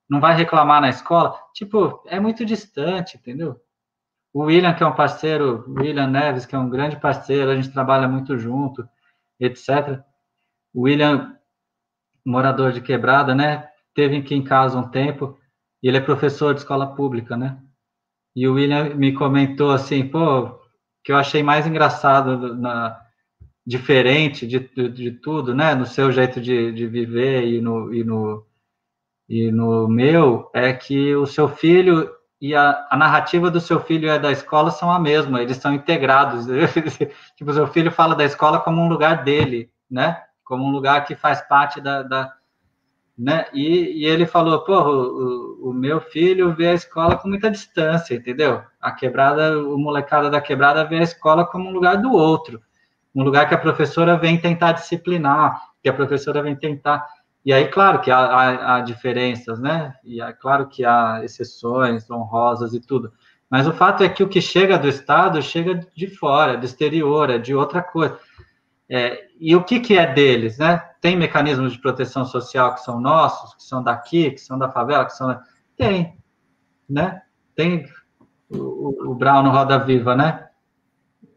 [0.09, 1.39] não vai reclamar na escola.
[1.53, 3.59] Tipo, é muito distante, entendeu?
[4.33, 7.71] O William, que é um parceiro, William Neves, que é um grande parceiro, a gente
[7.71, 8.87] trabalha muito junto,
[9.39, 10.03] etc.
[10.73, 11.35] O William,
[12.25, 13.69] morador de quebrada, né?
[13.93, 15.37] Teve aqui em casa um tempo,
[15.81, 17.59] e ele é professor de escola pública, né?
[18.35, 20.59] E o William me comentou assim, pô,
[21.03, 22.99] que eu achei mais engraçado, na,
[23.69, 25.75] diferente de, de, de tudo, né?
[25.75, 28.43] No seu jeito de, de viver e no, e, no,
[29.29, 32.09] e no meu, é que o seu filho
[32.41, 35.71] e a, a, narrativa do seu filho e da escola são a mesma, eles são
[35.71, 36.47] integrados.
[37.37, 40.19] tipo, o seu filho fala da escola como um lugar dele, né?
[40.43, 42.01] Como um lugar que faz parte da.
[42.01, 42.33] da
[43.15, 43.45] né?
[43.53, 48.15] E, e ele falou: pô, o, o, meu filho vê a escola com muita distância,
[48.15, 48.63] entendeu?
[48.81, 52.59] A quebrada, o molecada da quebrada vê a escola como um lugar do outro,
[53.13, 57.05] um lugar que a professora vem tentar disciplinar, que a professora vem tentar
[57.45, 59.95] e aí, claro que há, há, há, diferenças, né?
[60.03, 63.13] E é claro que há exceções honrosas e tudo.
[63.49, 67.29] Mas o fato é que o que chega do Estado chega de fora, do exterior,
[67.29, 68.19] é de outra coisa.
[68.89, 70.77] É, e o que, que é deles, né?
[70.99, 75.05] Tem mecanismos de proteção social que são nossos, que são daqui, que são da favela,
[75.05, 75.39] que são.
[75.77, 76.17] Tem,
[76.89, 77.21] né?
[77.55, 77.87] Tem
[78.49, 80.48] o, o Brown no Roda Viva, né?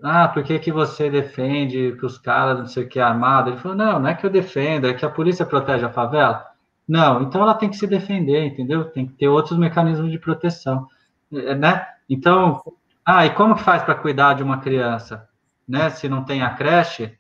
[0.03, 3.51] Ah, por que, que você defende que os caras não sei o que é armado?
[3.51, 6.45] Ele falou, não, não é que eu defendo, é que a polícia protege a favela.
[6.89, 8.85] Não, então ela tem que se defender, entendeu?
[8.85, 10.87] Tem que ter outros mecanismos de proteção,
[11.33, 11.87] é, né?
[12.09, 12.61] Então,
[13.05, 15.29] ah, e como que faz para cuidar de uma criança?
[15.69, 15.91] Né?
[15.91, 17.17] Se não tem a creche,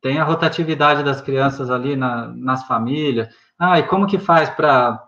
[0.00, 3.28] tem a rotatividade das crianças ali na, nas famílias.
[3.58, 5.06] Ah, e como que faz para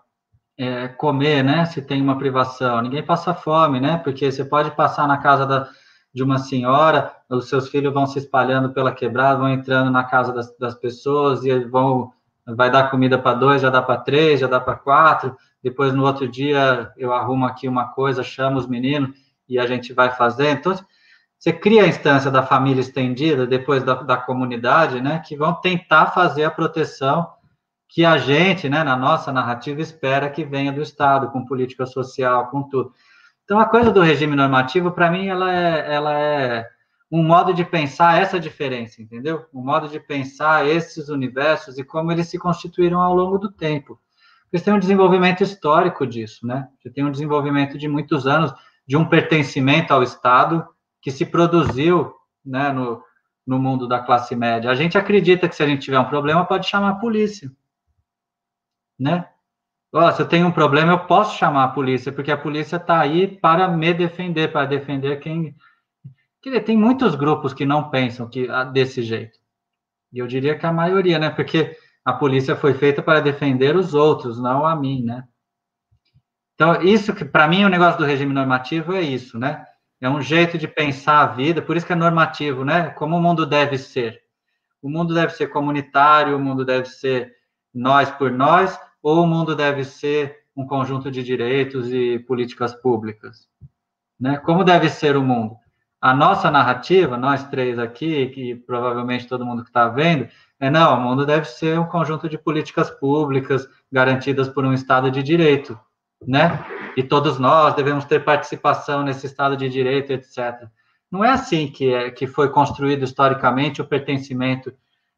[0.57, 1.65] é, comer, né?
[1.65, 2.81] Se tem uma privação?
[2.81, 3.97] Ninguém passa fome, né?
[3.97, 5.67] Porque você pode passar na casa da
[6.13, 10.31] de uma senhora, os seus filhos vão se espalhando pela quebrada, vão entrando na casa
[10.31, 12.11] das, das pessoas e vão
[12.45, 15.35] vai dar comida para dois, já dá para três, já dá para quatro.
[15.63, 19.11] Depois no outro dia eu arrumo aqui uma coisa, chamo os meninos
[19.47, 20.49] e a gente vai fazer.
[20.49, 20.75] Então
[21.39, 26.07] você cria a instância da família estendida, depois da, da comunidade, né, que vão tentar
[26.07, 27.27] fazer a proteção
[27.89, 32.47] que a gente, né, na nossa narrativa, espera que venha do Estado, com política social,
[32.49, 32.93] com tudo.
[33.43, 36.69] Então, a coisa do regime normativo, para mim, ela é, ela é
[37.11, 39.45] um modo de pensar essa diferença, entendeu?
[39.53, 43.99] Um modo de pensar esses universos e como eles se constituíram ao longo do tempo.
[44.43, 46.67] Porque tem um desenvolvimento histórico disso, né?
[46.79, 48.53] Você tem um desenvolvimento de muitos anos
[48.87, 50.67] de um pertencimento ao Estado
[51.01, 52.13] que se produziu
[52.45, 53.03] né, no,
[53.45, 54.69] no mundo da classe média.
[54.69, 57.51] A gente acredita que se a gente tiver um problema, pode chamar a polícia,
[58.99, 59.27] né?
[59.93, 62.99] Oh, se eu tenho um problema, eu posso chamar a polícia, porque a polícia está
[62.99, 65.55] aí para me defender, para defender quem.
[66.65, 69.39] Tem muitos grupos que não pensam que ah, desse jeito.
[70.11, 71.29] E eu diria que a maioria, né?
[71.29, 75.23] Porque a polícia foi feita para defender os outros, não a mim, né?
[76.55, 79.65] Então, isso que, para mim, o negócio do regime normativo é isso, né?
[80.01, 82.89] É um jeito de pensar a vida, por isso que é normativo, né?
[82.89, 84.21] Como o mundo deve ser.
[84.81, 87.33] O mundo deve ser comunitário, o mundo deve ser
[87.73, 93.49] nós por nós, ou o mundo deve ser um conjunto de direitos e políticas públicas?
[94.17, 94.37] Né?
[94.37, 95.57] Como deve ser o mundo?
[95.99, 100.27] A nossa narrativa, nós três aqui, que provavelmente todo mundo que está vendo,
[100.59, 105.11] é não, o mundo deve ser um conjunto de políticas públicas garantidas por um Estado
[105.11, 105.77] de Direito,
[106.25, 106.65] né?
[106.95, 110.67] E todos nós devemos ter participação nesse Estado de Direito, etc.
[111.09, 114.73] Não é assim que, é, que foi construído historicamente o pertencimento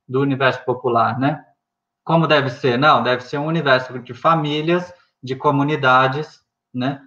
[0.08, 1.44] do universo popular, né?
[2.06, 2.78] Como deve ser?
[2.78, 6.40] Não, deve ser um universo de famílias, de comunidades,
[6.72, 7.02] né?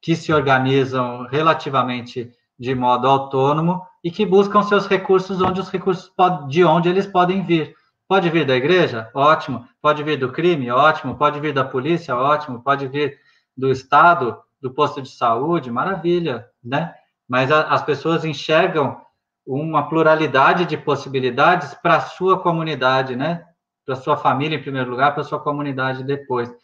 [0.00, 6.10] Que se organizam relativamente de modo autônomo e que buscam seus recursos onde os recursos
[6.48, 7.74] de onde eles podem vir.
[8.08, 9.10] Pode vir da igreja?
[9.12, 9.68] Ótimo.
[9.82, 10.70] Pode vir do crime?
[10.70, 11.14] Ótimo.
[11.16, 12.16] Pode vir da polícia?
[12.16, 12.62] Ótimo.
[12.62, 13.18] Pode vir
[13.54, 15.70] do Estado, do posto de saúde?
[15.70, 16.94] Maravilha, né?
[17.28, 18.98] Mas a, as pessoas enxergam
[19.46, 23.44] uma pluralidade de possibilidades para a sua comunidade, né?
[23.88, 26.54] Para sua família em primeiro lugar, para sua comunidade depois.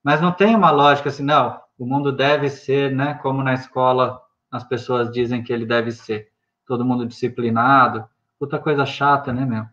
[0.00, 4.22] Mas não tem uma lógica assim, não, o mundo deve ser, né, como na escola
[4.48, 6.28] as pessoas dizem que ele deve ser.
[6.64, 8.04] Todo mundo disciplinado,
[8.38, 9.64] puta coisa chata, né, meu?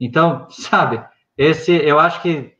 [0.00, 1.00] Então, sabe,
[1.36, 2.56] esse, eu acho que,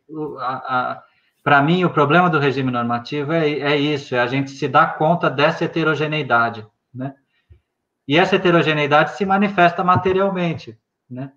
[1.42, 4.96] para mim, o problema do regime normativo é, é isso, é a gente se dar
[4.96, 6.64] conta dessa heterogeneidade,
[6.94, 7.16] né?
[8.06, 10.78] E essa heterogeneidade se manifesta materialmente,
[11.10, 11.32] né?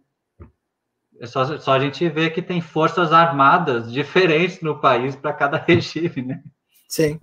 [1.22, 5.56] É só, só a gente ver que tem forças armadas diferentes no país para cada
[5.64, 6.44] regime, né?
[6.90, 7.20] Sim.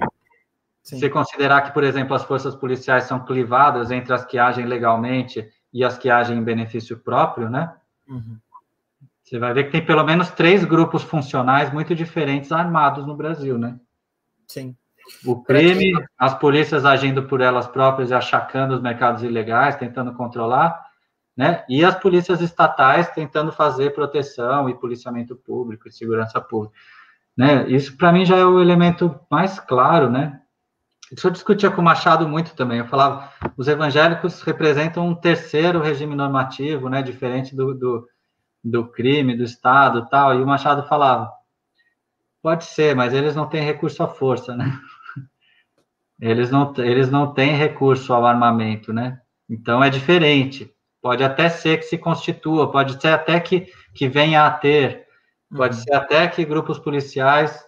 [0.84, 1.00] Sim.
[1.00, 5.46] Se considerar que, por exemplo, as forças policiais são clivadas entre as que agem legalmente
[5.72, 7.74] e as que agem em benefício próprio, né?
[8.08, 8.38] Uhum.
[9.22, 13.58] Você vai ver que tem pelo menos três grupos funcionais muito diferentes armados no Brasil,
[13.58, 13.78] né?
[14.46, 14.76] Sim.
[15.26, 20.87] o crime, as polícias agindo por elas próprias e achacando os mercados ilegais, tentando controlar,
[21.38, 21.64] né?
[21.68, 26.74] E as polícias estatais tentando fazer proteção e policiamento público e segurança pública,
[27.36, 27.70] né?
[27.70, 30.40] Isso para mim já é o elemento mais claro, né?
[31.12, 32.80] Isso eu discutia com o Machado muito também.
[32.80, 37.02] Eu falava, os evangélicos representam um terceiro regime normativo, né?
[37.02, 38.08] Diferente do, do,
[38.64, 40.34] do crime, do Estado, tal.
[40.34, 41.32] E o Machado falava,
[42.42, 44.76] pode ser, mas eles não têm recurso à força, né?
[46.20, 49.20] Eles não, eles não têm recurso ao armamento, né?
[49.48, 50.74] Então é diferente.
[51.08, 55.06] Pode até ser que se constitua, pode ser até que, que venha a ter,
[55.56, 55.82] pode uhum.
[55.82, 57.64] ser até que grupos policiais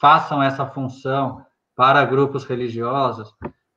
[0.00, 1.46] façam essa função
[1.76, 3.32] para grupos religiosos,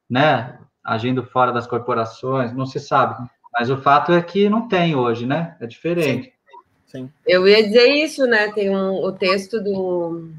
[0.10, 0.58] né?
[0.84, 3.24] Agindo fora das corporações, não se sabe.
[3.54, 5.58] Mas o fato é que não tem hoje, né?
[5.62, 6.34] É diferente.
[6.88, 7.06] Sim.
[7.06, 7.12] Sim.
[7.24, 8.52] Eu ia dizer isso, né?
[8.52, 10.32] Tem um, o texto do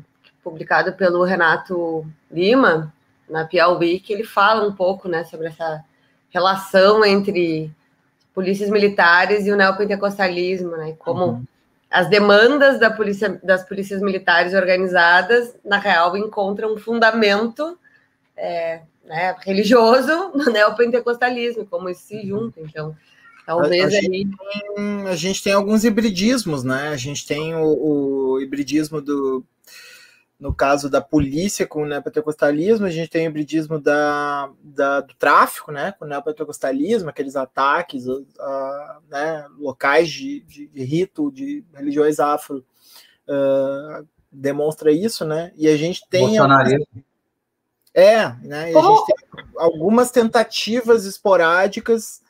[0.42, 2.92] publicado pelo Renato Lima,
[3.30, 5.84] na Piauí, que ele fala um pouco né, sobre essa
[6.28, 7.72] relação entre
[8.34, 10.96] polícias militares e o neopentecostalismo, né?
[10.98, 11.44] Como uhum.
[11.90, 17.78] as demandas da polícia, das polícias militares organizadas, na real, encontram um fundamento
[18.36, 22.94] é, né, religioso no neopentecostalismo, como isso se junta, então...
[23.46, 26.88] Talvez a, a, gente tem, a gente tem alguns hibridismos, né?
[26.88, 27.66] A gente tem o,
[28.32, 29.44] o hibridismo do
[30.38, 35.14] no caso da polícia com o neopentecostalismo, a gente tem o hibridismo da, da, do
[35.14, 41.64] tráfico, né, com o neopentecostalismo, aqueles ataques a, né, locais de, de, de, rito de
[41.72, 42.64] religiões afro,
[43.28, 46.36] uh, demonstra isso, né, e a gente tem...
[47.96, 52.23] É, né, e a gente tem algumas tentativas esporádicas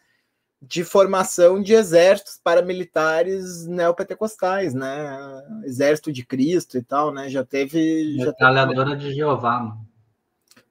[0.68, 5.42] de formação de exércitos paramilitares neopentecostais, né?
[5.64, 7.28] Exército de Cristo e tal, né?
[7.28, 8.16] Já teve.
[8.18, 9.08] Metralhadora teve...
[9.10, 9.86] de Jeová, mano.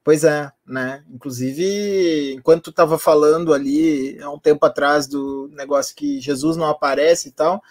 [0.02, 1.02] Pois é, né?
[1.10, 7.30] Inclusive, enquanto estava falando ali há um tempo atrás do negócio que Jesus não aparece
[7.30, 7.62] e tal,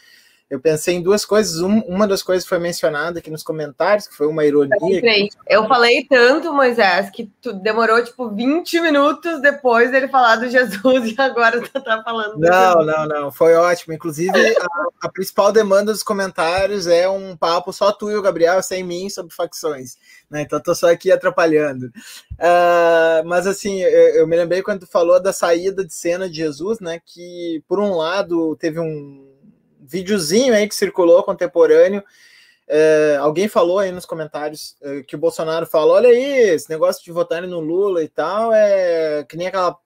[0.53, 1.61] eu pensei em duas coisas.
[1.61, 5.01] Um, uma das coisas foi mencionada aqui nos comentários, que foi uma ironia.
[5.49, 10.47] Eu, eu falei tanto, Moisés, que tu demorou tipo 20 minutos depois dele falar do
[10.47, 12.37] Jesus e agora tu tá falando.
[12.37, 13.31] Não, não, não.
[13.31, 13.95] Foi ótimo.
[13.95, 14.67] Inclusive, a,
[15.07, 19.09] a, principal demanda dos comentários é um papo só tu e o Gabriel, sem mim,
[19.09, 19.97] sobre facções.
[20.29, 20.43] Né?
[20.43, 21.87] Então, tô só aqui atrapalhando.
[22.33, 26.35] Uh, mas, assim, eu, eu me lembrei quando tu falou da saída de cena de
[26.35, 27.01] Jesus, né?
[27.03, 29.32] Que, por um lado, teve um
[29.85, 32.03] videozinho aí que circulou contemporâneo.
[32.67, 37.03] É, alguém falou aí nos comentários é, que o Bolsonaro falou: olha aí, esse negócio
[37.03, 39.77] de votarem no Lula e tal é que nem aquela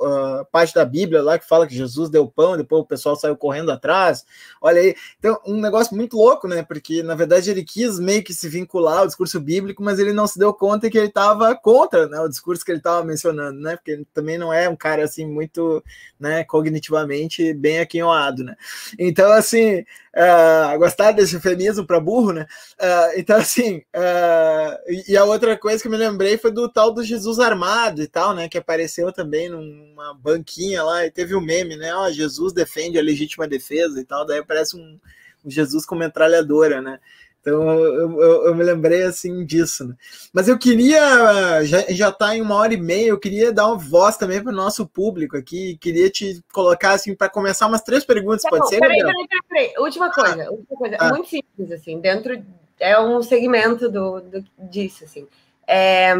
[0.00, 3.16] a, a, parte da Bíblia lá que fala que Jesus deu pão, depois o pessoal
[3.16, 4.24] saiu correndo atrás.
[4.60, 6.62] Olha aí, então um negócio muito louco, né?
[6.62, 10.26] Porque na verdade ele quis meio que se vincular ao discurso bíblico, mas ele não
[10.26, 12.20] se deu conta que ele estava contra, né?
[12.20, 13.76] O discurso que ele estava mencionando, né?
[13.76, 15.82] Porque ele também não é um cara assim muito,
[16.18, 16.44] né?
[16.44, 18.56] Cognitivamente bem aquinhoado, né?
[18.98, 22.46] Então assim, uh, gostar desse eufemismo para burro, né?
[22.80, 26.92] Uh, então assim, uh, e a outra coisa que eu me lembrei foi do tal
[26.92, 28.48] do Jesus armado e tal, né?
[28.48, 31.94] Que apareceu também num uma banquinha lá e teve um meme, né?
[31.94, 34.98] Ó, Jesus defende a legítima defesa e tal, daí parece um,
[35.44, 36.98] um Jesus com metralhadora, né?
[37.46, 39.86] Então eu, eu, eu, me lembrei assim disso.
[39.86, 39.94] Né?
[40.32, 43.78] Mas eu queria, já, já tá em uma hora e meia, eu queria dar uma
[43.78, 45.78] voz também para o nosso público aqui.
[45.80, 48.80] Queria te colocar assim para começar umas três perguntas, tá pode bom, ser?
[48.80, 49.74] Peraí, peraí, peraí, peraí.
[49.78, 50.96] Última coisa, ah, última coisa.
[50.98, 51.08] Ah.
[51.10, 52.42] Muito simples, assim, dentro
[52.80, 55.28] é um segmento do, do disso, assim.
[55.68, 56.14] É,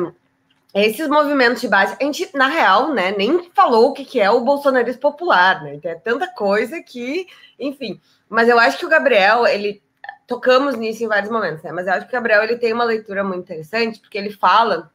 [0.85, 4.43] esses movimentos de base, a gente, na real, né, nem falou o que, é o
[4.43, 5.75] bolsonarismo popular, né?
[5.75, 7.27] Então, é tanta coisa que,
[7.59, 8.01] enfim.
[8.29, 9.83] Mas eu acho que o Gabriel, ele.
[10.27, 11.71] Tocamos nisso em vários momentos, né?
[11.71, 14.91] Mas eu acho que o Gabriel ele tem uma leitura muito interessante, porque ele fala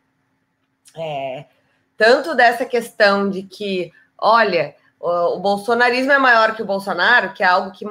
[0.96, 1.46] é,
[1.96, 7.44] tanto dessa questão de que, olha, o, o, bolsonarismo é maior que o Bolsonaro, que
[7.44, 7.86] é algo que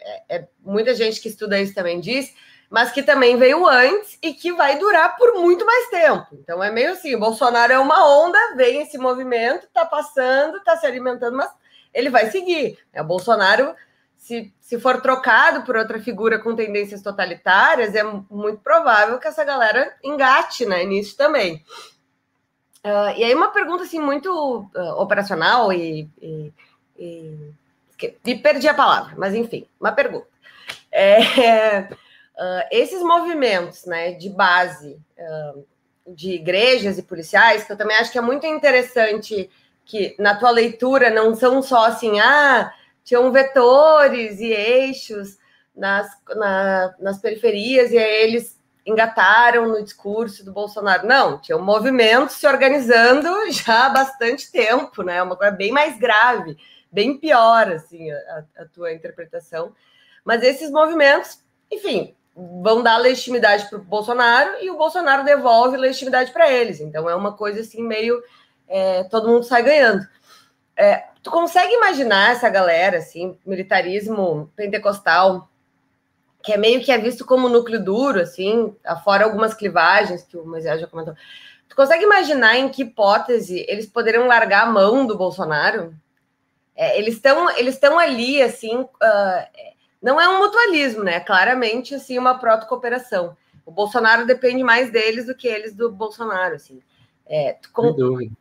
[0.00, 2.34] é, é, muita gente que estuda isso também diz,
[2.70, 6.28] mas que também veio antes e que vai durar por muito mais tempo.
[6.32, 10.76] Então é meio assim: o Bolsonaro é uma onda, vem esse movimento, está passando, está
[10.76, 11.50] se alimentando, mas
[11.92, 12.78] ele vai seguir.
[12.94, 13.74] O Bolsonaro,
[14.16, 19.42] se, se for trocado por outra figura com tendências totalitárias, é muito provável que essa
[19.44, 21.64] galera engate né, nisso também.
[22.84, 24.30] Uh, e aí, uma pergunta assim, muito
[24.74, 26.52] uh, operacional e, e,
[26.96, 27.54] e,
[28.24, 30.26] e, perdi a palavra, mas enfim, uma pergunta.
[30.90, 31.88] É,
[32.40, 35.66] Uh, esses movimentos né, de base uh,
[36.08, 39.50] de igrejas e policiais, que eu também acho que é muito interessante
[39.84, 42.72] que na tua leitura não são só assim, ah,
[43.04, 45.36] tinham vetores e eixos
[45.76, 51.06] nas, na, nas periferias, e aí eles engataram no discurso do Bolsonaro.
[51.06, 55.22] Não, tinha um movimento se organizando já há bastante tempo, né?
[55.22, 56.56] Uma coisa bem mais grave,
[56.90, 59.74] bem pior, assim, a, a tua interpretação.
[60.24, 66.32] Mas esses movimentos, enfim, vão dar legitimidade para o Bolsonaro e o Bolsonaro devolve legitimidade
[66.32, 66.80] para eles.
[66.80, 68.22] Então é uma coisa assim meio
[68.70, 70.06] é, todo mundo sai ganhando.
[70.76, 75.50] É, tu consegue imaginar essa galera assim, militarismo pentecostal,
[76.42, 80.46] que é meio que é visto como núcleo duro, assim, afora algumas clivagens que o
[80.46, 81.14] Moisés já comentou.
[81.68, 85.94] Tu consegue imaginar em que hipótese eles poderiam largar a mão do Bolsonaro?
[86.74, 88.88] É, eles estão eles estão ali, assim, uh,
[90.00, 91.20] não é um mutualismo, né?
[91.20, 93.36] Claramente, assim, uma proto-cooperação.
[93.66, 96.80] O Bolsonaro depende mais deles do que eles do Bolsonaro, assim.
[97.26, 97.82] É, com...
[97.82, 98.40] Sem dúvida.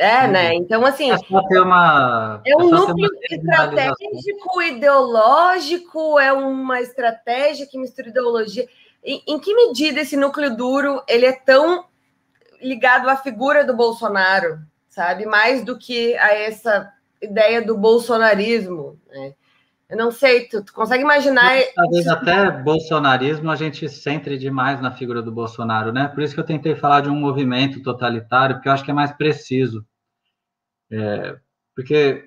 [0.00, 0.54] É, né?
[0.54, 1.10] Então, assim.
[1.10, 2.40] É uma.
[2.46, 8.66] É um é núcleo estratégico, ideológico, é uma estratégia que mistura ideologia.
[9.04, 11.84] Em, em, que medida esse núcleo duro ele é tão
[12.62, 15.26] ligado à figura do Bolsonaro, sabe?
[15.26, 16.90] Mais do que a essa
[17.20, 19.34] ideia do bolsonarismo, né?
[19.90, 21.50] Eu não sei, tu, tu consegue imaginar.
[21.74, 26.06] Talvez até bolsonarismo a gente centre demais na figura do Bolsonaro, né?
[26.06, 28.94] Por isso que eu tentei falar de um movimento totalitário, porque eu acho que é
[28.94, 29.84] mais preciso.
[30.92, 31.36] É,
[31.74, 32.22] porque,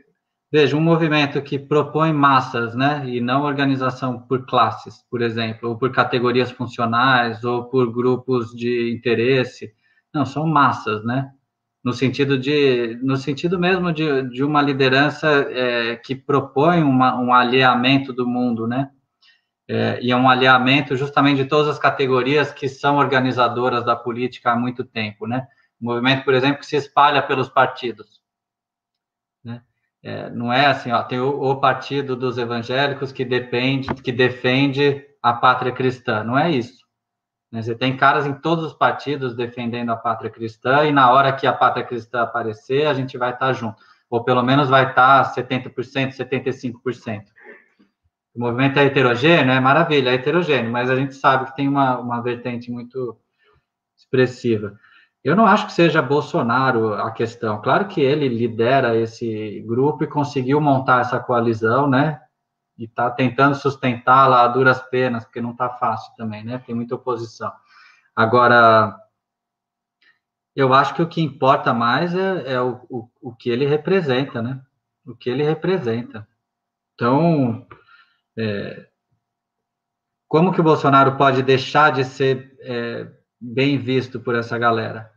[0.52, 3.08] veja, um movimento que propõe massas, né?
[3.08, 8.94] E não organização por classes, por exemplo, ou por categorias funcionais, ou por grupos de
[8.94, 9.74] interesse.
[10.14, 11.32] Não, são massas, né?
[11.84, 17.34] No sentido de no sentido mesmo de, de uma liderança é, que propõe uma, um
[17.34, 18.90] alinhamento do mundo, né?
[19.68, 24.52] É, e é um alinhamento justamente de todas as categorias que são organizadoras da política
[24.52, 25.48] há muito tempo, né?
[25.82, 28.22] Um movimento, por exemplo, que se espalha pelos partidos,
[29.44, 29.62] né?
[30.02, 35.06] É, não é assim, ó, tem o, o, partido dos evangélicos que depende, que defende
[35.22, 36.83] a pátria cristã, não é isso.
[37.54, 37.62] Né?
[37.62, 41.46] Você tem caras em todos os partidos defendendo a pátria cristã, e na hora que
[41.46, 43.82] a pátria cristã aparecer, a gente vai estar junto.
[44.10, 47.26] Ou pelo menos vai estar 70%, 75%.
[48.36, 52.00] O movimento é heterogêneo, é maravilha, é heterogêneo, mas a gente sabe que tem uma,
[52.00, 53.16] uma vertente muito
[53.96, 54.76] expressiva.
[55.24, 57.62] Eu não acho que seja Bolsonaro a questão.
[57.62, 62.20] Claro que ele lidera esse grupo e conseguiu montar essa coalizão, né?
[62.84, 66.58] E está tentando sustentá-la a duras penas, porque não está fácil também, né?
[66.60, 67.52] Tem muita oposição.
[68.14, 68.94] Agora,
[70.54, 74.42] eu acho que o que importa mais é, é o, o, o, que ele representa,
[74.42, 74.62] né?
[75.06, 76.28] O que ele representa.
[76.94, 77.66] Então,
[78.38, 78.90] é,
[80.28, 85.10] como que o Bolsonaro pode deixar de ser é, bem visto por essa galera?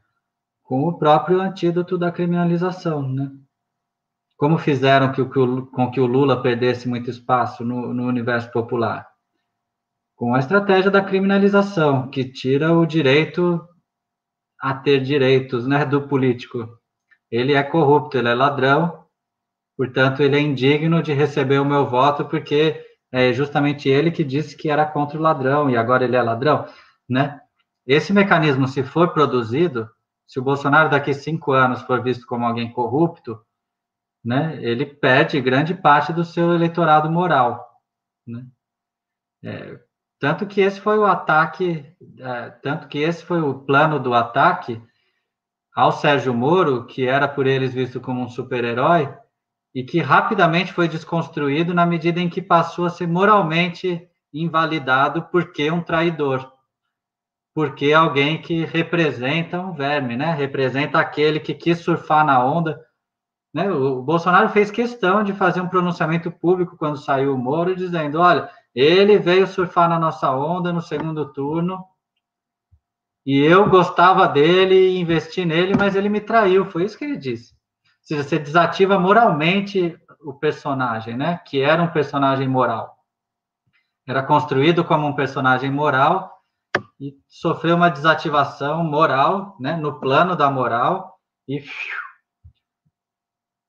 [0.62, 3.32] Com o próprio antídoto da criminalização, né?
[4.36, 9.06] Como fizeram que, que com que o Lula perdesse muito espaço no, no universo popular?
[10.14, 13.66] Com a estratégia da criminalização, que tira o direito
[14.60, 16.68] a ter direitos né, do político.
[17.30, 19.04] Ele é corrupto, ele é ladrão,
[19.76, 22.82] portanto, ele é indigno de receber o meu voto, porque
[23.12, 26.66] é justamente ele que disse que era contra o ladrão e agora ele é ladrão,
[27.08, 27.40] né?
[27.86, 29.88] Esse mecanismo, se for produzido,
[30.26, 33.40] se o Bolsonaro daqui cinco anos for visto como alguém corrupto,
[34.26, 37.64] né, ele perde grande parte do seu eleitorado moral.
[38.26, 38.44] Né?
[39.44, 39.78] É,
[40.18, 41.86] tanto que esse foi o ataque,
[42.18, 44.82] é, tanto que esse foi o plano do ataque
[45.72, 49.14] ao Sérgio Moro, que era por eles visto como um super-herói,
[49.72, 55.70] e que rapidamente foi desconstruído na medida em que passou a ser moralmente invalidado porque
[55.70, 56.52] um traidor,
[57.54, 60.34] porque alguém que representa um verme, né?
[60.34, 62.84] Representa aquele que quis surfar na onda
[63.56, 63.72] né?
[63.72, 68.50] O Bolsonaro fez questão de fazer um pronunciamento público quando saiu o Moro, dizendo: olha,
[68.74, 71.82] ele veio surfar na nossa onda no segundo turno
[73.24, 76.66] e eu gostava dele investi nele, mas ele me traiu.
[76.66, 77.54] Foi isso que ele disse.
[77.54, 81.40] Ou seja, você desativa moralmente o personagem, né?
[81.46, 82.94] Que era um personagem moral.
[84.06, 86.30] Era construído como um personagem moral
[87.00, 89.78] e sofreu uma desativação moral, né?
[89.78, 91.18] No plano da moral
[91.48, 91.64] e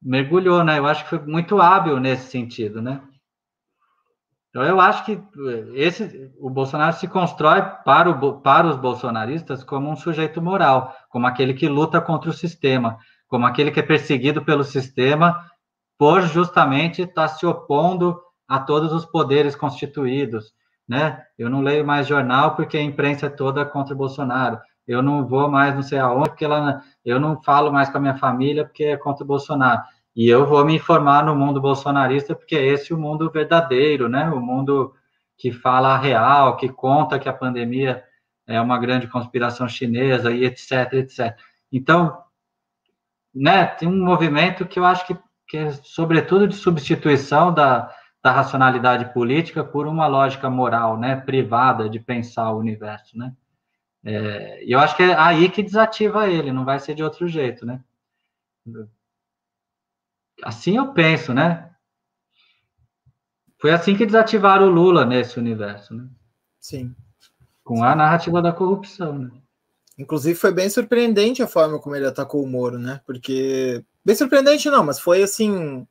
[0.01, 0.77] mergulhou, né?
[0.77, 3.01] Eu acho que foi muito hábil nesse sentido, né?
[4.49, 5.21] Então eu acho que
[5.75, 11.27] esse o Bolsonaro se constrói para, o, para os bolsonaristas como um sujeito moral, como
[11.27, 12.97] aquele que luta contra o sistema,
[13.27, 15.45] como aquele que é perseguido pelo sistema
[15.97, 20.53] por justamente estar se opondo a todos os poderes constituídos,
[20.87, 21.21] né?
[21.37, 24.59] Eu não leio mais jornal porque a imprensa é toda contra o Bolsonaro.
[24.87, 28.01] Eu não vou mais não sei aonde porque ela, eu não falo mais com a
[28.01, 29.81] minha família porque é contra o Bolsonaro.
[30.15, 34.27] E eu vou me informar no mundo bolsonarista, porque é esse o mundo verdadeiro, né?
[34.29, 34.93] O mundo
[35.37, 38.03] que fala a real, que conta que a pandemia
[38.47, 41.37] é uma grande conspiração chinesa e etc, etc.
[41.71, 42.17] Então,
[43.33, 45.15] né, tem um movimento que eu acho que,
[45.47, 47.93] que é sobretudo de substituição da,
[48.23, 53.33] da racionalidade política por uma lógica moral, né, privada de pensar o universo, né.
[54.09, 57.27] É, e eu acho que é aí que desativa ele, não vai ser de outro
[57.27, 57.83] jeito, né.
[60.41, 61.69] Assim eu penso, né.
[63.59, 66.07] Foi assim que desativaram o Lula nesse universo, né.
[66.57, 66.95] Sim.
[67.65, 69.29] Com a narrativa da corrupção, né.
[69.97, 73.01] Inclusive foi bem surpreendente a forma como ele atacou o Moro, né?
[73.05, 75.85] Porque bem surpreendente não, mas foi assim,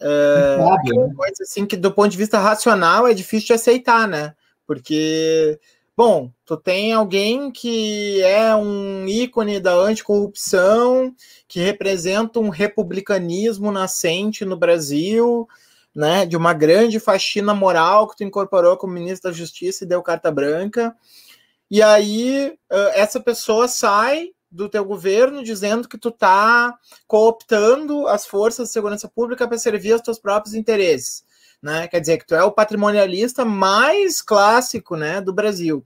[0.00, 1.14] é, né?
[1.14, 4.34] coisa assim que do ponto de vista racional é difícil de aceitar, né?
[4.66, 5.60] Porque
[5.96, 11.14] bom, tu tem alguém que é um ícone da anticorrupção,
[11.46, 15.48] que representa um republicanismo nascente no Brasil,
[15.94, 16.26] né?
[16.26, 20.30] De uma grande faxina moral que tu incorporou como ministro da Justiça e deu carta
[20.30, 20.94] branca.
[21.70, 22.56] E aí
[22.94, 29.08] essa pessoa sai do teu governo dizendo que tu tá cooptando as forças de segurança
[29.08, 31.23] pública para servir aos teus próprios interesses,
[31.64, 31.88] né?
[31.88, 35.84] Quer dizer que tu é o patrimonialista mais clássico, né, do Brasil.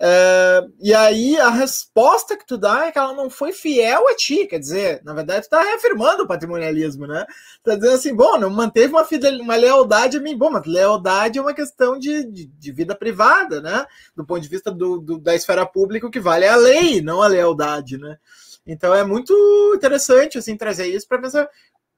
[0.00, 4.14] É, e aí a resposta que tu dá é que ela não foi fiel a
[4.14, 7.26] ti, quer dizer, na verdade tu tá reafirmando o patrimonialismo, né?
[7.64, 9.04] Tá dizendo assim, bom, não manteve uma,
[9.40, 13.60] uma lealdade a mim, bom, mas lealdade é uma questão de, de, de vida privada,
[13.60, 13.86] né?
[14.14, 17.00] Do ponto de vista do, do, da esfera pública, o que vale é a lei,
[17.00, 18.18] não a lealdade, né?
[18.64, 19.34] Então é muito
[19.74, 21.48] interessante, assim, trazer isso para pensar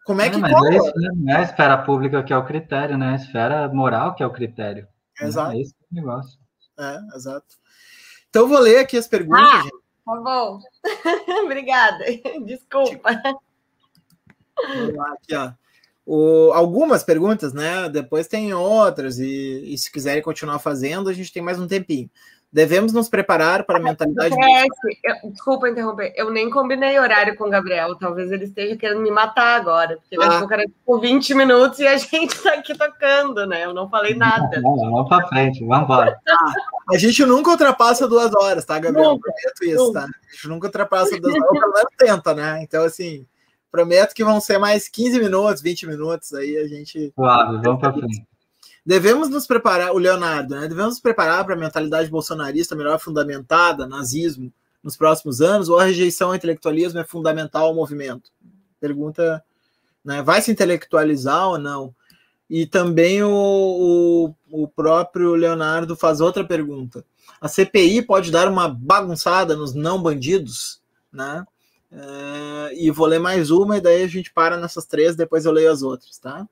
[0.04, 0.36] como é que...
[0.36, 1.08] Não, mas é isso, né?
[1.14, 3.12] Não é a esfera pública que é o critério, né?
[3.12, 4.86] A esfera moral que é o critério.
[5.20, 5.52] Exato.
[5.52, 6.38] É esse o negócio.
[6.78, 7.46] É, exato.
[8.28, 9.42] Então, vou ler aqui as perguntas.
[9.42, 9.72] Ah, gente.
[10.04, 10.60] tá bom.
[11.44, 12.04] Obrigada.
[12.44, 13.10] Desculpa.
[14.56, 15.52] Vamos lá, aqui, ó.
[16.06, 17.88] O, algumas perguntas, né?
[17.88, 22.10] Depois tem outras, e, e, se quiserem continuar fazendo, a gente tem mais um tempinho.
[22.52, 24.34] Devemos nos preparar para a mentalidade.
[25.04, 27.94] Eu, desculpa interromper, eu nem combinei horário com o Gabriel.
[27.94, 30.46] Talvez ele esteja querendo me matar agora, porque ele ah.
[30.50, 33.64] era tipo 20 minutos e a gente está aqui tocando, né?
[33.64, 34.60] Eu não falei nada.
[34.60, 36.18] Não, vamos para frente, vamos embora.
[36.30, 39.10] Ah, a gente nunca ultrapassa duas horas, tá, Gabriel?
[39.10, 40.00] Nunca, prometo isso, nunca.
[40.00, 40.06] tá?
[40.06, 42.62] A gente nunca ultrapassa duas horas, pelo menos tenta, né?
[42.62, 43.26] Então, assim,
[43.70, 47.12] prometo que vão ser mais 15 minutos, 20 minutos, aí a gente.
[47.14, 48.24] Claro, vamos para frente.
[48.84, 50.62] Devemos nos preparar, o Leonardo, né?
[50.62, 54.52] Devemos nos preparar para a mentalidade bolsonarista melhor fundamentada, nazismo,
[54.82, 58.30] nos próximos anos, ou a rejeição ao intelectualismo é fundamental ao movimento?
[58.80, 59.44] Pergunta,
[60.04, 60.22] né?
[60.22, 61.94] Vai se intelectualizar ou não?
[62.48, 67.04] E também o, o, o próprio Leonardo faz outra pergunta.
[67.40, 70.80] A CPI pode dar uma bagunçada nos não bandidos,
[71.12, 71.44] né?
[71.92, 75.52] É, e vou ler mais uma e daí a gente para nessas três, depois eu
[75.52, 76.46] leio as outras, tá?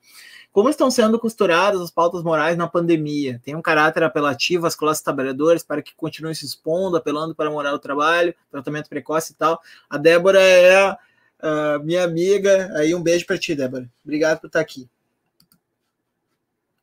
[0.53, 3.41] Como estão sendo costuradas as pautas morais na pandemia?
[3.45, 7.53] Tem um caráter apelativo às classes trabalhadoras para que continuem se expondo, apelando para a
[7.53, 9.61] moral do trabalho, tratamento precoce e tal.
[9.89, 12.73] A Débora é uh, minha amiga.
[12.77, 13.89] Aí um beijo para ti, Débora.
[14.03, 14.89] Obrigado por estar aqui.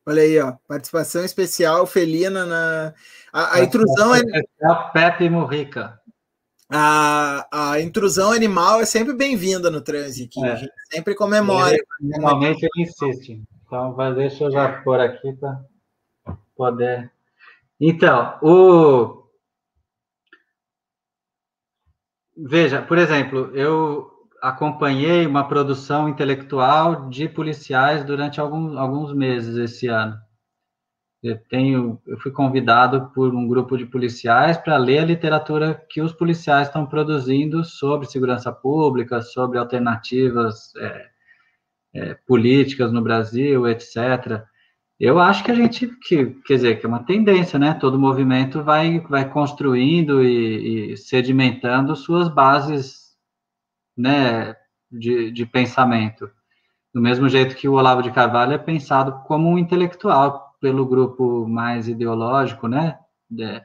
[0.08, 2.94] Olha aí, ó, participação especial felina na
[3.32, 4.22] a, a intrusão é
[4.94, 6.00] Pepe Murrica.
[6.70, 10.42] A, a intrusão animal é sempre bem-vinda no trânsito.
[10.42, 10.52] É.
[10.52, 11.76] A gente sempre comemora.
[12.00, 13.42] Normalmente ele insiste.
[13.66, 15.60] Então, vai, deixa eu já pôr aqui para
[16.56, 17.12] poder.
[17.80, 19.26] Então, o.
[22.36, 24.10] Veja, por exemplo, eu
[24.40, 30.16] acompanhei uma produção intelectual de policiais durante alguns, alguns meses esse ano.
[31.22, 36.00] Eu tenho, eu fui convidado por um grupo de policiais para ler a literatura que
[36.00, 41.15] os policiais estão produzindo sobre segurança pública, sobre alternativas é,
[41.96, 44.42] é, políticas no Brasil, etc.
[45.00, 47.74] Eu acho que a gente, que, quer dizer, que é uma tendência, né?
[47.74, 53.14] Todo movimento vai, vai construindo e, e sedimentando suas bases,
[53.96, 54.54] né,
[54.90, 56.30] de, de pensamento.
[56.94, 61.46] Do mesmo jeito que o Olavo de Carvalho é pensado como um intelectual pelo grupo
[61.46, 62.98] mais ideológico, né?
[63.38, 63.64] É,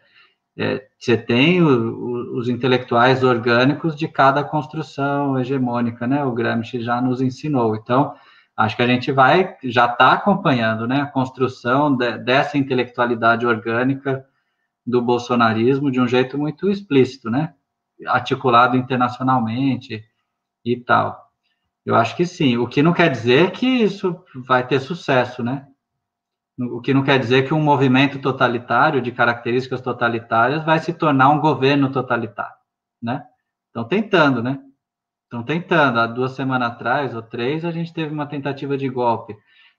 [0.58, 6.24] é, você tem o, o, os intelectuais orgânicos de cada construção hegemônica, né?
[6.24, 7.76] O Gramsci já nos ensinou.
[7.76, 8.14] Então,
[8.56, 11.02] acho que a gente vai, já está acompanhando, né?
[11.02, 14.26] A construção de, dessa intelectualidade orgânica
[14.86, 17.54] do bolsonarismo de um jeito muito explícito, né?
[18.08, 20.04] Articulado internacionalmente
[20.66, 21.30] e tal.
[21.86, 22.58] Eu acho que sim.
[22.58, 25.68] O que não quer dizer que isso vai ter sucesso, né?
[26.70, 31.30] O que não quer dizer que um movimento totalitário, de características totalitárias, vai se tornar
[31.30, 32.56] um governo totalitário,
[33.02, 33.24] né?
[33.68, 34.60] Estão tentando, né?
[35.24, 36.00] Estão tentando.
[36.00, 39.36] Há duas semanas atrás, ou três, a gente teve uma tentativa de golpe,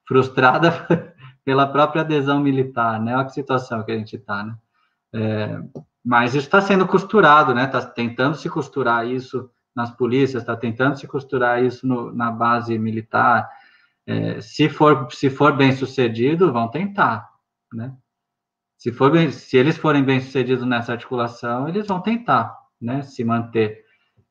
[0.06, 0.72] frustrada
[1.44, 3.14] pela própria adesão militar, né?
[3.14, 4.56] Olha que situação que a gente está, né?
[5.14, 5.60] É,
[6.04, 7.64] mas isso está sendo costurado, né?
[7.64, 12.78] Está tentando se costurar isso nas polícias, está tentando se costurar isso no, na base
[12.78, 13.48] militar.
[14.06, 17.28] É, se for se for bem sucedido, vão tentar,
[17.72, 17.94] né?
[18.76, 23.02] Se for bem, se eles forem bem sucedidos nessa articulação, eles vão tentar, né?
[23.02, 23.84] Se manter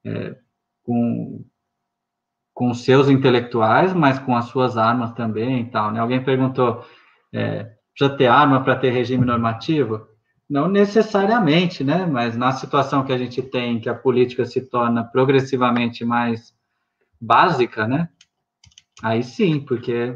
[0.05, 0.35] é,
[0.83, 1.45] com
[2.53, 5.99] com seus intelectuais, mas com as suas armas também e tal, né?
[5.99, 6.85] Alguém perguntou,
[7.33, 10.05] é, precisa ter arma para ter regime normativo?
[10.49, 12.05] Não necessariamente, né?
[12.05, 16.53] Mas na situação que a gente tem, que a política se torna progressivamente mais
[17.19, 18.09] básica, né?
[19.01, 20.15] Aí sim, porque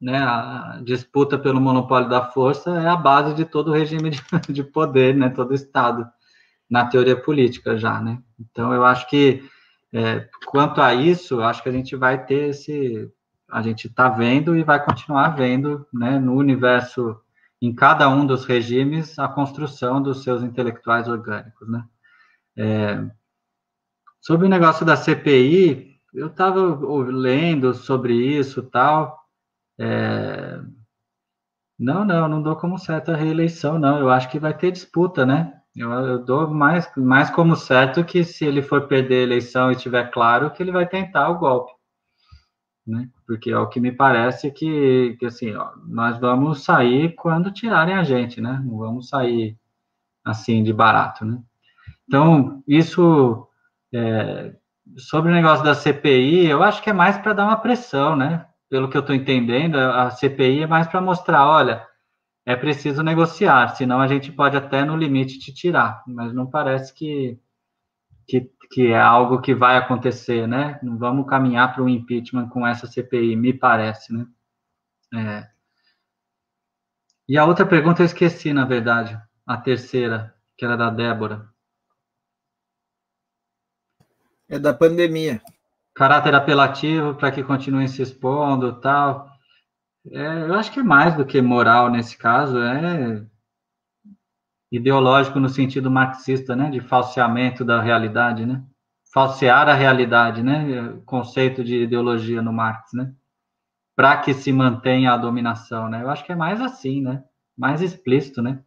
[0.00, 4.20] né, a disputa pelo monopólio da força é a base de todo regime de,
[4.52, 5.30] de poder, né?
[5.30, 6.06] Todo Estado,
[6.68, 8.22] na teoria política já, né?
[8.38, 9.42] Então, eu acho que,
[9.92, 13.10] é, quanto a isso, acho que a gente vai ter esse...
[13.48, 16.18] A gente está vendo e vai continuar vendo, né?
[16.18, 17.20] No universo
[17.62, 21.84] em cada um dos regimes a construção dos seus intelectuais orgânicos, né?
[22.56, 23.04] É,
[24.20, 26.60] sobre o negócio da CPI, eu estava
[27.10, 29.18] lendo sobre isso tal.
[29.78, 30.60] É,
[31.78, 33.98] não, não, não dou como certa a reeleição, não.
[33.98, 35.60] Eu acho que vai ter disputa, né?
[35.76, 39.76] Eu, eu, dou mais, mais como certo que se ele for perder a eleição e
[39.76, 41.76] tiver claro que ele vai tentar o golpe
[42.86, 43.08] né?
[43.26, 47.94] Porque é o que me parece que, que assim, ó, nós vamos sair quando tirarem
[47.94, 48.62] a gente, né?
[48.64, 49.58] Não vamos sair
[50.24, 51.42] assim de barato, né?
[52.06, 53.48] Então, isso
[53.92, 54.54] é,
[54.96, 58.46] sobre o negócio da CPI, eu acho que é mais para dar uma pressão, né?
[58.68, 61.86] Pelo que eu estou entendendo, a CPI é mais para mostrar, olha,
[62.44, 66.94] é preciso negociar, senão a gente pode até no limite te tirar, mas não parece
[66.94, 67.38] que
[68.26, 70.78] que, que é algo que vai acontecer, né?
[70.82, 74.26] Não vamos caminhar para o impeachment com essa CPI, me parece, né?
[75.14, 75.48] É.
[77.28, 81.48] E a outra pergunta eu esqueci, na verdade, a terceira, que era da Débora.
[84.48, 85.42] É da pandemia.
[85.94, 89.28] Caráter apelativo para que continuem se expondo tal.
[90.12, 93.24] É, eu acho que é mais do que moral nesse caso, é
[94.70, 98.62] ideológico no sentido marxista, né, de falseamento da realidade, né?
[99.12, 101.00] Falsear a realidade, né?
[101.06, 103.12] Conceito de ideologia no Marx, né?
[103.96, 106.02] Para que se mantenha a dominação, né?
[106.02, 107.24] Eu acho que é mais assim, né?
[107.56, 108.62] Mais explícito, né?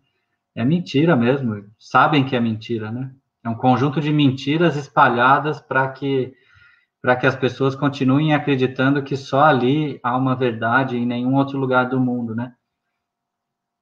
[0.56, 3.14] É mentira mesmo, sabem que é mentira, né?
[3.44, 6.34] É um conjunto de mentiras espalhadas para que
[7.02, 11.58] para que as pessoas continuem acreditando que só ali há uma verdade em nenhum outro
[11.58, 12.54] lugar do mundo, né?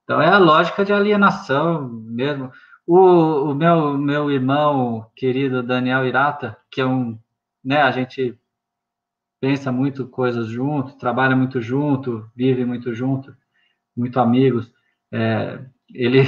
[0.04, 2.50] Então é a lógica de alienação mesmo.
[2.86, 7.18] O, o meu, meu irmão querido Daniel Irata, que é um,
[7.62, 8.38] né, a gente
[9.40, 13.36] pensa muito coisas junto, trabalha muito junto, vive muito junto,
[13.96, 14.72] muito amigos.
[15.12, 15.60] É,
[15.92, 16.20] ele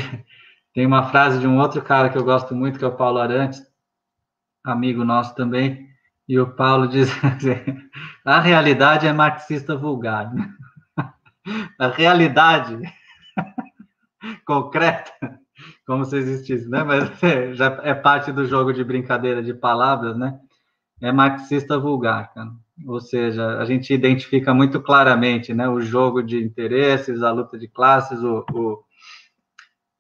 [0.75, 3.19] tem uma frase de um outro cara que eu gosto muito, que é o Paulo
[3.19, 3.63] Arantes,
[4.65, 5.89] amigo nosso também,
[6.29, 7.89] e o Paulo diz assim,
[8.25, 10.33] a realidade é marxista vulgar.
[11.79, 12.79] A realidade
[14.45, 15.41] concreta,
[15.87, 16.85] como se existisse, né?
[16.85, 20.39] Mas é, já é parte do jogo de brincadeira de palavras, né?
[21.01, 22.51] É marxista vulgar, cara.
[22.87, 25.67] Ou seja, a gente identifica muito claramente, né?
[25.67, 28.85] O jogo de interesses, a luta de classes, o, o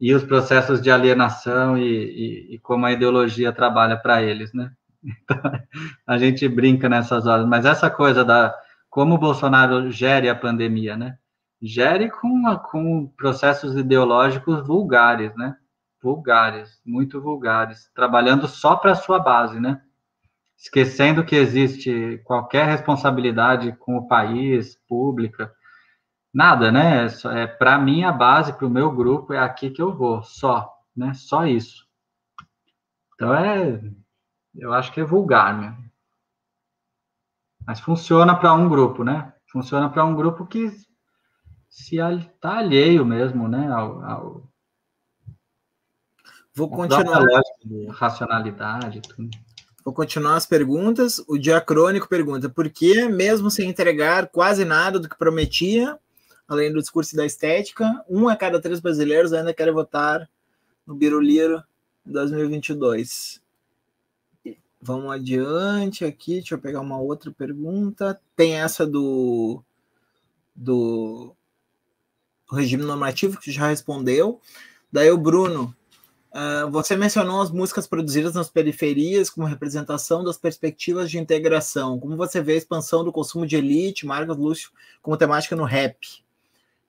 [0.00, 4.72] e os processos de alienação e, e, e como a ideologia trabalha para eles, né?
[5.02, 5.40] Então,
[6.06, 8.54] a gente brinca nessas horas, mas essa coisa da
[8.90, 11.16] como o Bolsonaro gere a pandemia, né?
[11.60, 15.56] gere com, com processos ideológicos vulgares, né?
[16.02, 19.82] Vulgares, muito vulgares, trabalhando só para a sua base, né?
[20.56, 25.52] Esquecendo que existe qualquer responsabilidade com o país, pública,
[26.32, 27.06] nada, né?
[27.06, 30.22] É, é para mim a base, para o meu grupo, é aqui que eu vou,
[30.22, 31.14] só, né?
[31.14, 31.86] Só isso.
[33.14, 33.80] Então é,
[34.54, 35.76] eu acho que é vulgar, né?
[37.66, 39.32] Mas funciona para um grupo, né?
[39.50, 40.70] Funciona para um grupo que
[41.68, 44.50] se está alheio mesmo, né, ao, ao
[46.52, 47.24] Vou continuar.
[47.90, 49.00] racionalidade.
[49.02, 49.30] Tudo.
[49.84, 51.22] Vou continuar as perguntas.
[51.28, 55.98] O Diacrônico pergunta: por que, mesmo sem entregar quase nada do que prometia,
[56.50, 60.28] além do discurso da estética, um a cada três brasileiros ainda quer votar
[60.84, 61.62] no Biruliro
[62.04, 63.40] 2022?
[64.82, 66.34] Vamos adiante aqui.
[66.34, 68.20] Deixa eu pegar uma outra pergunta.
[68.34, 69.62] Tem essa do
[70.56, 71.34] do
[72.52, 74.40] regime normativo, que já respondeu.
[74.90, 75.74] Daí o Bruno,
[76.32, 82.00] uh, você mencionou as músicas produzidas nas periferias como representação das perspectivas de integração.
[82.00, 86.24] Como você vê a expansão do consumo de elite, marcas luxo como temática no rap?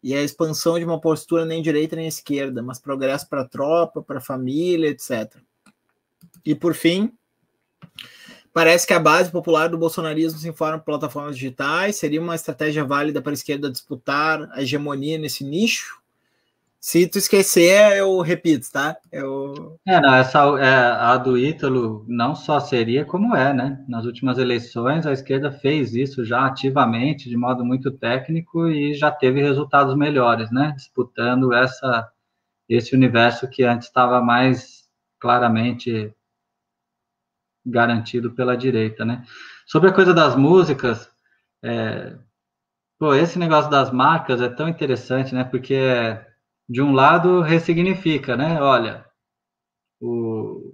[0.04, 4.02] E a expansão de uma postura nem direita nem esquerda, mas progresso para a tropa,
[4.02, 5.36] para a família, etc.
[6.44, 7.12] E por fim,
[8.52, 12.84] parece que a base popular do bolsonarismo se informa por plataformas digitais, seria uma estratégia
[12.84, 16.01] válida para a esquerda disputar a hegemonia nesse nicho?
[16.84, 18.98] Se tu esquecer, eu repito, tá?
[19.12, 19.80] Eu...
[19.86, 23.86] É, não, essa, é, a do Ítalo não só seria como é, né?
[23.88, 29.12] Nas últimas eleições, a esquerda fez isso já ativamente, de modo muito técnico, e já
[29.12, 30.74] teve resultados melhores, né?
[30.76, 32.12] Disputando essa,
[32.68, 34.90] esse universo que antes estava mais
[35.20, 36.12] claramente
[37.64, 39.24] garantido pela direita, né?
[39.68, 41.12] Sobre a coisa das músicas,
[41.64, 42.18] é,
[42.98, 45.44] pô, esse negócio das marcas é tão interessante, né?
[45.44, 45.76] Porque
[46.72, 48.62] de um lado ressignifica, né?
[48.62, 49.06] Olha,
[50.00, 50.74] o,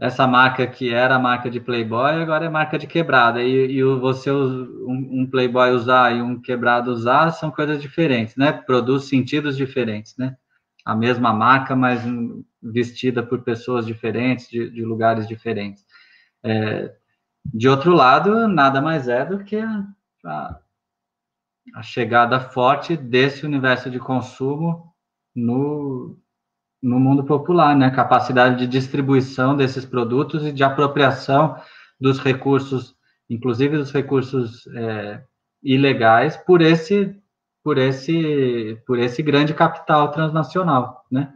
[0.00, 4.30] essa marca que era marca de Playboy agora é marca de quebrada e, e você
[4.30, 8.52] um, um, Playboy usar e um quebrado usar são coisas diferentes, né?
[8.52, 10.36] Produz sentidos diferentes, né?
[10.84, 12.00] A mesma marca, mas
[12.62, 15.84] vestida por pessoas diferentes de, de lugares diferentes.
[16.44, 16.94] É,
[17.44, 19.84] de outro lado, nada mais é do que a,
[20.24, 20.60] a,
[21.74, 24.88] a chegada forte desse universo de consumo
[25.38, 26.18] no,
[26.82, 27.90] no mundo popular, né?
[27.90, 31.56] Capacidade de distribuição desses produtos e de apropriação
[32.00, 32.96] dos recursos,
[33.28, 35.22] inclusive dos recursos é,
[35.62, 37.16] ilegais, por esse,
[37.62, 41.32] por esse, por esse grande capital transnacional, né?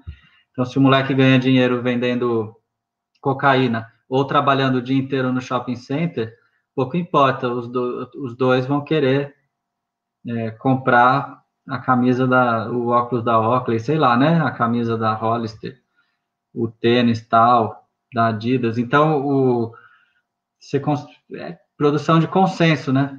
[0.50, 2.54] Então, se o moleque ganha dinheiro vendendo
[3.20, 6.34] cocaína ou trabalhando o dia inteiro no shopping center,
[6.74, 9.34] pouco importa, os, do, os dois vão querer
[10.26, 14.40] é, comprar a camisa da, o óculos da Oakley, sei lá, né?
[14.40, 15.80] A camisa da Hollister,
[16.54, 18.78] o tênis tal, da Adidas.
[18.78, 19.74] Então, o,
[20.58, 20.82] você,
[21.34, 23.18] é produção de consenso, né?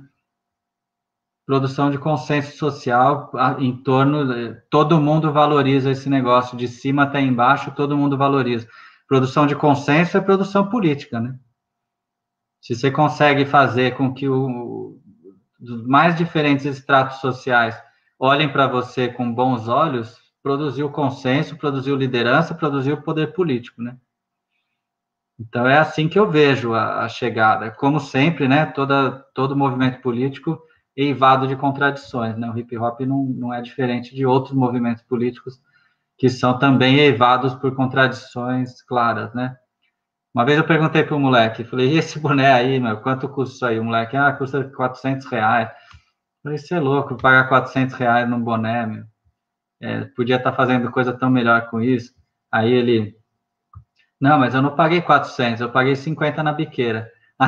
[1.45, 7.75] Produção de consenso social em torno, todo mundo valoriza esse negócio, de cima até embaixo,
[7.75, 8.67] todo mundo valoriza.
[9.07, 11.37] Produção de consenso é produção política, né?
[12.61, 14.97] Se você consegue fazer com que o,
[15.85, 17.75] mais diferentes estratos sociais
[18.23, 23.97] olhem para você com bons olhos, produziu consenso, produziu liderança, produziu poder político, né?
[25.37, 27.69] Então é assim que eu vejo a, a chegada.
[27.71, 28.65] Como sempre, né?
[28.65, 30.57] Toda, todo movimento político
[30.95, 32.49] eivado de contradições, né?
[32.49, 35.61] O hip hop não, não é diferente de outros movimentos políticos
[36.17, 39.57] que são também eivados por contradições claras, né?
[40.33, 43.55] Uma vez eu perguntei para o moleque, falei, e esse boné aí, meu, quanto custa
[43.55, 43.79] isso aí?
[43.79, 45.69] O moleque, ah, custa 400 reais.
[46.43, 49.05] Você é louco, pagar 400 reais num boné, meu.
[49.81, 52.13] É, podia estar tá fazendo coisa tão melhor com isso.
[52.51, 53.15] Aí ele,
[54.19, 57.09] não, mas eu não paguei 400, eu paguei 50 na biqueira.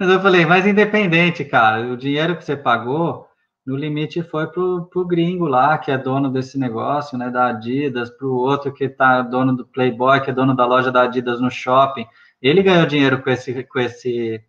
[0.00, 3.28] mas eu falei, mas independente, cara, o dinheiro que você pagou,
[3.66, 8.08] no limite foi pro, pro gringo lá, que é dono desse negócio, né, da Adidas,
[8.10, 11.50] pro outro que tá dono do Playboy, que é dono da loja da Adidas no
[11.50, 12.06] shopping.
[12.40, 14.42] Ele ganhou dinheiro com esse, com esse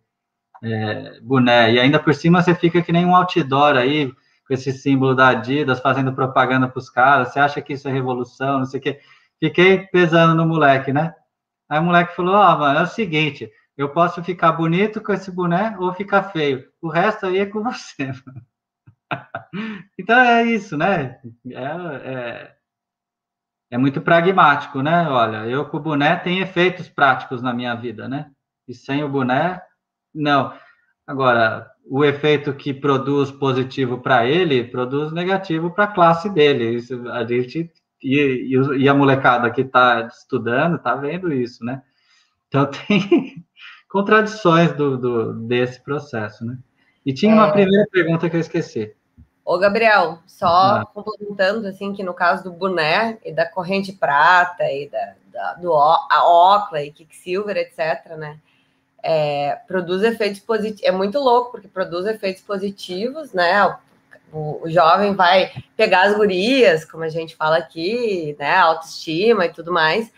[0.62, 1.72] é, boné.
[1.72, 4.12] E ainda por cima você fica que nem um outdoor aí,
[4.46, 7.32] com esse símbolo da Adidas, fazendo propaganda para os caras.
[7.32, 9.00] Você acha que isso é revolução, não sei o quê.
[9.38, 11.14] Fiquei pesando no moleque, né?
[11.68, 15.12] Aí o moleque falou: Ó, oh, mano, é o seguinte, eu posso ficar bonito com
[15.12, 16.68] esse boné ou ficar feio.
[16.82, 18.12] O resto aí é com você.
[19.98, 21.18] então é isso, né?
[21.46, 21.62] É,
[22.12, 22.56] é,
[23.70, 25.08] é, muito pragmático, né?
[25.08, 28.30] Olha, eu com o boné tem efeitos práticos na minha vida, né?
[28.68, 29.62] E sem o boné,
[30.14, 30.52] não.
[31.06, 36.76] Agora, o efeito que produz positivo para ele, produz negativo para a classe dele.
[36.76, 37.70] Isso, a gente
[38.02, 41.82] e, e, a molecada que está estudando está vendo isso, né?
[42.48, 43.44] Então tem
[43.88, 46.56] contradições do, do, desse processo, né?
[47.04, 47.52] E tinha uma é...
[47.52, 48.94] primeira pergunta que eu esqueci.
[49.44, 50.86] Ô, Gabriel, só ah.
[50.94, 55.74] complementando, assim, que no caso do boné e da corrente prata e da, da do
[55.74, 58.38] a Oakley, Quicksilver, etc., né?
[59.02, 60.82] É, produz efeitos positivos.
[60.82, 63.64] É muito louco, porque produz efeitos positivos, né?
[64.32, 68.56] O, o, jovem vai pegar as gurias, como a gente fala aqui, né?
[68.56, 70.12] Autoestima e tudo mais.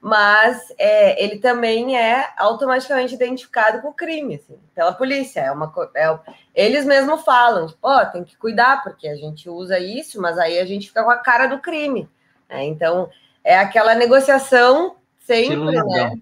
[0.00, 5.40] Mas é, ele também é automaticamente identificado com o crime, assim, pela polícia.
[5.40, 6.18] É uma, é,
[6.54, 10.58] eles mesmos falam, tipo, oh, tem que cuidar, porque a gente usa isso, mas aí
[10.58, 12.08] a gente fica com a cara do crime.
[12.48, 12.64] Né?
[12.64, 13.10] Então,
[13.42, 16.12] é aquela negociação sempre, né?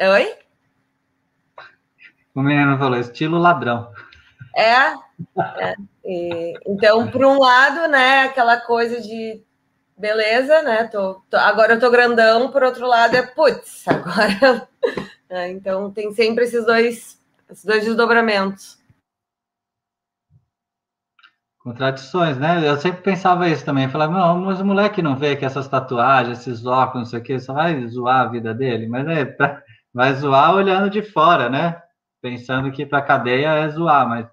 [0.00, 0.43] Oi?
[2.34, 3.92] O menino falou, estilo ladrão.
[4.56, 4.92] É.
[5.60, 5.74] é.
[6.04, 9.40] E, então, por um lado, né, aquela coisa de
[9.96, 10.84] beleza, né?
[10.84, 14.68] Tô, tô, agora eu tô grandão, por outro lado é putz, agora.
[15.26, 17.18] É, então tem sempre esses dois,
[17.50, 18.78] esses dois desdobramentos.
[21.58, 22.68] Contradições, né?
[22.68, 23.84] Eu sempre pensava isso também.
[23.84, 27.18] Eu falava, não, mas o moleque não vê que essas tatuagens, esses óculos, não sei
[27.18, 28.86] o que, só vai zoar a vida dele.
[28.86, 29.24] Mas é,
[29.92, 31.82] vai zoar olhando de fora, né?
[32.24, 34.26] Pensando que para a cadeia é zoar, mas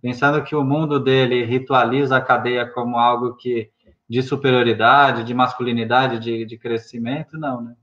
[0.00, 3.68] pensando que o mundo dele ritualiza a cadeia como algo que
[4.08, 7.74] de superioridade, de masculinidade, de, de crescimento, não, né?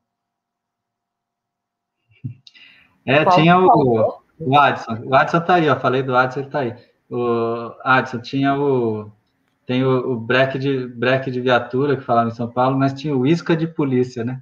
[3.06, 5.02] É, Qual tinha o, o Adson.
[5.04, 5.78] O Adson tá aí, ó.
[5.78, 6.74] Falei do Adson, ele tá aí.
[7.10, 9.12] O Adson tinha o.
[9.66, 13.14] Tem o, o break, de, break de viatura que falava em São Paulo, mas tinha
[13.14, 14.42] o Isca de Polícia, né?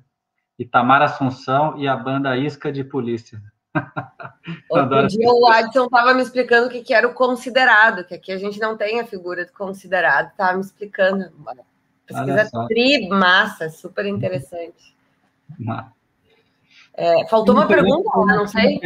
[0.59, 3.41] Itamar Assunção e a banda Isca de Polícia.
[4.69, 8.31] Outro dia o Adson estava me explicando o que, que era o considerado, que aqui
[8.31, 11.31] a gente não tem a figura do considerado, estava me explicando.
[12.05, 14.95] Pesquisa tri massa, super interessante.
[16.93, 18.79] É, faltou uma, pergunta, não sei.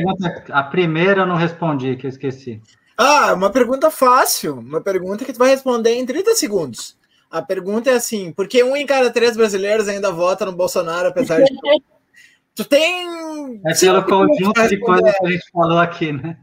[0.49, 2.61] A primeira eu não respondi, que eu esqueci.
[2.97, 4.59] Ah, uma pergunta fácil.
[4.59, 6.97] Uma pergunta que tu vai responder em 30 segundos.
[7.31, 11.07] A pergunta é assim: por que um em cada três brasileiros ainda vota no Bolsonaro,
[11.07, 11.51] apesar de.
[12.63, 13.61] tu tem.
[13.65, 16.37] É pelo conjunto de coisas que a gente falou aqui, né?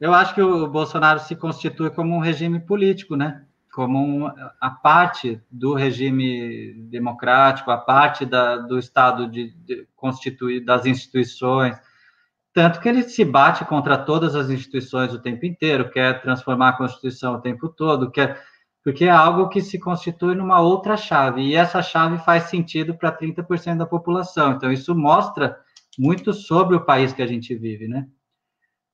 [0.00, 3.42] Eu acho que o Bolsonaro se constitui como um regime político, né?
[3.72, 4.26] Como um,
[4.60, 11.76] a parte do regime democrático, a parte da, do Estado de, de constituir das instituições,
[12.52, 16.76] tanto que ele se bate contra todas as instituições o tempo inteiro, quer transformar a
[16.76, 18.40] Constituição o tempo todo, quer
[18.84, 23.12] porque é algo que se constitui numa outra chave, e essa chave faz sentido para
[23.12, 24.52] 30% da população.
[24.52, 25.58] Então, isso mostra
[25.98, 28.06] muito sobre o país que a gente vive, né?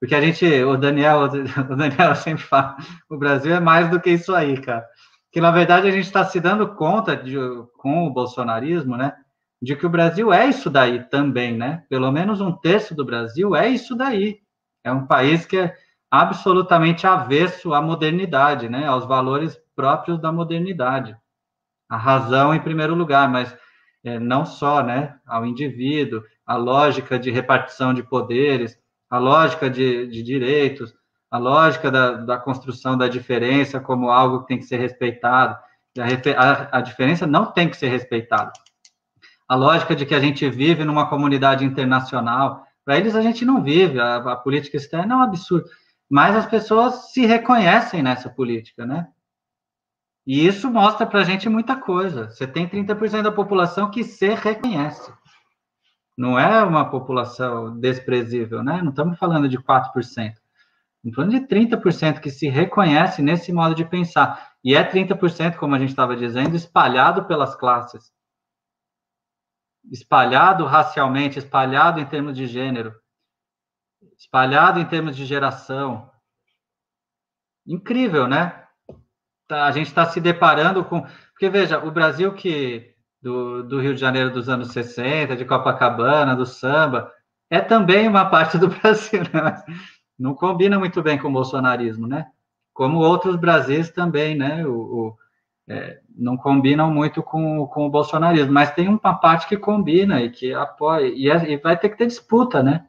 [0.01, 1.29] Porque a gente, o Daniel, o
[1.77, 2.77] Daniel sempre fala,
[3.09, 4.85] o Brasil é mais do que isso aí, cara.
[5.31, 7.37] Que, na verdade, a gente está se dando conta de,
[7.79, 9.15] com o bolsonarismo, né?
[9.61, 11.85] De que o Brasil é isso daí também, né?
[11.89, 14.41] Pelo menos um terço do Brasil é isso daí.
[14.85, 15.75] É um país que é
[16.21, 18.87] absolutamente avesso à modernidade, né?
[18.87, 21.17] Aos valores próprios da modernidade.
[21.89, 23.57] A razão em primeiro lugar, mas
[24.05, 28.79] é, não só, né, ao indivíduo, a lógica de repartição de poderes,
[29.11, 30.95] a lógica de, de direitos,
[31.31, 35.59] a lógica da, da, construção da diferença como algo que tem que ser respeitado.
[35.99, 38.53] A, a, diferença não tem que ser respeitada.
[39.49, 43.63] A lógica de que a gente vive numa comunidade internacional, para eles a gente não
[43.63, 45.69] vive, a, a política externa é um absurdo,
[46.11, 49.09] mas as pessoas se reconhecem nessa política, né?
[50.27, 52.31] E isso mostra para a gente muita coisa.
[52.31, 55.13] Você tem 30% da população que se reconhece.
[56.17, 58.81] Não é uma população desprezível, né?
[58.81, 59.93] Não estamos falando de 4%.
[59.95, 64.55] Estamos falando de 30% que se reconhece nesse modo de pensar.
[64.65, 68.11] E é 30%, como a gente estava dizendo, espalhado pelas classes.
[69.93, 72.95] Espalhado racialmente, espalhado em termos de gênero,
[74.17, 76.11] espalhado em termos de geração.
[77.67, 78.65] Incrível, né?
[79.47, 81.03] Tá, a gente está se deparando com.
[81.33, 86.37] Porque, veja, o Brasil que do, do, Rio de Janeiro dos anos 60, de Copacabana,
[86.37, 87.11] do samba,
[87.51, 89.41] é também uma parte do Brasil, né?
[89.43, 89.65] Mas
[90.19, 92.27] não combina muito bem com o bolsonarismo, né?
[92.73, 94.67] Como outros Brasis também, né?
[94.67, 95.17] O, o
[95.67, 100.31] é, não combinam muito com, com o bolsonarismo, mas tem uma parte que combina e
[100.31, 102.87] que apoia, e, é, e vai ter que ter disputa, né?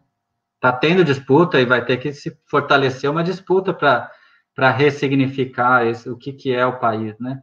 [0.56, 6.18] Está tendo disputa e vai ter que se fortalecer uma disputa para ressignificar esse, o
[6.18, 7.42] que, que é o país, né?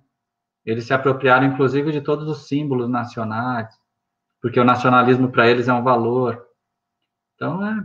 [0.64, 3.68] Eles se apropriaram, inclusive, de todos os símbolos nacionais,
[4.40, 6.46] porque o nacionalismo para eles é um valor.
[7.34, 7.82] Então, é.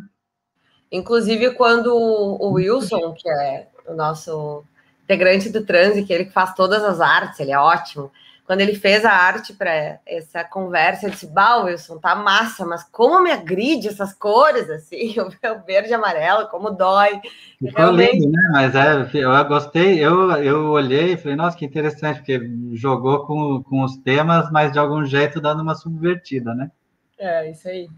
[0.92, 4.64] Inclusive, quando o Wilson, que é o nosso
[5.04, 8.12] integrante do Transe, que ele faz todas as artes, ele é ótimo
[8.48, 12.82] quando ele fez a arte para essa conversa, eu disse, bah, Wilson, tá massa, mas
[12.82, 17.20] como me agride essas cores, assim, o verde e amarelo, como dói.
[17.60, 18.14] Ficou Realmente...
[18.14, 18.50] lindo, né?
[18.54, 22.40] Mas é, eu gostei, eu, eu olhei e falei, nossa, que interessante, porque
[22.72, 26.72] jogou com, com os temas, mas de algum jeito dando uma subvertida, né?
[27.20, 27.90] É, isso aí.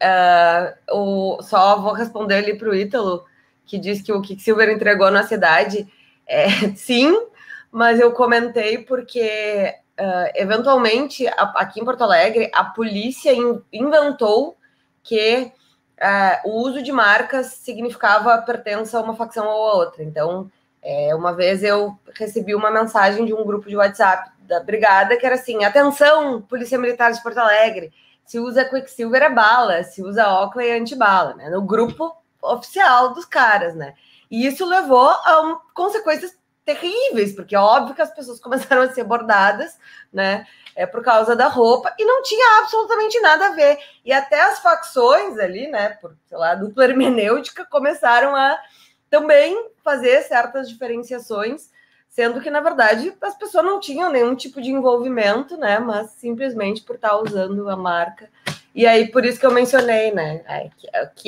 [0.00, 3.24] Uh, o, só vou responder ali para o Ítalo,
[3.66, 5.88] que diz que o Silver entregou na cidade.
[6.24, 6.46] É,
[6.76, 7.12] sim,
[7.72, 14.56] mas eu comentei porque uh, eventualmente, a, aqui em Porto Alegre, a polícia in, inventou
[15.02, 15.52] que
[15.98, 20.02] uh, o uso de marcas significava pertença a uma facção ou a outra.
[20.02, 20.50] Então,
[20.82, 25.26] é, uma vez eu recebi uma mensagem de um grupo de WhatsApp da brigada que
[25.26, 27.92] era assim: atenção, Polícia Militar de Porto Alegre,
[28.24, 31.50] se usa Quicksilver é bala, se usa Oakley é antibala, né?
[31.50, 33.94] No grupo oficial dos caras, né?
[34.30, 36.36] E isso levou a um, consequências
[36.74, 39.78] terríveis, porque é óbvio que as pessoas começaram a ser bordadas,
[40.12, 40.46] né?
[40.76, 43.78] É por causa da roupa, e não tinha absolutamente nada a ver.
[44.04, 48.56] E até as facções ali, né, por, sei lá, dupla hermenêutica, começaram a
[49.10, 51.70] também fazer certas diferenciações
[52.08, 55.78] sendo que, na verdade, as pessoas não tinham nenhum tipo de envolvimento, né?
[55.78, 58.28] Mas simplesmente por estar usando a marca.
[58.74, 60.42] E aí, por isso que eu mencionei, né?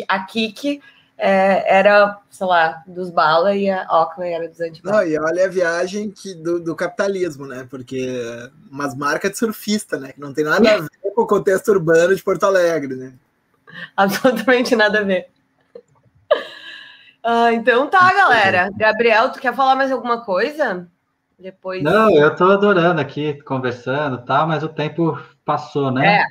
[0.08, 0.82] A Kik
[1.22, 5.06] é, era, sei lá, dos bala e a Oakley era dos antibala.
[5.06, 7.66] e olha a viagem que, do, do, capitalismo, né?
[7.68, 8.08] Porque
[8.70, 10.12] umas marcas de surfista, né?
[10.12, 13.12] Que não tem nada a ver com o contexto urbano de Porto Alegre, né?
[13.94, 15.28] Absolutamente nada a ver.
[17.22, 18.70] Ah, então tá, galera.
[18.74, 20.88] Gabriel, tu quer falar mais alguma coisa?
[21.38, 21.82] Depois.
[21.82, 26.22] Não, eu tô adorando aqui, conversando e tal, mas o tempo passou, né?
[26.22, 26.24] É.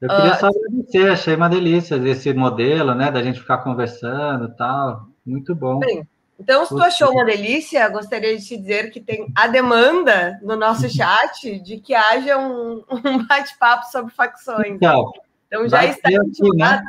[0.00, 3.10] Eu queria uh, só agradecer, achei uma delícia esse modelo, né?
[3.10, 5.08] Da gente ficar conversando e tal.
[5.26, 5.80] Muito bom.
[5.80, 6.06] Bem,
[6.38, 10.54] então, se tu achou uma delícia, gostaria de te dizer que tem a demanda no
[10.54, 10.90] nosso uhum.
[10.90, 14.68] chat de que haja um, um bate-papo sobre facções.
[14.68, 15.10] Então,
[15.48, 16.80] então já está aqui, né?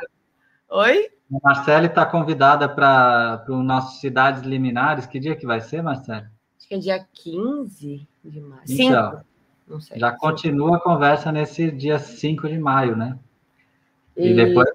[0.69, 1.10] Oi?
[1.34, 5.07] A Marcele está convidada para o nosso Cidades Liminares.
[5.07, 6.27] Que dia que vai ser, Marcele?
[6.57, 8.61] Acho que é dia 15 de maio.
[8.69, 9.26] Então, 5.
[9.70, 10.00] Não sei.
[10.00, 13.18] Já continua a conversa nesse dia 5 de maio, né?
[14.18, 14.68] E, e depois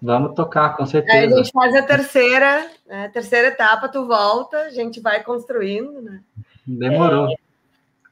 [0.00, 1.18] vamos tocar, com certeza.
[1.18, 3.08] Aí a gente faz a terceira, né?
[3.08, 6.20] terceira etapa, tu volta, a gente vai construindo, né?
[6.66, 7.28] Demorou.
[7.30, 7.34] É...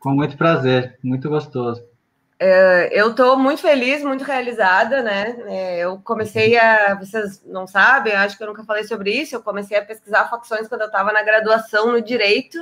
[0.01, 1.85] Com muito prazer, muito gostoso.
[2.39, 5.37] É, eu estou muito feliz, muito realizada, né?
[5.45, 6.95] É, eu comecei a.
[6.95, 9.37] Vocês não sabem, acho que eu nunca falei sobre isso.
[9.37, 12.57] Eu comecei a pesquisar facções quando eu estava na graduação no Direito,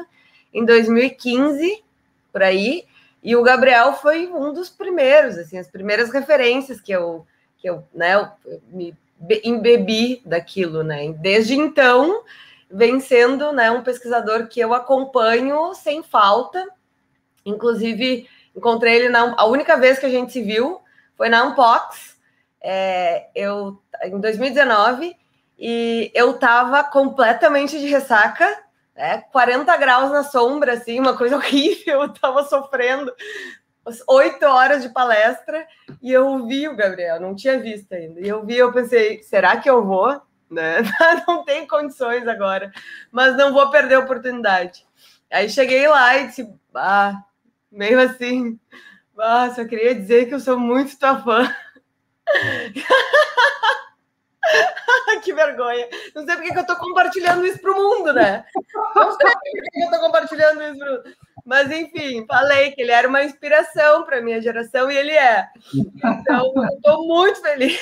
[0.52, 1.84] em 2015,
[2.32, 2.87] por aí.
[3.22, 7.26] E o Gabriel foi um dos primeiros, assim, as primeiras referências que eu,
[7.58, 8.96] que eu, né, eu me
[9.42, 11.12] embebi daquilo, né?
[11.12, 12.22] Desde então,
[12.70, 16.64] vem sendo, né, um pesquisador que eu acompanho sem falta.
[17.44, 18.28] Inclusive,
[18.58, 19.34] Encontrei ele na.
[19.38, 20.80] A única vez que a gente se viu
[21.16, 22.16] foi na Unbox,
[22.60, 25.16] é, eu, em 2019,
[25.56, 28.46] e eu tava completamente de ressaca,
[28.98, 33.14] né, 40 graus na sombra, assim, uma coisa horrível, eu tava sofrendo
[34.08, 35.66] oito horas de palestra
[36.02, 38.20] e eu vi o Gabriel, não tinha visto ainda.
[38.20, 40.20] E eu vi, eu pensei, será que eu vou?
[40.50, 40.78] Né?
[41.28, 42.72] Não tem condições agora,
[43.12, 44.82] mas não vou perder a oportunidade.
[45.30, 47.22] Aí cheguei lá e disse, ah,
[47.70, 48.58] meio assim.
[49.18, 51.54] Ah, só queria dizer que eu sou muito tua fã.
[55.22, 55.88] que vergonha.
[56.14, 58.44] Não sei porque que eu tô compartilhando isso pro mundo, né?
[58.94, 61.02] Não sei porque que eu tô compartilhando isso pro
[61.44, 65.46] Mas, enfim, falei que ele era uma inspiração para minha geração e ele é.
[65.74, 67.78] Então, eu tô muito feliz.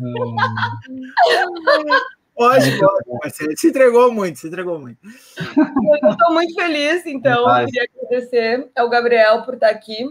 [0.00, 0.36] Hum.
[2.38, 2.88] Ótimo,
[3.20, 3.52] Marcelo.
[3.56, 4.98] Se entregou muito, se entregou muito.
[5.04, 10.04] Eu estou muito feliz, então, eu queria agradecer ao Gabriel por estar aqui.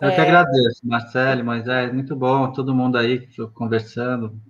[0.00, 0.14] Eu é...
[0.14, 4.40] que agradeço, Marcelo, Moisés, muito bom, todo mundo aí conversando.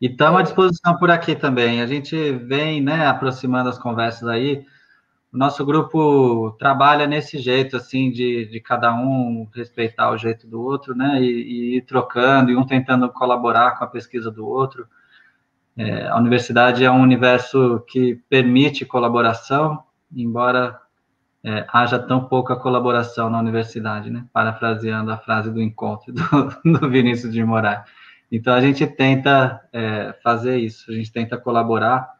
[0.00, 1.82] E estamos à disposição por aqui também.
[1.82, 4.64] A gente vem né, aproximando as conversas aí.
[5.32, 10.60] O nosso grupo trabalha nesse jeito, assim, de, de cada um respeitar o jeito do
[10.62, 11.20] outro, né?
[11.22, 14.88] E, e ir trocando, e um tentando colaborar com a pesquisa do outro.
[15.76, 20.80] É, a universidade é um universo que permite colaboração, embora
[21.44, 24.24] é, haja tão pouca colaboração na universidade, né?
[24.32, 26.22] Parafraseando a frase do encontro do,
[26.80, 27.82] do Vinícius de Moraes.
[28.30, 32.14] Então a gente tenta é, fazer isso, a gente tenta colaborar,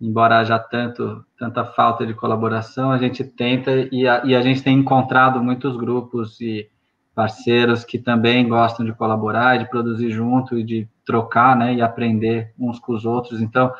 [0.00, 4.62] embora haja tanto tanta falta de colaboração, a gente tenta e a, e a gente
[4.62, 6.68] tem encontrado muitos grupos e
[7.14, 12.52] parceiros que também gostam de colaborar, de produzir junto e de trocar, né, e aprender
[12.58, 13.40] uns com os outros.
[13.40, 13.72] Então,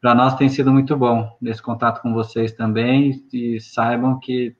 [0.00, 3.24] para nós tem sido muito bom esse contato com vocês também.
[3.32, 4.54] E saibam que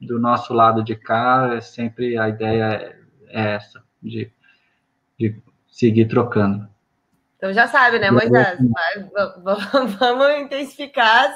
[0.00, 2.96] do nosso lado de cá é sempre a ideia
[3.28, 4.30] é essa de,
[5.18, 5.42] de
[5.76, 6.66] seguir trocando.
[7.36, 8.58] Então já sabe, né, Moisés?
[10.00, 11.30] Vamos intensificar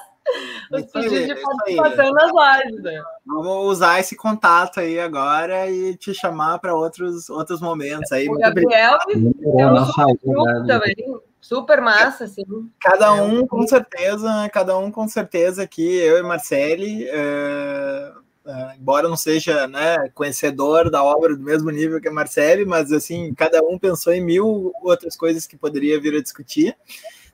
[0.73, 2.31] os pedidos de participação nas
[2.65, 2.83] lives.
[2.83, 3.03] Né?
[3.27, 8.29] Vamos usar esse contato aí agora e te chamar para outros, outros momentos aí.
[8.29, 10.95] O Gabriel eu também.
[11.39, 12.45] Super massa, assim.
[12.81, 18.13] Cada é, um, com certeza, cada um com certeza aqui, eu e Marcele, é,
[18.47, 22.93] é, embora não seja né, conhecedor da obra do mesmo nível que a Marcele, mas
[22.93, 26.77] assim, cada um pensou em mil outras coisas que poderia vir a discutir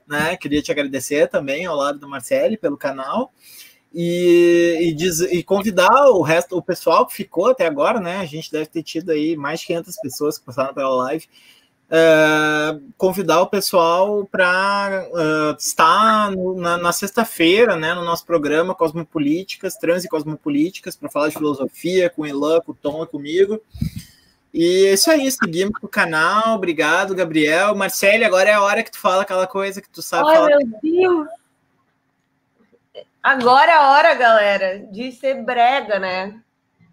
[0.07, 0.37] né?
[0.37, 3.33] Queria te agradecer também ao lado do Marcele pelo canal.
[3.93, 8.17] E, e, diz, e, convidar o resto, o pessoal que ficou até agora, né?
[8.17, 11.27] A gente deve ter tido aí mais de 500 pessoas que passaram pela live.
[11.89, 18.75] Uh, convidar o pessoal para uh, estar no, na, na sexta-feira, né, no nosso programa
[18.75, 23.07] Cosmopolíticas, Trans e Cosmopolíticas, para falar de filosofia com o Elan, com o Tom e
[23.07, 23.61] comigo.
[24.53, 26.55] E é isso aí, seguimos pro canal.
[26.55, 27.73] Obrigado, Gabriel.
[27.73, 30.47] Marcele, agora é a hora que tu fala aquela coisa que tu sabe Ai, falar.
[30.47, 31.27] meu Deus!
[33.23, 36.41] Agora é a hora, galera, de ser brega, né?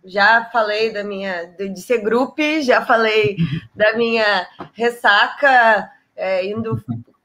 [0.05, 3.37] Já falei da minha de, de ser grupo, já falei
[3.75, 6.83] da minha ressaca é, indo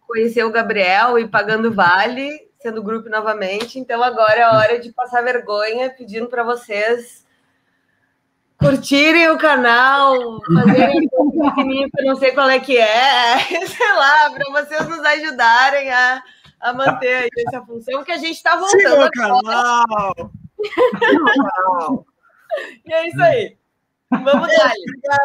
[0.07, 3.77] conhecer o Gabriel e pagando vale, sendo grupo novamente.
[3.77, 7.25] Então agora é a hora de passar vergonha, pedindo para vocês
[8.57, 13.93] curtirem o canal, fazerem um pequenininho que eu não sei qual é que é, sei
[13.93, 16.21] lá, para vocês nos ajudarem a,
[16.59, 18.81] a manter aí essa função, que a gente está voltando.
[18.81, 20.13] Siga o canal!
[22.85, 23.57] e é isso aí.
[24.11, 24.71] Vamos lá.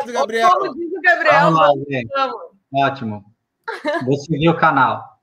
[0.03, 0.51] Obrigado, Gabriel.
[0.51, 1.69] Como diz o Gabriel, vamos lá,
[2.17, 2.37] vamos.
[2.73, 3.25] Ótimo.
[4.05, 5.21] Vou seguir o canal.